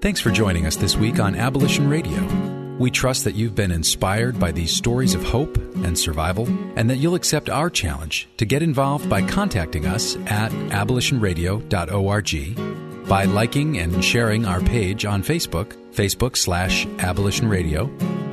Thanks 0.00 0.20
for 0.20 0.30
joining 0.30 0.66
us 0.66 0.76
this 0.76 0.96
week 0.96 1.20
on 1.20 1.34
Abolition 1.34 1.88
Radio. 1.88 2.61
We 2.78 2.90
trust 2.90 3.24
that 3.24 3.34
you've 3.34 3.54
been 3.54 3.70
inspired 3.70 4.40
by 4.40 4.52
these 4.52 4.74
stories 4.74 5.14
of 5.14 5.22
hope 5.22 5.56
and 5.56 5.98
survival, 5.98 6.46
and 6.76 6.90
that 6.90 6.96
you'll 6.96 7.14
accept 7.14 7.50
our 7.50 7.70
challenge 7.70 8.28
to 8.38 8.44
get 8.44 8.62
involved 8.62 9.08
by 9.08 9.22
contacting 9.22 9.86
us 9.86 10.16
at 10.26 10.50
abolitionradio.org, 10.50 13.08
by 13.08 13.24
liking 13.24 13.78
and 13.78 14.04
sharing 14.04 14.44
our 14.46 14.60
page 14.60 15.04
on 15.04 15.22
Facebook, 15.22 15.76
Facebook 15.92 16.36
slash 16.36 16.86
Abolition 16.98 17.48
Radio, 17.48 17.88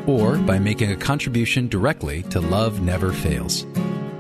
or 0.07 0.37
by 0.37 0.57
making 0.57 0.91
a 0.91 0.97
contribution 0.97 1.67
directly 1.67 2.23
to 2.23 2.39
Love 2.39 2.81
Never 2.81 3.11
Fails. 3.11 3.67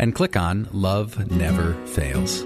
and 0.00 0.14
click 0.14 0.36
on 0.36 0.66
Love 0.72 1.30
Never 1.30 1.74
Fails. 1.86 2.44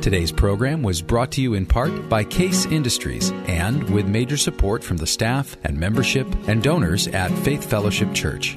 Today's 0.00 0.32
program 0.32 0.82
was 0.82 1.02
brought 1.02 1.30
to 1.32 1.42
you 1.42 1.52
in 1.54 1.66
part 1.66 2.08
by 2.08 2.24
Case 2.24 2.64
Industries 2.66 3.30
and 3.46 3.88
with 3.90 4.06
major 4.06 4.38
support 4.38 4.82
from 4.82 4.96
the 4.96 5.06
staff 5.06 5.56
and 5.62 5.78
membership 5.78 6.26
and 6.48 6.62
donors 6.62 7.06
at 7.08 7.30
Faith 7.44 7.68
Fellowship 7.68 8.14
Church. 8.14 8.56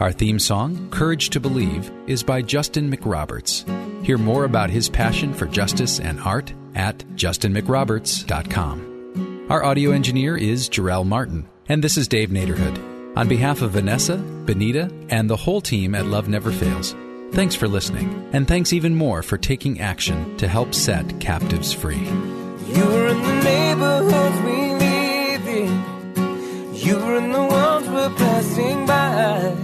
Our 0.00 0.10
theme 0.10 0.38
song, 0.38 0.90
Courage 0.90 1.30
to 1.30 1.40
Believe, 1.40 1.90
is 2.06 2.22
by 2.22 2.42
Justin 2.42 2.90
McRoberts. 2.90 3.64
Hear 4.04 4.18
more 4.18 4.44
about 4.44 4.70
his 4.70 4.88
passion 4.88 5.32
for 5.32 5.46
justice 5.46 6.00
and 6.00 6.18
art 6.20 6.52
at 6.74 6.98
justinmcroberts.com. 7.14 9.46
Our 9.48 9.64
audio 9.64 9.92
engineer 9.92 10.36
is 10.36 10.68
Jarrell 10.68 11.06
Martin, 11.06 11.48
and 11.68 11.84
this 11.84 11.96
is 11.96 12.08
Dave 12.08 12.30
Naderhood. 12.30 13.16
On 13.16 13.28
behalf 13.28 13.62
of 13.62 13.70
Vanessa, 13.70 14.16
Benita, 14.16 14.90
and 15.08 15.30
the 15.30 15.36
whole 15.36 15.60
team 15.60 15.94
at 15.94 16.06
Love 16.06 16.28
Never 16.28 16.50
Fails, 16.50 16.96
Thanks 17.36 17.54
for 17.54 17.68
listening, 17.68 18.30
and 18.32 18.48
thanks 18.48 18.72
even 18.72 18.94
more 18.94 19.22
for 19.22 19.36
taking 19.36 19.78
action 19.78 20.38
to 20.38 20.48
help 20.48 20.72
set 20.72 21.20
captives 21.20 21.70
free. 21.70 21.98
You 21.98 22.84
were 22.86 23.08
in 23.08 23.22
the 23.22 23.42
neighborhoods 23.44 24.40
we 24.40 24.72
live 24.72 25.46
in. 25.46 26.74
You 26.74 26.96
were 26.96 27.16
in 27.18 27.32
the 27.32 27.44
ones 27.44 27.88
we're 27.90 28.14
passing 28.16 28.86
by. 28.86 29.54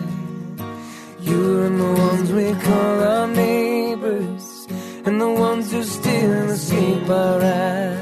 You 1.22 1.38
were 1.38 1.64
in 1.64 1.78
the 1.78 1.92
ones 1.94 2.30
we 2.30 2.52
call 2.60 3.00
our 3.04 3.26
neighbors, 3.28 4.68
and 5.06 5.18
the 5.18 5.30
ones 5.30 5.72
who 5.72 5.82
still 5.82 6.50
escape 6.50 7.08
our 7.08 7.40
eyes. 7.40 8.01